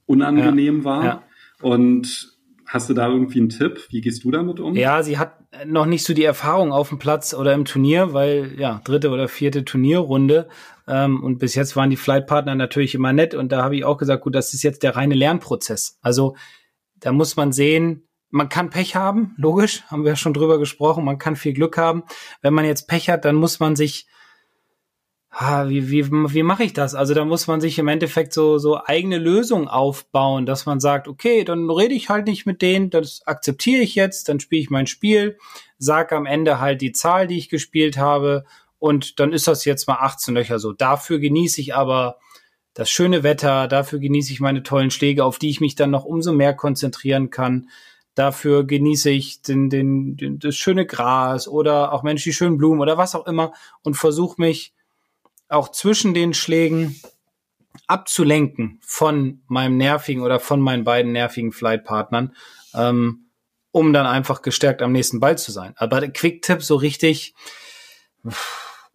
unangenehm 0.05 0.79
ja, 0.79 0.83
war. 0.83 1.03
Ja. 1.03 1.23
Und 1.61 2.32
Hast 2.73 2.89
du 2.89 2.95
da 2.95 3.07
irgendwie 3.07 3.37
einen 3.37 3.49
Tipp? 3.49 3.85
Wie 3.91 4.01
gehst 4.01 4.23
du 4.23 4.31
damit 4.31 4.59
um? 4.59 4.75
Ja, 4.75 5.03
sie 5.03 5.19
hat 5.19 5.37
noch 5.63 5.85
nicht 5.85 6.03
so 6.03 6.15
die 6.15 6.23
Erfahrung 6.23 6.71
auf 6.71 6.89
dem 6.89 6.97
Platz 6.97 7.35
oder 7.35 7.53
im 7.53 7.65
Turnier, 7.65 8.13
weil 8.13 8.55
ja, 8.57 8.81
dritte 8.83 9.11
oder 9.11 9.27
vierte 9.27 9.63
Turnierrunde. 9.63 10.49
Ähm, 10.87 11.23
und 11.23 11.37
bis 11.37 11.53
jetzt 11.53 11.75
waren 11.75 11.91
die 11.91 11.97
Flightpartner 11.97 12.55
natürlich 12.55 12.95
immer 12.95 13.13
nett. 13.13 13.35
Und 13.35 13.51
da 13.51 13.61
habe 13.61 13.75
ich 13.75 13.85
auch 13.85 13.99
gesagt, 13.99 14.23
gut, 14.23 14.33
das 14.33 14.55
ist 14.55 14.63
jetzt 14.63 14.81
der 14.81 14.95
reine 14.95 15.13
Lernprozess. 15.13 15.99
Also 16.01 16.35
da 16.95 17.11
muss 17.11 17.35
man 17.35 17.51
sehen, 17.51 18.07
man 18.31 18.49
kann 18.49 18.71
Pech 18.71 18.95
haben, 18.95 19.35
logisch, 19.37 19.83
haben 19.89 20.03
wir 20.03 20.15
schon 20.15 20.33
drüber 20.33 20.57
gesprochen, 20.57 21.05
man 21.05 21.19
kann 21.19 21.35
viel 21.35 21.53
Glück 21.53 21.77
haben. 21.77 22.01
Wenn 22.41 22.55
man 22.55 22.65
jetzt 22.65 22.87
Pech 22.87 23.07
hat, 23.07 23.23
dann 23.23 23.35
muss 23.35 23.59
man 23.59 23.75
sich 23.75 24.07
ha, 25.33 25.67
wie, 25.67 25.89
wie, 25.89 26.11
wie 26.11 26.43
mache 26.43 26.63
ich 26.63 26.73
das? 26.73 26.93
Also 26.93 27.15
da 27.15 27.25
muss 27.25 27.47
man 27.47 27.59
sich 27.59 27.79
im 27.79 27.87
Endeffekt 27.87 28.33
so, 28.33 28.59
so 28.59 28.79
eigene 28.83 29.17
Lösungen 29.17 29.67
aufbauen, 29.67 30.45
dass 30.45 30.67
man 30.67 30.79
sagt, 30.79 31.07
okay, 31.07 31.43
dann 31.43 31.69
rede 31.71 31.95
ich 31.95 32.09
halt 32.09 32.27
nicht 32.27 32.45
mit 32.45 32.61
denen, 32.61 32.91
das 32.91 33.25
akzeptiere 33.25 33.81
ich 33.81 33.95
jetzt, 33.95 34.29
dann 34.29 34.39
spiele 34.39 34.61
ich 34.61 34.69
mein 34.69 34.85
Spiel, 34.85 35.37
sag 35.79 36.13
am 36.13 36.27
Ende 36.27 36.59
halt 36.59 36.81
die 36.81 36.91
Zahl, 36.91 37.25
die 37.25 37.39
ich 37.39 37.49
gespielt 37.49 37.97
habe 37.97 38.45
und 38.77 39.19
dann 39.19 39.33
ist 39.33 39.47
das 39.47 39.65
jetzt 39.65 39.87
mal 39.87 39.97
18 39.99 40.35
Löcher 40.35 40.59
so. 40.59 40.71
Dafür 40.71 41.17
genieße 41.17 41.61
ich 41.61 41.73
aber 41.73 42.17
das 42.75 42.91
schöne 42.91 43.23
Wetter, 43.23 43.67
dafür 43.67 43.99
genieße 43.99 44.31
ich 44.31 44.39
meine 44.39 44.61
tollen 44.61 44.91
Schläge, 44.91 45.25
auf 45.25 45.39
die 45.39 45.49
ich 45.49 45.61
mich 45.61 45.73
dann 45.73 45.89
noch 45.89 46.05
umso 46.05 46.31
mehr 46.31 46.53
konzentrieren 46.53 47.31
kann. 47.31 47.69
Dafür 48.13 48.65
genieße 48.65 49.09
ich 49.09 49.41
den, 49.41 49.71
den, 49.71 50.15
den, 50.15 50.37
das 50.37 50.55
schöne 50.55 50.85
Gras 50.85 51.47
oder 51.47 51.91
auch 51.91 52.03
Mensch, 52.03 52.23
die 52.23 52.33
schönen 52.33 52.57
Blumen 52.57 52.81
oder 52.81 52.97
was 52.99 53.15
auch 53.15 53.25
immer 53.25 53.53
und 53.81 53.95
versuche 53.95 54.39
mich 54.39 54.73
auch 55.53 55.69
zwischen 55.69 56.13
den 56.13 56.33
Schlägen 56.33 56.99
abzulenken 57.87 58.79
von 58.83 59.43
meinem 59.47 59.77
nervigen 59.77 60.23
oder 60.23 60.39
von 60.39 60.59
meinen 60.59 60.83
beiden 60.83 61.11
nervigen 61.11 61.51
Flightpartnern, 61.51 62.35
ähm, 62.73 63.29
um 63.71 63.93
dann 63.93 64.05
einfach 64.05 64.41
gestärkt 64.41 64.81
am 64.81 64.91
nächsten 64.91 65.19
Ball 65.19 65.37
zu 65.37 65.51
sein. 65.51 65.73
Aber 65.75 65.99
der 65.99 66.11
Quick-Tipp 66.11 66.63
so 66.63 66.75
richtig, 66.75 67.35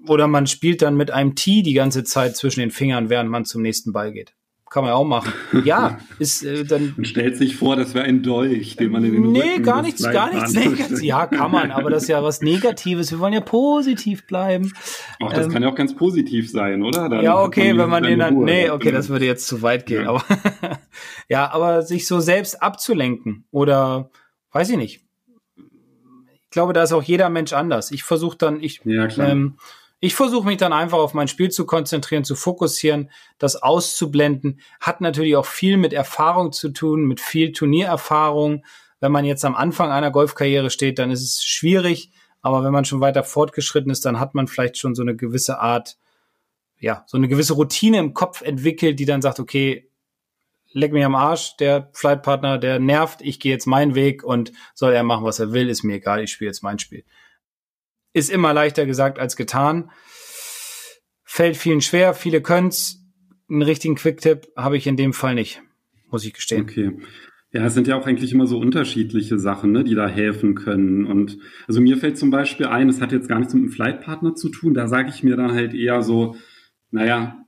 oder 0.07 0.27
man 0.27 0.47
spielt 0.47 0.83
dann 0.83 0.97
mit 0.97 1.11
einem 1.11 1.35
Tee 1.35 1.63
die 1.63 1.75
ganze 1.75 2.05
Zeit 2.05 2.37
zwischen 2.37 2.61
den 2.61 2.71
Fingern, 2.71 3.11
während 3.11 3.31
man 3.31 3.45
zum 3.45 3.63
nächsten 3.63 3.93
Ball 3.93 4.13
geht. 4.13 4.35
Kann 4.71 4.85
man 4.85 4.91
ja 4.91 4.97
auch 4.97 5.05
machen. 5.05 5.33
Ja, 5.65 5.99
ist 6.19 6.45
äh, 6.45 6.65
dann. 6.65 6.93
Man 6.97 7.07
stellt 7.07 7.39
sich 7.39 7.57
vor, 7.57 7.77
das 7.77 7.95
wäre 7.95 8.05
ein 8.05 8.23
Dolch, 8.23 8.77
den 8.77 8.93
man 8.93 9.03
in 9.03 9.13
den 9.15 9.33
Nee, 9.33 9.41
Rücken 9.41 9.63
gar 9.63 9.83
nichts, 9.83 10.03
gar 10.03 10.33
nichts 10.33 10.53
Negatives. 10.53 11.03
Ja, 11.03 11.27
kann 11.27 11.51
man, 11.51 11.71
aber 11.71 11.89
das 11.89 12.03
ist 12.03 12.09
ja 12.11 12.23
was 12.23 12.43
Negatives. 12.43 13.11
Wir 13.11 13.19
wollen 13.19 13.33
ja 13.33 13.41
positiv 13.41 14.27
bleiben. 14.27 14.73
Ach, 15.23 15.33
das 15.33 15.47
ähm, 15.47 15.53
kann 15.53 15.63
ja 15.63 15.71
auch 15.71 15.75
ganz 15.75 15.97
positiv 15.97 16.51
sein, 16.51 16.83
oder? 16.83 17.09
Dann 17.09 17.23
ja, 17.23 17.41
okay, 17.41 17.77
wenn 17.79 17.89
man 17.89 18.03
den 18.03 18.19
dann. 18.19 18.35
Ruhe 18.35 18.45
nee, 18.45 18.71
okay, 18.71 18.93
das 18.93 19.09
würde 19.09 19.25
jetzt 19.25 19.47
zu 19.47 19.63
weit 19.63 19.87
gehen. 19.87 20.05
Ja. 20.05 20.11
Aber 20.11 20.25
ja, 21.29 21.51
aber 21.51 21.83
sich 21.83 22.07
so 22.07 22.21
selbst 22.21 22.63
abzulenken 22.63 23.47
oder 23.51 24.11
weiß 24.53 24.69
ich 24.71 24.77
nicht. 24.77 25.05
Ich 25.57 26.51
glaube, 26.51 26.73
da 26.75 26.83
ist 26.83 26.93
auch 26.93 27.03
jeder 27.03 27.31
Mensch 27.31 27.53
anders. 27.53 27.91
Ich 27.91 28.05
versuche 28.05 28.37
dann, 28.37 28.63
ich 28.63 28.81
ja, 28.85 29.07
klar. 29.07 29.31
Ähm, 29.31 29.57
ich 30.01 30.15
versuche 30.15 30.47
mich 30.47 30.59
dann 30.59 30.73
einfach 30.73 30.99
auf 30.99 31.15
mein 31.15 31.29
Spiel 31.29 31.51
zu 31.51 31.67
konzentrieren, 31.67 32.25
zu 32.25 32.37
fokussieren, 32.37 33.11
das 33.39 33.57
auszublenden. 33.57 34.61
Hat 34.81 35.01
natürlich 35.01 35.35
auch 35.37 35.47
viel 35.47 35.77
mit 35.77 35.93
Erfahrung 35.93 36.53
zu 36.53 36.69
tun, 36.69 37.05
mit 37.05 37.21
viel 37.21 37.53
Turniererfahrung. 37.53 38.65
Wenn 39.01 39.13
man 39.13 39.25
jetzt 39.25 39.45
am 39.45 39.57
Anfang 39.57 39.91
einer 39.91 40.13
Golfkarriere 40.13 40.71
steht, 40.71 40.99
dann 40.99 41.11
ist 41.11 41.23
es 41.23 41.45
schwierig. 41.45 42.13
Aber 42.43 42.63
wenn 42.63 42.73
man 42.73 42.85
schon 42.85 43.01
weiter 43.01 43.25
fortgeschritten 43.25 43.91
ist, 43.91 44.05
dann 44.05 44.21
hat 44.21 44.35
man 44.35 44.47
vielleicht 44.47 44.79
schon 44.79 44.95
so 44.95 45.03
eine 45.03 45.17
gewisse 45.17 45.59
Art, 45.59 45.99
ja, 46.79 47.05
so 47.09 47.17
eine 47.17 47.27
gewisse 47.27 47.55
Routine 47.55 47.99
im 47.99 48.15
Kopf 48.15 48.43
entwickelt, 48.43 49.01
die 49.01 49.05
dann 49.05 49.23
sagt, 49.23 49.41
okay, 49.41 49.91
leck 50.73 50.93
mich 50.93 51.05
am 51.05 51.17
Arsch, 51.17 51.57
der 51.57 51.91
Flightpartner, 51.93 52.59
der 52.59 52.79
nervt, 52.79 53.21
ich 53.23 53.41
gehe 53.41 53.53
jetzt 53.53 53.67
meinen 53.67 53.97
Weg 53.97 54.23
und 54.23 54.53
soll 54.75 54.93
er 54.93 55.03
machen, 55.03 55.25
was 55.25 55.41
er 55.41 55.53
will, 55.53 55.69
ist 55.69 55.83
mir 55.83 55.95
egal, 55.95 56.23
ich 56.23 56.31
spiele 56.31 56.51
jetzt 56.51 56.63
mein 56.63 56.79
Spiel. 56.79 57.05
Ist 58.19 58.31
immer 58.31 58.53
leichter 58.53 58.85
gesagt 58.85 59.19
als 59.19 59.37
getan. 59.37 59.91
Fällt 61.25 61.57
vielen 61.57 61.81
schwer, 61.81 62.15
viele 62.15 62.41
können's. 62.41 63.05
Einen 63.49 63.63
richtigen 63.63 63.95
Quick-Tipp 63.95 64.49
habe 64.57 64.77
ich 64.77 64.87
in 64.87 64.97
dem 64.97 65.13
Fall 65.13 65.35
nicht, 65.35 65.63
muss 66.11 66.25
ich 66.25 66.35
gestehen. 66.35 66.63
Okay. 66.63 66.99
Ja, 67.53 67.65
es 67.65 67.75
sind 67.75 67.87
ja 67.87 67.97
auch 67.97 68.07
eigentlich 68.07 68.33
immer 68.33 68.47
so 68.47 68.59
unterschiedliche 68.59 69.39
Sachen, 69.39 69.73
ne, 69.73 69.85
die 69.85 69.95
da 69.95 70.09
helfen 70.09 70.55
können. 70.55 71.07
Und 71.07 71.39
also 71.67 71.81
mir 71.81 71.97
fällt 71.97 72.19
zum 72.19 72.31
Beispiel 72.31 72.67
ein, 72.67 72.89
es 72.89 73.01
hat 73.01 73.13
jetzt 73.13 73.29
gar 73.29 73.39
nichts 73.39 73.55
mit 73.55 73.63
einem 73.63 73.73
Flightpartner 73.73 74.35
zu 74.35 74.49
tun. 74.49 74.75
Da 74.75 74.89
sage 74.89 75.11
ich 75.15 75.23
mir 75.23 75.37
dann 75.37 75.53
halt 75.53 75.73
eher 75.73 76.03
so, 76.03 76.37
naja, 76.91 77.47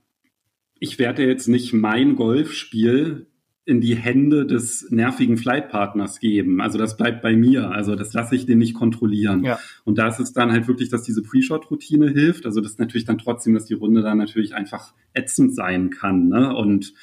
ich 0.79 0.99
werde 0.99 1.27
jetzt 1.27 1.49
nicht 1.49 1.73
mein 1.73 2.17
Golfspiel 2.17 3.30
in 3.71 3.81
die 3.81 3.95
Hände 3.95 4.47
des 4.47 4.91
nervigen 4.91 5.37
Flightpartners 5.37 6.19
geben. 6.19 6.61
Also 6.61 6.77
das 6.77 6.97
bleibt 6.97 7.23
bei 7.23 7.37
mir. 7.37 7.71
Also 7.71 7.95
das 7.95 8.13
lasse 8.13 8.35
ich 8.35 8.45
den 8.45 8.59
nicht 8.59 8.75
kontrollieren. 8.75 9.45
Ja. 9.45 9.61
Und 9.85 9.97
da 9.97 10.09
ist 10.09 10.19
es 10.19 10.33
dann 10.33 10.51
halt 10.51 10.67
wirklich, 10.67 10.89
dass 10.89 11.05
diese 11.05 11.23
Pre-Shot-Routine 11.23 12.09
hilft. 12.09 12.47
Also 12.47 12.61
das 12.61 12.73
ist 12.73 12.81
natürlich 12.81 13.05
dann 13.05 13.19
trotzdem, 13.19 13.55
dass 13.55 13.67
die 13.67 13.75
Runde 13.75 14.03
dann 14.03 14.19
natürlich 14.19 14.57
einfach 14.57 14.93
ätzend 15.15 15.55
sein 15.55 15.91
kann. 15.91 16.27
Ne? 16.27 16.53
Und 16.53 16.95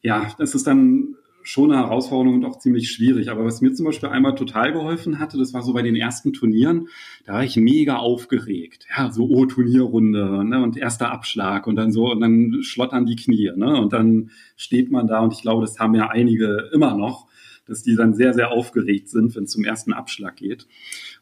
ja, 0.00 0.32
das 0.38 0.54
ist 0.54 0.66
dann 0.66 1.17
schon 1.48 1.72
eine 1.72 1.80
Herausforderung 1.80 2.34
und 2.36 2.44
auch 2.44 2.58
ziemlich 2.58 2.90
schwierig. 2.90 3.30
Aber 3.30 3.42
was 3.42 3.62
mir 3.62 3.72
zum 3.72 3.86
Beispiel 3.86 4.10
einmal 4.10 4.34
total 4.34 4.72
geholfen 4.72 5.18
hatte, 5.18 5.38
das 5.38 5.54
war 5.54 5.62
so 5.62 5.72
bei 5.72 5.80
den 5.80 5.96
ersten 5.96 6.34
Turnieren, 6.34 6.88
da 7.24 7.34
war 7.34 7.44
ich 7.44 7.56
mega 7.56 7.96
aufgeregt. 7.96 8.86
Ja, 8.94 9.10
so, 9.10 9.28
oh, 9.30 9.46
Turnierrunde 9.46 10.44
ne, 10.44 10.62
und 10.62 10.76
erster 10.76 11.10
Abschlag 11.10 11.66
und 11.66 11.76
dann 11.76 11.90
so, 11.90 12.12
und 12.12 12.20
dann 12.20 12.58
schlottern 12.62 13.06
die 13.06 13.16
Knie. 13.16 13.50
Ne, 13.56 13.80
und 13.80 13.94
dann 13.94 14.30
steht 14.56 14.90
man 14.90 15.06
da 15.06 15.20
und 15.20 15.32
ich 15.32 15.40
glaube, 15.40 15.62
das 15.62 15.78
haben 15.78 15.94
ja 15.94 16.08
einige 16.08 16.68
immer 16.74 16.94
noch, 16.94 17.28
dass 17.64 17.82
die 17.82 17.96
dann 17.96 18.12
sehr, 18.12 18.34
sehr 18.34 18.52
aufgeregt 18.52 19.08
sind, 19.08 19.34
wenn 19.34 19.44
es 19.44 19.50
zum 19.50 19.64
ersten 19.64 19.94
Abschlag 19.94 20.36
geht. 20.36 20.66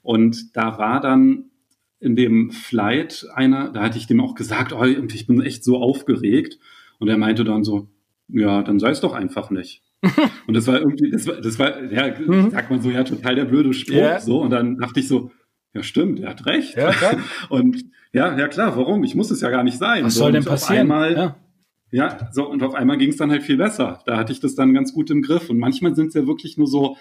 Und 0.03 0.57
da 0.57 0.77
war 0.77 1.01
dann 1.01 1.51
in 2.01 2.17
dem 2.17 2.51
Flight 2.51 3.29
einer, 3.33 3.71
da 3.71 3.83
hatte 3.83 3.99
ich 3.99 4.09
dem 4.09 4.21
auch 4.21 4.35
gesagt, 4.35 4.73
oh, 4.73 4.85
ich 4.85 5.27
bin 5.29 5.41
echt 5.41 5.63
so 5.63 5.79
aufgeregt. 5.79 6.59
Und 6.99 7.07
er 7.09 7.17
meinte 7.17 7.45
dann 7.45 7.63
so, 7.63 7.89
ja, 8.27 8.65
dann 8.65 8.81
sei 8.81 8.91
es 8.91 9.01
doch 9.01 9.13
einfach 9.13 9.51
nicht. 9.51 9.86
Und 10.47 10.55
das 10.55 10.67
war 10.67 10.79
irgendwie, 10.79 11.11
das 11.11 11.27
war, 11.27 11.35
das 11.41 11.59
war 11.59 11.83
ja, 11.85 12.15
mhm. 12.19 12.51
sagt 12.51 12.71
man 12.71 12.81
so, 12.81 12.91
ja, 12.91 13.05
total 13.05 13.35
der 13.35 13.45
blöde 13.45 13.73
Spruch. 13.73 13.95
Yeah. 13.95 14.21
So, 14.21 14.41
und 14.41 14.51
dann 14.51 14.79
dachte 14.79 15.01
ich 15.01 15.09
so, 15.09 15.31
ja, 15.75 15.83
stimmt, 15.83 16.21
er 16.21 16.31
hat 16.31 16.47
recht. 16.47 16.77
Ja, 16.77 16.91
klar. 16.91 17.17
Und 17.51 17.85
ja, 18.13 18.37
ja, 18.39 18.49
klar, 18.49 18.77
warum? 18.77 19.05
Ich 19.05 19.15
muss 19.15 19.31
es 19.31 19.43
ja 19.43 19.51
gar 19.51 19.63
nicht 19.63 19.77
sein. 19.77 20.05
Was 20.05 20.15
so, 20.15 20.21
soll 20.21 20.33
denn 20.33 20.45
passieren? 20.45 20.91
Einmal, 20.91 21.13
ja. 21.13 21.37
ja, 21.91 22.31
so, 22.33 22.49
und 22.49 22.63
auf 22.63 22.75
einmal 22.75 22.97
ging 22.97 23.11
es 23.11 23.19
dann 23.19 23.31
halt 23.31 23.43
viel 23.43 23.59
besser. 23.59 24.01
Da 24.07 24.17
hatte 24.17 24.33
ich 24.33 24.41
das 24.41 24.55
dann 24.55 24.73
ganz 24.73 24.95
gut 24.95 25.11
im 25.11 25.21
Griff. 25.21 25.51
Und 25.51 25.59
manchmal 25.59 25.95
sind 25.95 26.09
es 26.09 26.15
ja 26.15 26.27
wirklich 26.27 26.57
nur 26.57 26.67
so, 26.67 26.97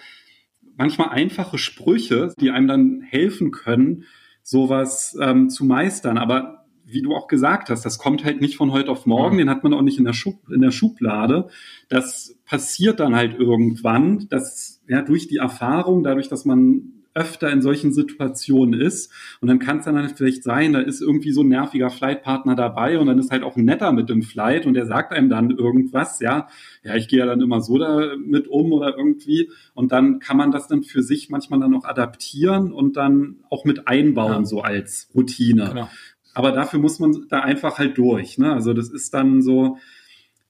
manchmal 0.78 1.10
einfache 1.10 1.58
Sprüche, 1.58 2.34
die 2.40 2.52
einem 2.52 2.68
dann 2.68 3.02
helfen 3.02 3.52
können, 3.52 4.04
sowas 4.44 5.18
ähm, 5.22 5.50
zu 5.50 5.64
meistern. 5.66 6.18
Aber 6.18 6.55
wie 6.86 7.02
du 7.02 7.16
auch 7.16 7.28
gesagt 7.28 7.70
hast, 7.70 7.84
das 7.84 7.98
kommt 7.98 8.24
halt 8.24 8.42
nicht 8.42 8.58
von 8.58 8.72
heute 8.72 8.92
auf 8.92 9.06
morgen, 9.06 9.38
den 9.38 9.50
hat 9.50 9.64
man 9.64 9.74
auch 9.74 9.82
nicht 9.82 9.98
in 9.98 10.06
der, 10.06 10.14
Schub, 10.14 10.50
in 10.50 10.62
der 10.62 10.72
Schublade. 10.72 11.50
Das 11.90 12.38
passiert 12.46 13.00
dann 13.00 13.16
halt 13.16 13.38
irgendwann, 13.40 14.28
dass 14.30 14.82
ja 14.88 15.02
durch 15.02 15.28
die 15.28 15.38
Erfahrung, 15.38 16.04
dadurch, 16.04 16.30
dass 16.30 16.46
man 16.46 16.96
öfter 17.16 17.50
in 17.50 17.62
solchen 17.62 17.94
Situationen 17.94 18.80
ist. 18.80 19.12
Und 19.40 19.48
dann 19.48 19.58
kann 19.58 19.80
es 19.80 19.86
dann 19.86 19.98
halt 19.98 20.18
vielleicht 20.18 20.44
sein, 20.44 20.74
da 20.74 20.82
ist 20.82 21.02
irgendwie 21.02 21.32
so 21.32 21.42
ein 21.42 21.48
nerviger 21.48 21.90
Flightpartner 21.90 22.56
dabei 22.56 23.00
und 23.00 23.08
dann 23.08 23.18
ist 23.18 23.32
halt 23.32 23.44
auch 23.44 23.56
netter 23.56 23.94
mit 23.94 24.10
dem 24.10 24.22
Flight 24.22 24.66
und 24.66 24.74
der 24.74 24.86
sagt 24.86 25.14
einem 25.14 25.30
dann 25.30 25.50
irgendwas, 25.50 26.20
ja, 26.20 26.50
ja, 26.84 26.96
ich 26.96 27.08
gehe 27.08 27.20
ja 27.20 27.26
dann 27.26 27.42
immer 27.42 27.62
so 27.62 27.78
damit 27.78 28.50
um 28.50 28.74
oder 28.74 28.98
irgendwie. 28.98 29.50
Und 29.74 29.94
dann 29.94 30.20
kann 30.20 30.36
man 30.36 30.52
das 30.52 30.68
dann 30.68 30.84
für 30.84 31.02
sich 31.02 31.30
manchmal 31.30 31.62
dann 31.62 31.72
noch 31.72 31.86
adaptieren 31.86 32.74
und 32.74 32.98
dann 32.98 33.38
auch 33.50 33.64
mit 33.64 33.88
einbauen, 33.88 34.44
ja. 34.44 34.46
so 34.46 34.62
als 34.62 35.10
Routine. 35.16 35.70
Genau. 35.70 35.90
Aber 36.36 36.52
dafür 36.52 36.80
muss 36.80 37.00
man 37.00 37.26
da 37.30 37.40
einfach 37.40 37.80
halt 37.80 37.98
durch. 37.98 38.38
Ne? 38.38 38.54
Also 38.54 38.74
das 38.74 38.90
ist 38.90 39.14
dann 39.14 39.42
so, 39.42 39.78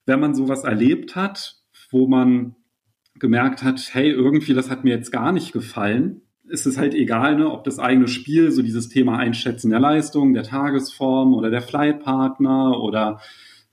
wenn 0.06 0.20
man 0.20 0.36
sowas 0.36 0.64
erlebt 0.64 1.16
hat, 1.16 1.58
wo 1.92 2.08
man 2.08 2.56
gemerkt 3.18 3.64
hat, 3.64 3.92
hey, 3.94 4.10
irgendwie, 4.10 4.54
das 4.54 4.70
hat 4.70 4.84
mir 4.84 4.96
jetzt 4.96 5.12
gar 5.12 5.32
nicht 5.32 5.54
gefallen, 5.54 6.22
ist 6.48 6.66
es 6.66 6.78
halt 6.78 6.94
egal, 6.94 7.38
ne, 7.38 7.50
ob 7.50 7.64
das 7.64 7.80
eigene 7.80 8.08
Spiel, 8.08 8.52
so 8.52 8.62
dieses 8.62 8.90
Thema 8.90 9.18
Einschätzen 9.18 9.70
der 9.70 9.80
Leistung, 9.80 10.34
der 10.34 10.44
Tagesform 10.44 11.34
oder 11.34 11.50
der 11.50 11.62
Flightpartner 11.62 12.82
oder 12.82 13.20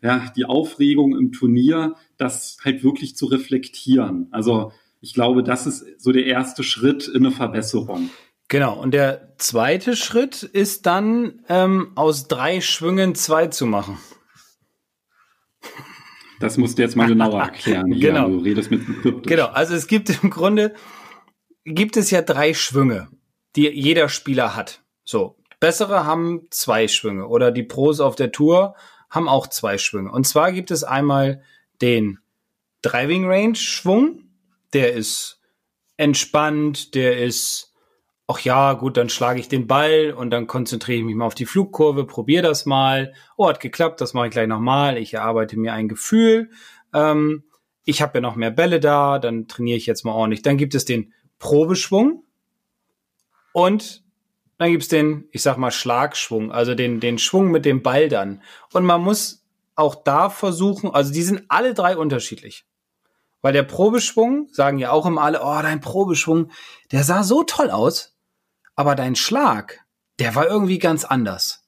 ja, 0.02 0.32
die 0.36 0.44
Aufregung 0.44 1.16
im 1.16 1.32
Turnier, 1.32 1.94
das 2.16 2.58
halt 2.64 2.84
wirklich 2.84 3.16
zu 3.16 3.26
reflektieren. 3.26 4.28
Also 4.30 4.72
ich 5.00 5.14
glaube, 5.14 5.42
das 5.42 5.66
ist 5.66 6.00
so 6.00 6.12
der 6.12 6.26
erste 6.26 6.62
Schritt 6.62 7.08
in 7.08 7.26
eine 7.26 7.30
Verbesserung. 7.30 8.10
Genau, 8.52 8.74
und 8.74 8.92
der 8.92 9.34
zweite 9.38 9.96
Schritt 9.96 10.42
ist 10.42 10.84
dann, 10.84 11.42
ähm, 11.48 11.92
aus 11.94 12.28
drei 12.28 12.60
Schwüngen 12.60 13.14
zwei 13.14 13.46
zu 13.46 13.64
machen. 13.64 13.96
Das 16.38 16.58
musst 16.58 16.76
du 16.76 16.82
jetzt 16.82 16.94
mal 16.94 17.08
genauer 17.08 17.40
erklären. 17.44 17.98
genau. 17.98 18.28
du 18.28 18.40
redest 18.40 18.70
mit 18.70 18.84
kryptisch. 18.84 19.30
Genau, 19.30 19.46
also 19.46 19.74
es 19.74 19.86
gibt 19.86 20.10
im 20.22 20.28
Grunde, 20.28 20.74
gibt 21.64 21.96
es 21.96 22.10
ja 22.10 22.20
drei 22.20 22.52
Schwünge, 22.52 23.08
die 23.56 23.70
jeder 23.70 24.10
Spieler 24.10 24.54
hat. 24.54 24.82
So, 25.02 25.38
bessere 25.58 26.04
haben 26.04 26.42
zwei 26.50 26.88
Schwünge 26.88 27.28
oder 27.28 27.52
die 27.52 27.62
Pros 27.62 28.00
auf 28.00 28.16
der 28.16 28.32
Tour 28.32 28.74
haben 29.08 29.30
auch 29.30 29.46
zwei 29.46 29.78
Schwünge. 29.78 30.12
Und 30.12 30.26
zwar 30.26 30.52
gibt 30.52 30.70
es 30.70 30.84
einmal 30.84 31.42
den 31.80 32.18
Driving 32.82 33.24
Range 33.24 33.54
Schwung, 33.54 34.24
der 34.74 34.92
ist 34.92 35.40
entspannt, 35.96 36.94
der 36.94 37.18
ist, 37.18 37.71
ach 38.32 38.40
ja, 38.40 38.72
gut, 38.72 38.96
dann 38.96 39.08
schlage 39.08 39.40
ich 39.40 39.48
den 39.48 39.66
Ball 39.66 40.14
und 40.16 40.30
dann 40.30 40.46
konzentriere 40.46 40.98
ich 40.98 41.04
mich 41.04 41.14
mal 41.14 41.26
auf 41.26 41.34
die 41.34 41.46
Flugkurve, 41.46 42.04
probiere 42.06 42.42
das 42.42 42.66
mal. 42.66 43.12
Oh, 43.36 43.48
hat 43.48 43.60
geklappt, 43.60 44.00
das 44.00 44.14
mache 44.14 44.26
ich 44.26 44.32
gleich 44.32 44.48
nochmal. 44.48 44.96
Ich 44.96 45.14
erarbeite 45.14 45.58
mir 45.58 45.72
ein 45.72 45.88
Gefühl. 45.88 46.50
Ähm, 46.94 47.44
ich 47.84 48.00
habe 48.00 48.18
ja 48.18 48.20
noch 48.20 48.36
mehr 48.36 48.50
Bälle 48.50 48.80
da, 48.80 49.18
dann 49.18 49.48
trainiere 49.48 49.76
ich 49.76 49.86
jetzt 49.86 50.04
mal 50.04 50.12
ordentlich. 50.12 50.42
Dann 50.42 50.56
gibt 50.56 50.74
es 50.74 50.84
den 50.84 51.12
Probeschwung 51.38 52.24
und 53.52 54.04
dann 54.58 54.70
gibt's 54.70 54.88
den, 54.88 55.28
ich 55.32 55.42
sag 55.42 55.56
mal, 55.56 55.72
Schlagschwung, 55.72 56.52
also 56.52 56.74
den, 56.74 57.00
den 57.00 57.18
Schwung 57.18 57.50
mit 57.50 57.64
dem 57.64 57.82
Ball 57.82 58.08
dann. 58.08 58.42
Und 58.72 58.84
man 58.84 59.02
muss 59.02 59.44
auch 59.74 59.94
da 59.94 60.30
versuchen, 60.30 60.90
also 60.90 61.12
die 61.12 61.22
sind 61.22 61.44
alle 61.48 61.74
drei 61.74 61.96
unterschiedlich. 61.96 62.64
Weil 63.40 63.52
der 63.52 63.64
Probeschwung, 63.64 64.48
sagen 64.52 64.78
ja 64.78 64.92
auch 64.92 65.04
immer 65.04 65.22
alle, 65.22 65.42
oh, 65.42 65.60
dein 65.62 65.80
Probeschwung, 65.80 66.52
der 66.92 67.02
sah 67.02 67.24
so 67.24 67.42
toll 67.42 67.70
aus, 67.70 68.16
aber 68.74 68.94
dein 68.94 69.14
Schlag, 69.14 69.80
der 70.18 70.34
war 70.34 70.46
irgendwie 70.46 70.78
ganz 70.78 71.04
anders. 71.04 71.64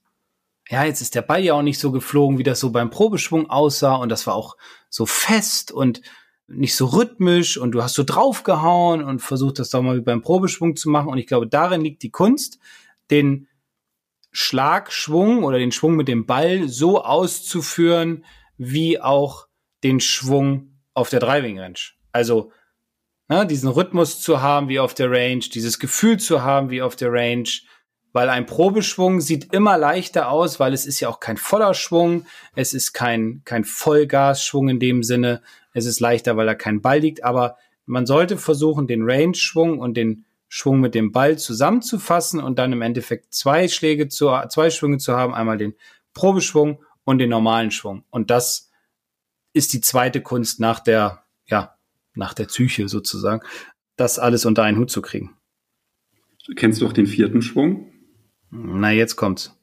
Ja, 0.69 0.85
jetzt 0.85 1.03
ist 1.03 1.15
der 1.15 1.23
Ball 1.23 1.43
ja 1.43 1.55
auch 1.55 1.63
nicht 1.63 1.79
so 1.79 1.93
geflogen, 1.93 2.39
wie 2.39 2.43
das 2.43 2.61
so 2.61 2.71
beim 2.71 2.91
Probeschwung 2.91 3.51
aussah 3.51 3.97
und 3.97 4.09
das 4.09 4.27
war 4.27 4.35
auch 4.35 4.57
so 4.89 5.05
fest 5.05 5.73
und 5.73 6.01
nicht 6.47 6.75
so 6.75 6.87
rhythmisch 6.87 7.59
und 7.59 7.73
du 7.73 7.83
hast 7.83 7.95
so 7.95 8.03
draufgehauen 8.03 9.03
und 9.03 9.21
versucht 9.21 9.59
das 9.59 9.71
doch 9.71 9.83
mal 9.83 9.97
wie 9.97 10.03
beim 10.03 10.23
Probeschwung 10.23 10.77
zu 10.77 10.89
machen 10.89 11.09
und 11.09 11.19
ich 11.19 11.27
glaube, 11.27 11.47
darin 11.47 11.83
liegt 11.83 12.03
die 12.03 12.11
Kunst, 12.11 12.59
den 13.11 13.49
Schlagschwung 14.31 15.45
oder 15.45 15.59
den 15.59 15.73
Schwung 15.73 15.97
mit 15.97 16.09
dem 16.09 16.27
Ball 16.27 16.69
so 16.69 17.05
auszuführen, 17.05 18.25
wie 18.57 19.01
auch 19.01 19.47
den 19.83 20.01
Schwung 20.01 20.81
auf 20.93 21.11
der 21.11 21.21
Driving 21.21 21.59
Range. 21.59 21.79
Also 22.13 22.51
ne, 23.29 23.47
diesen 23.47 23.69
Rhythmus 23.69 24.21
zu 24.21 24.43
haben 24.43 24.69
wie 24.69 24.81
auf 24.81 24.95
der 24.95 25.11
Range, 25.11 25.41
dieses 25.41 25.79
Gefühl 25.79 26.19
zu 26.19 26.43
haben 26.43 26.71
wie 26.71 26.83
auf 26.83 26.97
der 26.97 27.13
Range, 27.13 27.49
weil 28.13 28.29
ein 28.29 28.47
Probeschwung 28.47 29.21
sieht 29.21 29.53
immer 29.53 29.77
leichter 29.77 30.31
aus, 30.31 30.61
weil 30.61 30.73
es 30.73 30.87
ist 30.87 31.01
ja 31.01 31.09
auch 31.09 31.21
kein 31.21 31.37
voller 31.37 31.75
Schwung, 31.75 32.27
es 32.55 32.73
ist 32.73 32.93
kein, 32.93 33.43
kein 33.45 33.65
Vollgasschwung 33.65 34.69
in 34.69 34.79
dem 34.79 35.03
Sinne, 35.03 35.43
es 35.73 35.85
ist 35.85 36.01
leichter, 36.01 36.37
weil 36.37 36.47
da 36.47 36.55
kein 36.55 36.81
Ball 36.81 37.01
liegt, 37.01 37.25
aber 37.25 37.57
man 37.87 38.07
sollte 38.07 38.39
versuchen, 38.39 38.87
den 38.87 39.03
Range-Schwung 39.03 39.79
und 39.79 39.97
den 39.97 40.25
Schwung 40.49 40.79
mit 40.79 40.95
dem 40.95 41.11
Ball 41.11 41.37
zusammenzufassen 41.37 42.41
und 42.41 42.59
dann 42.59 42.73
im 42.73 42.83
Endeffekt 42.83 43.35
zwei 43.35 43.67
Schläge 43.67 44.09
zu, 44.09 44.31
zwei 44.49 44.71
Schwünge 44.71 44.99
zu 44.99 45.17
haben, 45.17 45.35
einmal 45.35 45.59
den 45.59 45.75
Probeschwung 46.15 46.85
und 47.03 47.19
den 47.19 47.31
normalen 47.31 47.73
Schwung. 47.73 48.05
Und 48.11 48.31
das 48.31 48.71
ist 49.53 49.73
die 49.73 49.81
zweite 49.81 50.21
Kunst 50.21 50.61
nach 50.61 50.79
der, 50.79 51.25
ja, 51.47 51.74
nach 52.15 52.35
der 52.35 52.45
Psyche 52.47 52.89
sozusagen, 52.89 53.43
das 53.97 54.19
alles 54.19 54.45
unter 54.45 54.63
einen 54.63 54.79
Hut 54.79 54.91
zu 54.91 55.03
kriegen. 55.03 55.37
Kennst 56.57 56.83
du 56.83 56.87
auch 56.87 56.93
den 56.93 57.07
vierten 57.07 57.43
Schwung? 57.43 57.93
Na, 58.51 58.91
jetzt 58.93 59.17
kommt's. 59.17 59.59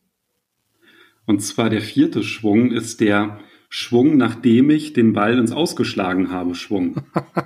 Und 1.26 1.40
zwar 1.40 1.70
der 1.70 1.82
vierte 1.82 2.24
Schwung 2.24 2.72
ist 2.72 3.00
der 3.00 3.40
Schwung, 3.70 4.18
nachdem 4.18 4.70
ich 4.70 4.94
den 4.94 5.14
Ball 5.14 5.38
ins 5.38 5.54
Ausgeschlagen 5.54 6.32
habe, 6.32 6.56
Schwung. 6.56 7.04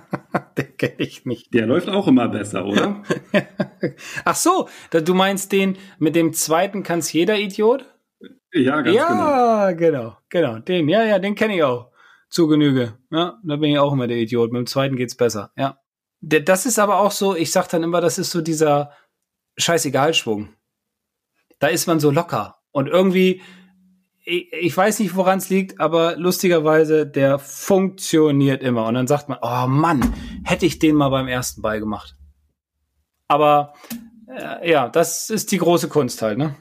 den 0.57 0.77
kenne 0.77 0.95
ich 0.97 1.25
nicht. 1.25 1.53
Der 1.53 1.67
läuft 1.67 1.87
auch 1.89 2.07
immer 2.07 2.29
besser, 2.29 2.65
oder? 2.65 3.03
Ach 4.25 4.35
so, 4.35 4.67
du 4.89 5.13
meinst 5.13 5.51
den 5.51 5.77
mit 5.99 6.15
dem 6.15 6.33
zweiten 6.33 6.81
kann's 6.81 7.13
jeder 7.13 7.37
Idiot? 7.37 7.85
Ja, 8.53 8.81
ganz 8.81 8.95
ja, 8.95 9.07
genau. 9.07 9.27
Ja, 9.27 9.71
genau, 9.73 10.17
genau. 10.29 10.59
Den, 10.59 10.89
ja, 10.89 11.03
ja, 11.03 11.19
den 11.19 11.35
kenne 11.35 11.57
ich 11.57 11.63
auch. 11.63 11.91
Zu 12.35 12.47
Genüge. 12.47 12.97
Ja, 13.11 13.39
da 13.45 13.55
bin 13.55 13.71
ich 13.71 13.79
auch 13.79 13.93
immer 13.93 14.07
der 14.07 14.17
Idiot. 14.17 14.51
Mit 14.51 14.59
dem 14.59 14.67
zweiten 14.67 14.97
geht's 14.97 15.15
besser. 15.15 15.53
Ja. 15.55 15.79
Das 16.19 16.65
ist 16.65 16.79
aber 16.79 16.99
auch 16.99 17.11
so, 17.11 17.33
ich 17.33 17.49
sag 17.49 17.69
dann 17.69 17.81
immer, 17.81 18.01
das 18.01 18.17
ist 18.17 18.31
so 18.31 18.41
dieser 18.41 18.91
Scheißegal-Schwung. 19.55 20.49
Da 21.59 21.67
ist 21.67 21.87
man 21.87 22.01
so 22.01 22.11
locker. 22.11 22.57
Und 22.71 22.89
irgendwie, 22.89 23.41
ich, 24.25 24.75
weiß 24.75 24.99
nicht, 24.99 25.15
woran 25.15 25.37
es 25.37 25.49
liegt, 25.49 25.79
aber 25.79 26.17
lustigerweise, 26.17 27.07
der 27.07 27.39
funktioniert 27.39 28.63
immer. 28.63 28.85
Und 28.85 28.95
dann 28.95 29.07
sagt 29.07 29.29
man, 29.29 29.37
oh 29.41 29.67
Mann, 29.67 30.13
hätte 30.43 30.65
ich 30.65 30.77
den 30.77 30.95
mal 30.95 31.07
beim 31.07 31.29
ersten 31.29 31.61
Ball 31.61 31.79
gemacht. 31.79 32.17
Aber 33.29 33.75
äh, 34.27 34.69
ja, 34.69 34.89
das 34.89 35.29
ist 35.29 35.53
die 35.53 35.57
große 35.57 35.87
Kunst 35.87 36.21
halt, 36.21 36.37
ne? 36.37 36.57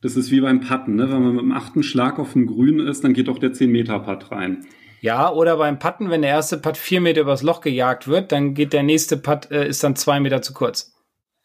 Das 0.00 0.16
ist 0.16 0.30
wie 0.30 0.40
beim 0.40 0.60
Putten, 0.60 0.94
ne? 0.94 1.10
Wenn 1.10 1.22
man 1.22 1.34
mit 1.34 1.42
dem 1.42 1.52
achten 1.52 1.82
Schlag 1.82 2.18
auf 2.18 2.32
dem 2.32 2.46
Grün 2.46 2.78
ist, 2.78 3.04
dann 3.04 3.12
geht 3.12 3.28
doch 3.28 3.38
der 3.38 3.52
10-Meter-Putt 3.52 4.30
rein. 4.30 4.64
Ja, 5.00 5.30
oder 5.30 5.56
beim 5.56 5.78
Putten, 5.78 6.10
wenn 6.10 6.22
der 6.22 6.30
erste 6.30 6.58
Putt 6.58 6.76
vier 6.76 7.00
Meter 7.00 7.20
übers 7.20 7.42
Loch 7.42 7.60
gejagt 7.60 8.08
wird, 8.08 8.32
dann 8.32 8.54
geht 8.54 8.72
der 8.72 8.82
nächste 8.82 9.16
Putt, 9.16 9.50
äh, 9.50 9.68
ist 9.68 9.84
dann 9.84 9.96
zwei 9.96 10.20
Meter 10.20 10.42
zu 10.42 10.52
kurz. 10.52 10.94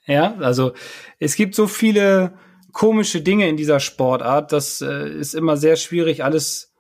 Ja, 0.05 0.35
also 0.39 0.73
es 1.19 1.35
gibt 1.35 1.53
so 1.55 1.67
viele 1.67 2.33
komische 2.71 3.21
Dinge 3.21 3.47
in 3.47 3.57
dieser 3.57 3.79
Sportart. 3.79 4.51
Das 4.51 4.81
äh, 4.81 5.09
ist 5.09 5.35
immer 5.35 5.57
sehr 5.57 5.75
schwierig, 5.75 6.23
alles 6.23 6.73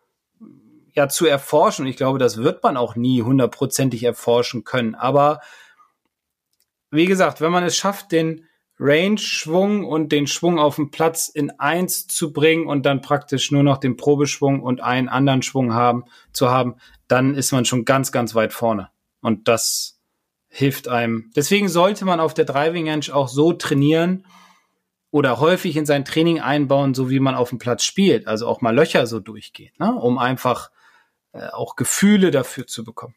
ja 0.93 1.07
zu 1.07 1.25
erforschen. 1.25 1.85
Ich 1.85 1.97
glaube, 1.97 2.19
das 2.19 2.37
wird 2.37 2.63
man 2.63 2.77
auch 2.77 2.95
nie 2.95 3.21
hundertprozentig 3.21 4.03
erforschen 4.03 4.63
können. 4.63 4.95
Aber 4.95 5.41
wie 6.89 7.05
gesagt, 7.05 7.41
wenn 7.41 7.51
man 7.51 7.63
es 7.63 7.77
schafft, 7.77 8.11
den 8.11 8.47
Range-Schwung 8.81 9.85
und 9.85 10.11
den 10.11 10.27
Schwung 10.27 10.59
auf 10.59 10.75
dem 10.75 10.91
Platz 10.91 11.29
in 11.29 11.51
eins 11.59 12.07
zu 12.07 12.33
bringen 12.33 12.65
und 12.65 12.85
dann 12.85 13.01
praktisch 13.01 13.51
nur 13.51 13.63
noch 13.63 13.77
den 13.77 13.95
Probeschwung 13.95 14.61
und 14.61 14.81
einen 14.81 15.07
anderen 15.07 15.43
Schwung 15.43 15.73
haben, 15.73 16.03
zu 16.33 16.49
haben, 16.49 16.75
dann 17.07 17.35
ist 17.35 17.51
man 17.51 17.63
schon 17.65 17.85
ganz, 17.85 18.11
ganz 18.11 18.33
weit 18.33 18.53
vorne. 18.53 18.89
Und 19.21 19.47
das 19.47 19.99
hilft 20.47 20.87
einem. 20.87 21.31
Deswegen 21.35 21.69
sollte 21.69 22.05
man 22.05 22.19
auf 22.19 22.33
der 22.33 22.45
Driving 22.45 22.89
Range 22.89 23.05
auch 23.13 23.27
so 23.27 23.53
trainieren, 23.53 24.25
oder 25.11 25.39
häufig 25.39 25.75
in 25.75 25.85
sein 25.85 26.05
Training 26.05 26.39
einbauen, 26.39 26.93
so 26.93 27.09
wie 27.09 27.19
man 27.19 27.35
auf 27.35 27.49
dem 27.49 27.59
Platz 27.59 27.83
spielt. 27.83 28.27
Also 28.27 28.47
auch 28.47 28.61
mal 28.61 28.73
Löcher 28.73 29.05
so 29.05 29.19
durchgehen, 29.19 29.73
ne? 29.77 29.93
um 29.93 30.17
einfach 30.17 30.71
äh, 31.33 31.47
auch 31.51 31.75
Gefühle 31.75 32.31
dafür 32.31 32.65
zu 32.65 32.83
bekommen. 32.83 33.15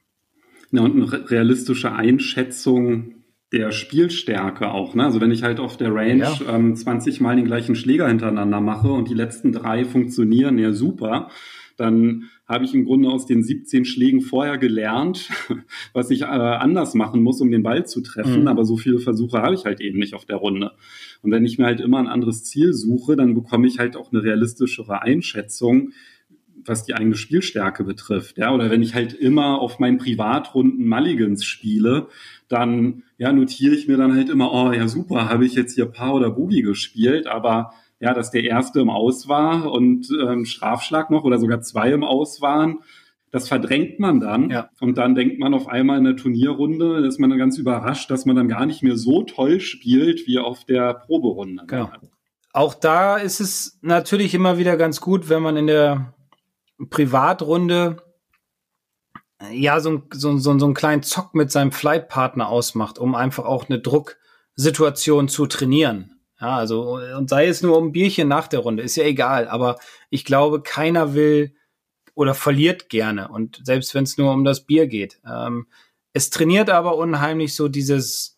Ja, 0.73 0.83
und 0.83 1.01
eine 1.01 1.31
realistische 1.31 1.93
Einschätzung 1.93 3.24
der 3.55 3.71
Spielstärke 3.71 4.73
auch. 4.73 4.95
Ne? 4.95 5.05
Also 5.05 5.21
wenn 5.21 5.31
ich 5.31 5.45
halt 5.45 5.61
auf 5.61 5.77
der 5.77 5.95
Range 5.95 6.19
ja. 6.19 6.39
ähm, 6.49 6.75
20 6.75 7.21
Mal 7.21 7.37
den 7.37 7.45
gleichen 7.45 7.77
Schläger 7.77 8.09
hintereinander 8.09 8.61
mache 8.61 8.89
und 8.89 9.09
die 9.09 9.15
letzten 9.15 9.53
drei 9.53 9.85
funktionieren, 9.85 10.59
ja 10.59 10.73
super, 10.73 11.31
dann 11.77 12.25
habe 12.47 12.65
ich 12.65 12.75
im 12.75 12.85
Grunde 12.85 13.09
aus 13.09 13.27
den 13.27 13.45
17 13.45 13.85
Schlägen 13.85 14.21
vorher 14.21 14.59
gelernt, 14.59 15.29
was 15.93 16.11
ich 16.11 16.23
äh, 16.23 16.25
anders 16.25 16.95
machen 16.95 17.23
muss, 17.23 17.41
um 17.41 17.51
den 17.53 17.63
Ball 17.63 17.87
zu 17.87 18.01
treffen. 18.01 18.43
Mhm. 18.43 18.49
Aber 18.49 18.65
so 18.65 18.77
viele 18.77 18.99
Versuche 18.99 19.41
habe 19.41 19.55
ich 19.55 19.65
halt 19.65 19.81
eben 19.81 19.99
nicht 19.99 20.15
auf 20.15 20.25
der 20.25 20.37
Runde. 20.37 20.73
Und 21.23 21.31
wenn 21.31 21.47
ich 21.47 21.57
mir 21.57 21.67
halt 21.67 21.81
immer 21.81 21.99
ein 21.99 22.09
anderes 22.09 22.43
Ziel 22.43 22.73
suche, 22.73 23.15
dann 23.15 23.35
bekomme 23.35 23.69
ich 23.69 23.79
halt 23.79 23.97
auch 23.97 24.13
eine 24.13 24.23
realistischere 24.23 25.03
Einschätzung, 25.03 25.93
was 26.67 26.85
die 26.85 26.95
eigene 26.95 27.17
Spielstärke 27.17 27.85
betrifft. 27.85 28.39
Ja, 28.39 28.53
oder 28.53 28.71
wenn 28.71 28.83
ich 28.83 28.95
halt 28.95 29.13
immer 29.13 29.61
auf 29.61 29.79
meinen 29.79 29.99
Privatrunden 29.99 30.89
Mulligans 30.89 31.45
spiele, 31.45 32.09
dann 32.49 33.03
ja, 33.19 33.33
notiere 33.33 33.75
ich 33.75 33.89
mir 33.89 33.97
dann 33.97 34.15
halt 34.15 34.29
immer, 34.29 34.53
oh 34.53 34.73
ja, 34.73 34.89
super, 34.89 35.29
habe 35.29 35.45
ich 35.47 35.55
jetzt 35.55 35.75
hier 35.75 35.87
Paar 35.87 36.15
oder 36.15 36.31
Boogie 36.31 36.63
gespielt, 36.63 37.27
aber 37.27 37.73
ja, 38.01 38.13
dass 38.13 38.31
der 38.31 38.45
erste 38.45 38.81
im 38.81 38.91
Aus 38.91 39.29
war 39.29 39.71
und 39.73 40.09
ähm, 40.21 40.45
Strafschlag 40.45 41.11
noch 41.11 41.25
oder 41.25 41.39
sogar 41.39 41.61
zwei 41.63 41.93
im 41.93 42.05
Aus 42.05 42.41
waren. 42.41 42.81
Das 43.31 43.49
verdrängt 43.49 43.99
man 43.99 44.21
dann 44.21 44.51
ja. 44.51 44.71
und 44.81 44.97
dann 44.97 45.15
denkt 45.15 45.41
man 45.41 45.55
auf 45.55 45.67
einmal 45.67 45.99
in 45.99 46.05
der 46.05 46.17
Turnierrunde, 46.17 47.05
ist 47.05 47.19
man 47.19 47.31
dann 47.31 47.39
ganz 47.39 47.59
überrascht, 47.59 48.11
dass 48.11 48.27
man 48.27 48.37
dann 48.37 48.49
gar 48.49 48.65
nicht 48.67 48.83
mehr 48.83 48.97
so 48.97 49.23
toll 49.23 49.59
spielt 49.59 50.27
wie 50.27 50.39
auf 50.39 50.65
der 50.65 50.95
Proberunde. 50.95 51.65
Genau. 51.67 51.91
Auch 52.53 52.75
da 52.75 53.17
ist 53.17 53.41
es 53.41 53.79
natürlich 53.83 54.35
immer 54.35 54.59
wieder 54.59 54.77
ganz 54.77 55.01
gut, 55.01 55.29
wenn 55.29 55.43
man 55.43 55.57
in 55.57 55.67
der 55.67 56.15
Privatrunde 56.91 58.03
ja 59.53 59.81
so, 59.81 60.03
so, 60.13 60.39
so, 60.39 60.59
so 60.59 60.65
einen 60.65 60.75
kleinen 60.75 61.03
Zock 61.03 61.35
mit 61.35 61.51
seinem 61.51 61.73
Flightpartner 61.73 62.49
ausmacht, 62.49 62.99
um 62.99 63.15
einfach 63.15 63.45
auch 63.45 63.69
eine 63.69 63.81
Drucksituation 63.81 65.29
zu 65.29 65.47
trainieren. 65.47 66.21
Ja, 66.41 66.57
also, 66.57 66.99
und 67.17 67.31
sei 67.31 67.47
es 67.47 67.63
nur 67.63 67.79
um 67.79 67.93
Bierchen 67.93 68.29
nach 68.29 68.49
der 68.49 68.61
Runde, 68.61 68.83
ist 68.83 68.97
ja 68.97 69.05
egal. 69.05 69.49
Aber 69.49 69.79
ich 70.11 70.25
glaube, 70.25 70.63
keiner 70.63 71.15
will 71.15 71.55
oder 72.15 72.35
verliert 72.35 72.89
gerne. 72.89 73.29
Und 73.29 73.61
selbst 73.65 73.95
wenn 73.95 74.05
es 74.05 74.19
nur 74.19 74.33
um 74.33 74.45
das 74.45 74.67
Bier 74.67 74.87
geht. 74.87 75.21
Ähm, 75.29 75.67
es 76.13 76.31
trainiert 76.31 76.71
aber 76.71 76.97
unheimlich 76.97 77.55
so 77.55 77.69
dieses, 77.69 78.37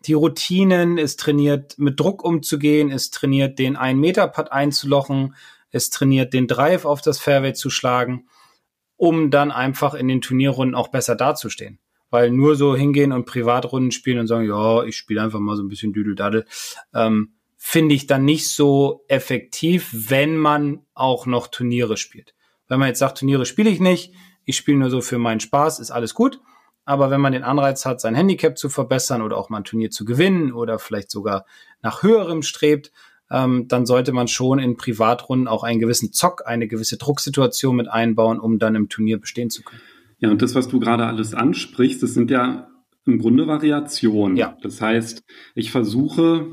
die 0.00 0.14
Routinen, 0.14 0.98
es 0.98 1.16
trainiert 1.16 1.78
mit 1.78 2.00
Druck 2.00 2.24
umzugehen, 2.24 2.90
es 2.90 3.10
trainiert 3.10 3.58
den 3.58 3.76
1 3.76 3.98
Meter 3.98 4.28
Putt 4.28 4.52
einzulochen, 4.52 5.34
es 5.70 5.90
trainiert 5.90 6.32
den 6.32 6.46
Drive 6.46 6.84
auf 6.84 7.00
das 7.00 7.18
Fairway 7.18 7.52
zu 7.52 7.70
schlagen, 7.70 8.28
um 8.96 9.30
dann 9.30 9.50
einfach 9.50 9.94
in 9.94 10.08
den 10.08 10.20
Turnierrunden 10.20 10.74
auch 10.74 10.88
besser 10.88 11.14
dazustehen. 11.14 11.78
Weil 12.10 12.30
nur 12.30 12.56
so 12.56 12.74
hingehen 12.74 13.12
und 13.12 13.26
Privatrunden 13.26 13.90
spielen 13.90 14.18
und 14.18 14.26
sagen, 14.26 14.46
ja, 14.46 14.82
ich 14.84 14.96
spiele 14.96 15.22
einfach 15.22 15.40
mal 15.40 15.56
so 15.56 15.62
ein 15.62 15.68
bisschen 15.68 15.92
Düdeldaddel, 15.92 16.46
ähm, 16.94 17.34
finde 17.56 17.94
ich 17.94 18.06
dann 18.06 18.24
nicht 18.24 18.48
so 18.48 19.04
effektiv, 19.08 19.90
wenn 19.92 20.36
man 20.36 20.86
auch 20.94 21.26
noch 21.26 21.48
Turniere 21.48 21.96
spielt. 21.96 22.34
Wenn 22.68 22.78
man 22.78 22.88
jetzt 22.88 23.00
sagt, 23.00 23.18
Turniere 23.18 23.46
spiele 23.46 23.68
ich 23.68 23.80
nicht, 23.80 24.14
ich 24.44 24.56
spiele 24.56 24.78
nur 24.78 24.90
so 24.90 25.00
für 25.00 25.18
meinen 25.18 25.40
Spaß, 25.40 25.80
ist 25.80 25.90
alles 25.90 26.14
gut. 26.14 26.40
Aber 26.86 27.10
wenn 27.10 27.20
man 27.20 27.32
den 27.32 27.44
Anreiz 27.44 27.84
hat, 27.84 28.00
sein 28.00 28.14
Handicap 28.14 28.56
zu 28.56 28.70
verbessern 28.70 29.20
oder 29.20 29.36
auch 29.36 29.50
mal 29.50 29.58
ein 29.58 29.64
Turnier 29.64 29.90
zu 29.90 30.06
gewinnen 30.06 30.52
oder 30.52 30.78
vielleicht 30.78 31.10
sogar 31.10 31.44
nach 31.82 32.02
höherem 32.02 32.42
strebt, 32.42 32.90
ähm, 33.30 33.68
dann 33.68 33.86
sollte 33.86 34.12
man 34.12 34.28
schon 34.28 34.58
in 34.58 34.76
Privatrunden 34.76 35.48
auch 35.48 35.62
einen 35.62 35.80
gewissen 35.80 36.12
Zock, 36.12 36.42
eine 36.46 36.68
gewisse 36.68 36.96
Drucksituation 36.96 37.76
mit 37.76 37.88
einbauen, 37.88 38.40
um 38.40 38.58
dann 38.58 38.74
im 38.74 38.88
Turnier 38.88 39.18
bestehen 39.18 39.50
zu 39.50 39.62
können. 39.62 39.82
Ja, 40.18 40.30
und 40.30 40.42
das, 40.42 40.54
was 40.54 40.68
du 40.68 40.80
gerade 40.80 41.06
alles 41.06 41.34
ansprichst, 41.34 42.02
das 42.02 42.14
sind 42.14 42.30
ja 42.30 42.68
im 43.06 43.18
Grunde 43.18 43.46
Variationen. 43.46 44.36
Ja. 44.36 44.56
Das 44.62 44.80
heißt, 44.80 45.22
ich 45.54 45.70
versuche 45.70 46.46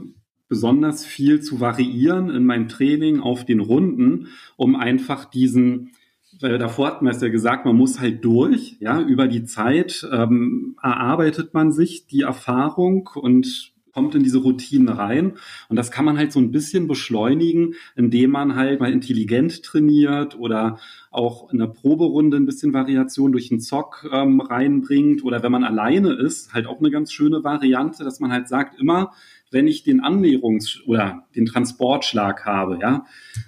besonders 0.47 1.05
viel 1.05 1.41
zu 1.41 1.59
variieren 1.59 2.29
in 2.29 2.45
meinem 2.45 2.67
Training 2.67 3.19
auf 3.19 3.45
den 3.45 3.59
Runden, 3.59 4.27
um 4.55 4.75
einfach 4.75 5.25
diesen, 5.25 5.91
weil 6.39 6.57
davor 6.57 6.87
hat 6.87 7.01
man 7.01 7.13
es 7.13 7.21
ja 7.21 7.29
gesagt, 7.29 7.65
man 7.65 7.75
muss 7.75 7.99
halt 7.99 8.23
durch, 8.23 8.77
ja, 8.79 9.01
über 9.01 9.27
die 9.27 9.45
Zeit 9.45 10.07
ähm, 10.11 10.75
erarbeitet 10.81 11.53
man 11.53 11.71
sich 11.71 12.05
die 12.05 12.21
Erfahrung 12.21 13.09
und 13.15 13.73
kommt 13.95 14.13
in 14.13 14.23
diese 14.23 14.39
Routinen 14.39 14.89
rein. 14.89 15.37
Und 15.69 15.77
das 15.77 15.89
kann 15.89 16.03
man 16.03 16.17
halt 16.17 16.33
so 16.33 16.39
ein 16.39 16.51
bisschen 16.51 16.85
beschleunigen, 16.85 17.75
indem 17.95 18.31
man 18.31 18.57
halt 18.57 18.81
mal 18.81 18.91
intelligent 18.91 19.63
trainiert 19.63 20.37
oder 20.37 20.79
auch 21.11 21.53
in 21.53 21.59
der 21.59 21.67
Proberunde 21.67 22.35
ein 22.35 22.45
bisschen 22.45 22.73
Variation 22.73 23.31
durch 23.31 23.47
den 23.47 23.61
Zock 23.61 24.05
ähm, 24.11 24.41
reinbringt. 24.41 25.23
Oder 25.23 25.41
wenn 25.43 25.51
man 25.53 25.63
alleine 25.63 26.11
ist, 26.11 26.53
halt 26.53 26.67
auch 26.67 26.79
eine 26.79 26.91
ganz 26.91 27.13
schöne 27.13 27.45
Variante, 27.45 28.03
dass 28.03 28.19
man 28.19 28.33
halt 28.33 28.49
sagt, 28.49 28.77
immer 28.81 29.13
wenn 29.55 29.69
ich 29.69 29.83
den 29.83 30.01
Annäherungs- 30.01 30.83
oder 30.85 31.25
den 31.33 31.45
Transportschlag 31.45 32.45
habe, 32.45 32.77
ja, 32.81 33.05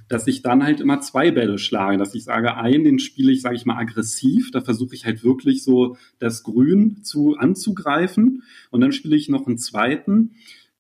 dass 0.07 0.25
ich 0.25 0.41
dann 0.41 0.63
halt 0.63 0.79
immer 0.79 1.01
zwei 1.01 1.31
Bälle 1.31 1.57
schlage, 1.57 1.97
dass 1.97 2.15
ich 2.15 2.23
sage, 2.23 2.55
einen, 2.55 2.85
den 2.85 2.97
spiele 2.97 3.33
ich, 3.33 3.41
sage 3.41 3.57
ich 3.57 3.65
mal, 3.65 3.77
aggressiv, 3.77 4.51
da 4.51 4.61
versuche 4.61 4.95
ich 4.95 5.05
halt 5.05 5.25
wirklich 5.25 5.65
so 5.65 5.97
das 6.17 6.43
Grün 6.43 7.03
zu 7.03 7.35
anzugreifen. 7.35 8.43
Und 8.71 8.79
dann 8.79 8.93
spiele 8.93 9.17
ich 9.17 9.27
noch 9.27 9.47
einen 9.47 9.57
zweiten, 9.57 10.35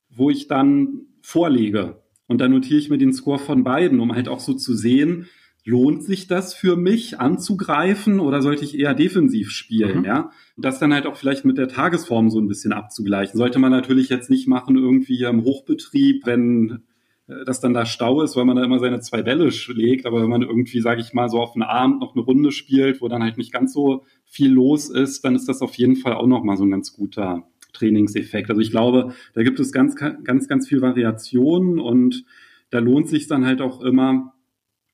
wo 0.09 0.29
ich 0.29 0.47
dann 0.47 1.07
vorlege. 1.21 2.01
Und 2.27 2.39
dann 2.39 2.51
notiere 2.51 2.79
ich 2.79 2.89
mir 2.89 2.97
den 2.97 3.11
Score 3.11 3.37
von 3.37 3.65
beiden, 3.65 3.99
um 3.99 4.15
halt 4.15 4.29
auch 4.29 4.39
so 4.39 4.53
zu 4.53 4.75
sehen, 4.75 5.27
lohnt 5.67 6.01
sich 6.01 6.27
das 6.27 6.53
für 6.53 6.77
mich 6.77 7.19
anzugreifen 7.19 8.21
oder 8.21 8.41
sollte 8.41 8.63
ich 8.63 8.79
eher 8.79 8.93
defensiv 8.93 9.51
spielen, 9.51 9.99
mhm. 9.99 10.05
ja? 10.05 10.31
das 10.55 10.79
dann 10.79 10.93
halt 10.93 11.05
auch 11.05 11.17
vielleicht 11.17 11.43
mit 11.43 11.57
der 11.57 11.67
Tagesform 11.67 12.29
so 12.29 12.39
ein 12.39 12.47
bisschen 12.47 12.71
abzugleichen. 12.71 13.37
Sollte 13.37 13.59
man 13.59 13.71
natürlich 13.71 14.07
jetzt 14.07 14.29
nicht 14.29 14.47
machen 14.47 14.77
irgendwie 14.77 15.23
im 15.23 15.43
Hochbetrieb, 15.43 16.25
wenn 16.25 16.83
äh, 17.27 17.43
das 17.45 17.59
dann 17.59 17.73
da 17.73 17.85
Stau 17.85 18.21
ist, 18.21 18.37
weil 18.37 18.45
man 18.45 18.55
da 18.55 18.63
immer 18.63 18.79
seine 18.79 19.01
zwei 19.01 19.21
Bälle 19.23 19.51
schlägt, 19.51 20.05
aber 20.05 20.21
wenn 20.21 20.29
man 20.29 20.41
irgendwie, 20.41 20.79
sage 20.79 21.01
ich 21.01 21.13
mal, 21.13 21.27
so 21.27 21.41
auf 21.41 21.51
den 21.51 21.63
Abend 21.63 21.99
noch 21.99 22.15
eine 22.15 22.23
Runde 22.23 22.53
spielt, 22.53 23.01
wo 23.01 23.09
dann 23.09 23.21
halt 23.21 23.37
nicht 23.37 23.51
ganz 23.51 23.73
so 23.73 24.05
viel 24.23 24.51
los 24.51 24.89
ist, 24.89 25.25
dann 25.25 25.35
ist 25.35 25.49
das 25.49 25.61
auf 25.61 25.75
jeden 25.75 25.97
Fall 25.97 26.13
auch 26.13 26.27
nochmal 26.27 26.55
so 26.55 26.63
ein 26.63 26.71
ganz 26.71 26.93
guter 26.93 27.43
Trainingseffekt. 27.73 28.49
Also 28.49 28.61
ich 28.61 28.71
glaube, 28.71 29.13
da 29.33 29.43
gibt 29.43 29.59
es 29.59 29.73
ganz, 29.73 29.95
ganz, 29.95 30.47
ganz 30.47 30.65
viel 30.65 30.81
Variationen 30.81 31.79
und 31.79 32.23
da 32.69 32.79
lohnt 32.79 33.09
sich 33.09 33.27
dann 33.27 33.45
halt 33.45 33.61
auch 33.61 33.81
immer, 33.81 34.33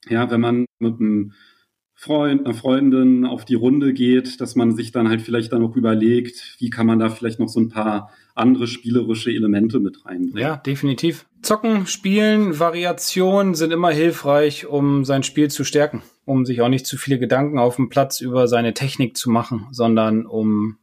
ja, 0.10 0.30
wenn 0.32 0.41
man 0.41 0.66
mit 0.80 0.99
einem 0.99 1.34
Freund, 1.95 2.45
einer 2.45 2.54
Freundin 2.54 3.26
auf 3.26 3.45
die 3.45 3.56
Runde 3.56 3.93
geht, 3.93 4.41
dass 4.41 4.56
man 4.56 4.76
sich 4.76 4.91
dann 4.91 5.08
halt 5.08 5.22
vielleicht 5.22 5.54
dann 5.54 5.62
noch 5.62 5.76
überlegt, 5.76 6.58
wie 6.60 6.70
kann 6.70 6.86
man 6.86 6.99
da 6.99 7.10
vielleicht 7.10 7.39
noch 7.39 7.47
so 7.47 7.62
ein 7.62 7.70
paar 7.70 8.12
andere 8.36 8.68
spielerische 8.68 9.32
Elemente 9.32 9.80
mit 9.80 10.06
reinbringen. 10.06 10.38
Ja, 10.38 10.58
definitiv. 10.58 11.26
Zocken, 11.41 11.86
Spielen, 11.88 12.60
Variationen 12.60 13.56
sind 13.56 13.72
immer 13.72 13.91
hilfreich, 13.91 14.66
um 14.66 15.06
sein 15.06 15.24
Spiel 15.24 15.49
zu 15.49 15.64
stärken, 15.64 16.01
um 16.26 16.45
sich 16.45 16.62
auch 16.62 16.70
nicht 16.70 16.88
zu 16.88 16.97
viele 16.97 17.20
Gedanken 17.20 17.60
auf 17.60 17.78
dem 17.78 17.89
Platz 17.89 18.22
über 18.22 18.47
seine 18.47 18.74
Technik 18.74 19.16
zu 19.16 19.30
machen, 19.30 19.68
sondern 19.72 20.26
um 20.26 20.78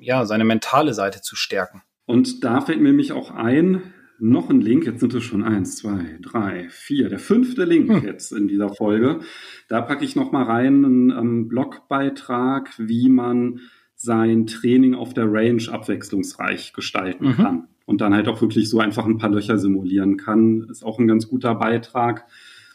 ja, 0.00 0.24
seine 0.26 0.44
mentale 0.44 0.94
Seite 0.94 1.20
zu 1.22 1.36
stärken. 1.36 1.82
Und 2.06 2.44
da 2.44 2.60
fällt 2.60 2.80
mir 2.80 2.88
nämlich 2.88 3.12
auch 3.12 3.30
ein, 3.30 3.91
noch 4.22 4.50
ein 4.50 4.60
Link. 4.60 4.86
Jetzt 4.86 5.00
sind 5.00 5.12
es 5.14 5.24
schon 5.24 5.42
eins, 5.42 5.76
zwei, 5.76 6.18
drei, 6.20 6.68
vier. 6.70 7.08
Der 7.08 7.18
fünfte 7.18 7.64
Link 7.64 7.90
hm. 7.90 8.04
jetzt 8.04 8.32
in 8.32 8.46
dieser 8.46 8.68
Folge. 8.68 9.20
Da 9.68 9.80
packe 9.80 10.04
ich 10.04 10.16
noch 10.16 10.30
mal 10.30 10.44
rein 10.44 10.84
einen 10.84 11.10
ähm, 11.10 11.48
Blogbeitrag, 11.48 12.70
wie 12.78 13.08
man 13.08 13.60
sein 13.96 14.46
Training 14.46 14.94
auf 14.94 15.12
der 15.12 15.30
Range 15.30 15.62
abwechslungsreich 15.70 16.72
gestalten 16.72 17.28
mhm. 17.28 17.34
kann. 17.34 17.68
Und 17.84 18.00
dann 18.00 18.14
halt 18.14 18.28
auch 18.28 18.40
wirklich 18.40 18.70
so 18.70 18.78
einfach 18.78 19.06
ein 19.06 19.18
paar 19.18 19.30
Löcher 19.30 19.58
simulieren 19.58 20.16
kann. 20.16 20.68
Ist 20.70 20.84
auch 20.84 20.98
ein 20.98 21.08
ganz 21.08 21.28
guter 21.28 21.56
Beitrag. 21.56 22.26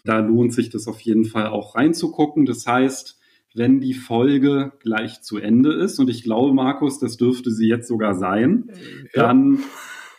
Da 0.04 0.20
lohnt 0.20 0.54
sich 0.54 0.70
das 0.70 0.88
auf 0.88 1.00
jeden 1.02 1.26
Fall 1.26 1.48
auch 1.48 1.76
reinzugucken. 1.76 2.46
Das 2.46 2.68
heißt, 2.68 3.20
wenn 3.56 3.80
die 3.80 3.94
Folge 3.94 4.74
gleich 4.80 5.22
zu 5.22 5.38
Ende 5.38 5.74
ist, 5.74 5.98
und 6.00 6.10
ich 6.10 6.24
glaube, 6.24 6.54
Markus, 6.54 7.00
das 7.00 7.18
dürfte 7.18 7.52
sie 7.52 7.68
jetzt 7.68 7.88
sogar 7.88 8.16
sein, 8.16 8.70
ja. 9.14 9.24
dann 9.24 9.60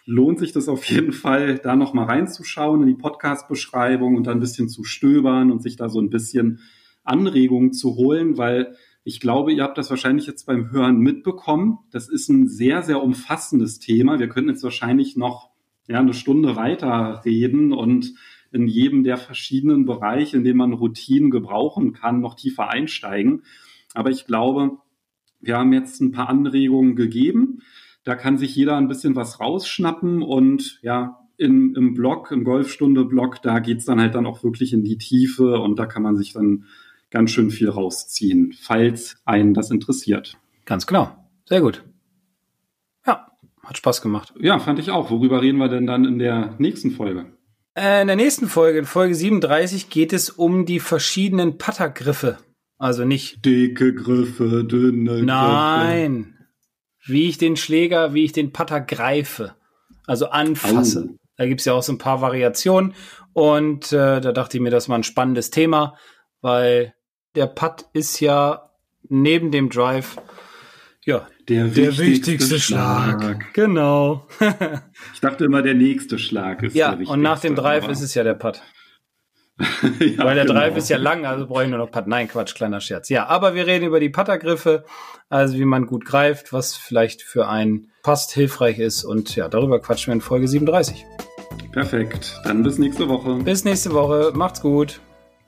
lohnt 0.09 0.39
sich 0.39 0.53
das 0.53 0.69
auf 0.69 0.85
jeden 0.87 1.13
Fall, 1.13 1.59
da 1.59 1.77
nochmal 1.77 2.07
reinzuschauen 2.07 2.81
in 2.81 2.89
die 2.89 2.95
Podcast-Beschreibung 2.95 4.17
und 4.17 4.27
dann 4.27 4.39
ein 4.39 4.41
bisschen 4.41 4.71
zu 4.71 4.83
stöbern 4.83 5.53
und 5.53 5.63
sich 5.63 5.77
da 5.77 5.91
so 5.91 6.01
ein 6.01 6.09
bisschen 6.09 6.61
Anregungen 7.05 7.75
zu 7.75 7.95
holen, 7.95 8.39
weil 8.39 8.75
ich 9.05 9.21
glaube, 9.21 9.53
ihr 9.53 9.63
habt 9.63 9.77
das 9.77 9.91
wahrscheinlich 9.91 10.27
jetzt 10.27 10.47
beim 10.47 10.71
Hören 10.71 11.01
mitbekommen. 11.01 11.81
Das 11.91 12.09
ist 12.09 12.31
ein 12.31 12.49
sehr, 12.49 12.83
sehr 12.83 13.03
umfassendes 13.03 13.81
Thema. 13.81 14.19
Wir 14.19 14.31
könnten 14.31 14.49
jetzt 14.49 14.63
wahrscheinlich 14.63 15.15
noch 15.17 15.51
ja, 15.89 15.99
eine 15.99 16.15
Stunde 16.15 16.57
weiter 16.57 17.21
reden 17.27 17.75
und 17.75 18.15
in 18.51 18.67
jedem 18.67 19.05
der 19.05 19.19
verschiedenen 19.19 19.85
Bereiche, 19.85 20.39
in 20.39 20.45
denen 20.45 20.57
man 20.57 20.73
Routinen 20.73 21.31
gebrauchen 21.31 21.93
kann, 21.93 22.21
noch 22.21 22.35
tiefer 22.35 22.71
einsteigen. 22.71 23.43
Aber 23.93 24.09
ich 24.09 24.25
glaube, 24.25 24.79
wir 25.41 25.59
haben 25.59 25.75
jetzt 25.75 26.01
ein 26.01 26.13
paar 26.13 26.31
Anregungen 26.31 26.97
gegeben. 26.97 27.61
Da 28.09 28.15
kann 28.15 28.39
sich 28.39 28.57
jeder 28.57 28.79
ein 28.79 28.89
bisschen 28.89 29.17
was 29.17 29.39
rausschnappen 29.39 30.23
und 30.23 30.79
ja, 30.81 31.19
in, 31.37 31.75
im 31.75 31.93
Blog, 31.93 32.31
im 32.31 32.43
Golfstunde-Blog, 32.43 33.43
da 33.43 33.59
geht's 33.59 33.85
dann 33.85 34.01
halt 34.01 34.15
dann 34.15 34.25
auch 34.25 34.43
wirklich 34.43 34.73
in 34.73 34.83
die 34.83 34.97
Tiefe 34.97 35.61
und 35.61 35.79
da 35.79 35.85
kann 35.85 36.03
man 36.03 36.17
sich 36.17 36.33
dann 36.33 36.65
ganz 37.11 37.33
schön 37.33 37.51
viel 37.51 37.69
rausziehen, 37.69 38.55
falls 38.59 39.21
einen 39.27 39.53
das 39.53 39.71
interessiert. 39.71 40.39
Ganz 40.65 40.87
genau. 40.87 41.29
Sehr 41.45 41.61
gut. 41.61 41.85
Ja, 43.07 43.31
hat 43.63 43.77
Spaß 43.77 44.01
gemacht. 44.01 44.33
Ja, 44.41 44.59
fand 44.59 44.79
ich 44.79 44.91
auch. 44.91 45.11
Worüber 45.11 45.43
reden 45.43 45.59
wir 45.59 45.69
denn 45.69 45.87
dann 45.87 46.07
in 46.07 46.19
der 46.19 46.55
nächsten 46.57 46.93
Folge? 46.93 47.27
Äh, 47.75 48.01
in 48.01 48.07
der 48.07 48.17
nächsten 48.17 48.49
Folge, 48.49 48.79
in 48.79 48.87
Folge 48.87 49.17
37, 49.17 49.91
geht 49.91 50.15
es 50.15 50.31
um 50.31 50.65
die 50.65 50.81
verschiedenen 50.81 51.59
Puttergriffe. 51.59 52.39
Also 52.79 53.05
nicht 53.05 53.45
dicke 53.45 53.93
Griffe, 53.93 54.65
dünne 54.65 55.11
Griffe. 55.11 55.27
Nein, 55.27 56.38
wie 57.09 57.29
ich 57.29 57.39
den 57.39 57.57
Schläger, 57.57 58.15
wie 58.15 58.25
ich 58.25 58.33
den 58.33 58.53
Putter 58.53 58.81
greife, 58.81 59.55
also 60.07 60.29
anfasse. 60.29 61.09
Oh. 61.09 61.17
Da 61.37 61.47
gibt's 61.47 61.65
ja 61.65 61.73
auch 61.73 61.83
so 61.83 61.93
ein 61.93 61.99
paar 61.99 62.21
Variationen. 62.21 62.95
Und 63.33 63.93
äh, 63.93 64.21
da 64.21 64.33
dachte 64.33 64.57
ich 64.57 64.63
mir, 64.63 64.71
das 64.71 64.89
war 64.89 64.99
ein 64.99 65.05
spannendes 65.05 65.51
Thema, 65.51 65.97
weil 66.41 66.95
der 67.35 67.47
Putt 67.47 67.87
ist 67.93 68.21
ja 68.21 68.71
neben 69.09 69.51
dem 69.53 69.71
Drive 69.71 70.17
ja 71.05 71.27
der, 71.49 71.65
der 71.65 71.77
wichtigste, 71.77 72.07
wichtigste 72.07 72.61
Schlag. 72.61 73.23
Schlag. 73.23 73.55
Genau. 73.55 74.27
ich 75.15 75.21
dachte 75.21 75.45
immer, 75.45 75.63
der 75.63 75.75
nächste 75.75 76.19
Schlag 76.19 76.63
ist 76.63 76.75
ja, 76.75 76.91
der 76.91 76.99
wichtigste. 76.99 77.11
Ja, 77.11 77.15
und 77.15 77.23
nach 77.23 77.41
dem 77.41 77.55
Drive 77.55 77.89
ist 77.89 78.03
es 78.03 78.15
ja 78.15 78.25
der 78.25 78.35
Putt. 78.35 78.61
ja, 80.01 80.25
Weil 80.25 80.37
der 80.37 80.45
genau. 80.45 80.61
Drive 80.61 80.77
ist 80.77 80.89
ja 80.89 80.99
lang, 80.99 81.27
also 81.27 81.47
brauche 81.47 81.65
ich 81.65 81.71
nur 81.71 81.79
noch 81.79 81.91
Putt. 81.91 82.07
Nein, 82.07 82.29
Quatsch, 82.29 82.55
kleiner 82.55 82.81
Scherz. 82.81 83.09
Ja, 83.09 83.27
aber 83.27 83.55
wir 83.55 83.67
reden 83.67 83.87
über 83.87 83.99
die 83.99 84.09
Puttergriffe, 84.09 84.85
also 85.29 85.59
wie 85.59 85.65
man 85.65 85.87
gut 85.87 86.05
greift, 86.05 86.53
was 86.53 86.77
vielleicht 86.77 87.23
für 87.23 87.49
einen 87.49 87.91
passt, 88.03 88.33
hilfreich 88.33 88.79
ist. 88.79 89.05
Und 89.05 89.35
ja, 89.37 89.49
darüber 89.49 89.81
quatschen 89.81 90.13
wir 90.13 90.15
in 90.15 90.21
Folge 90.21 90.47
37. 90.47 91.05
Perfekt. 91.73 92.41
Dann 92.45 92.63
bis 92.63 92.79
nächste 92.79 93.09
Woche. 93.09 93.35
Bis 93.35 93.65
nächste 93.65 93.93
Woche. 93.93 94.33
Macht's 94.35 94.61
gut. 94.61 95.01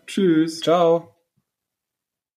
Tschüss. 0.06 0.60
Ciao. 0.60 1.09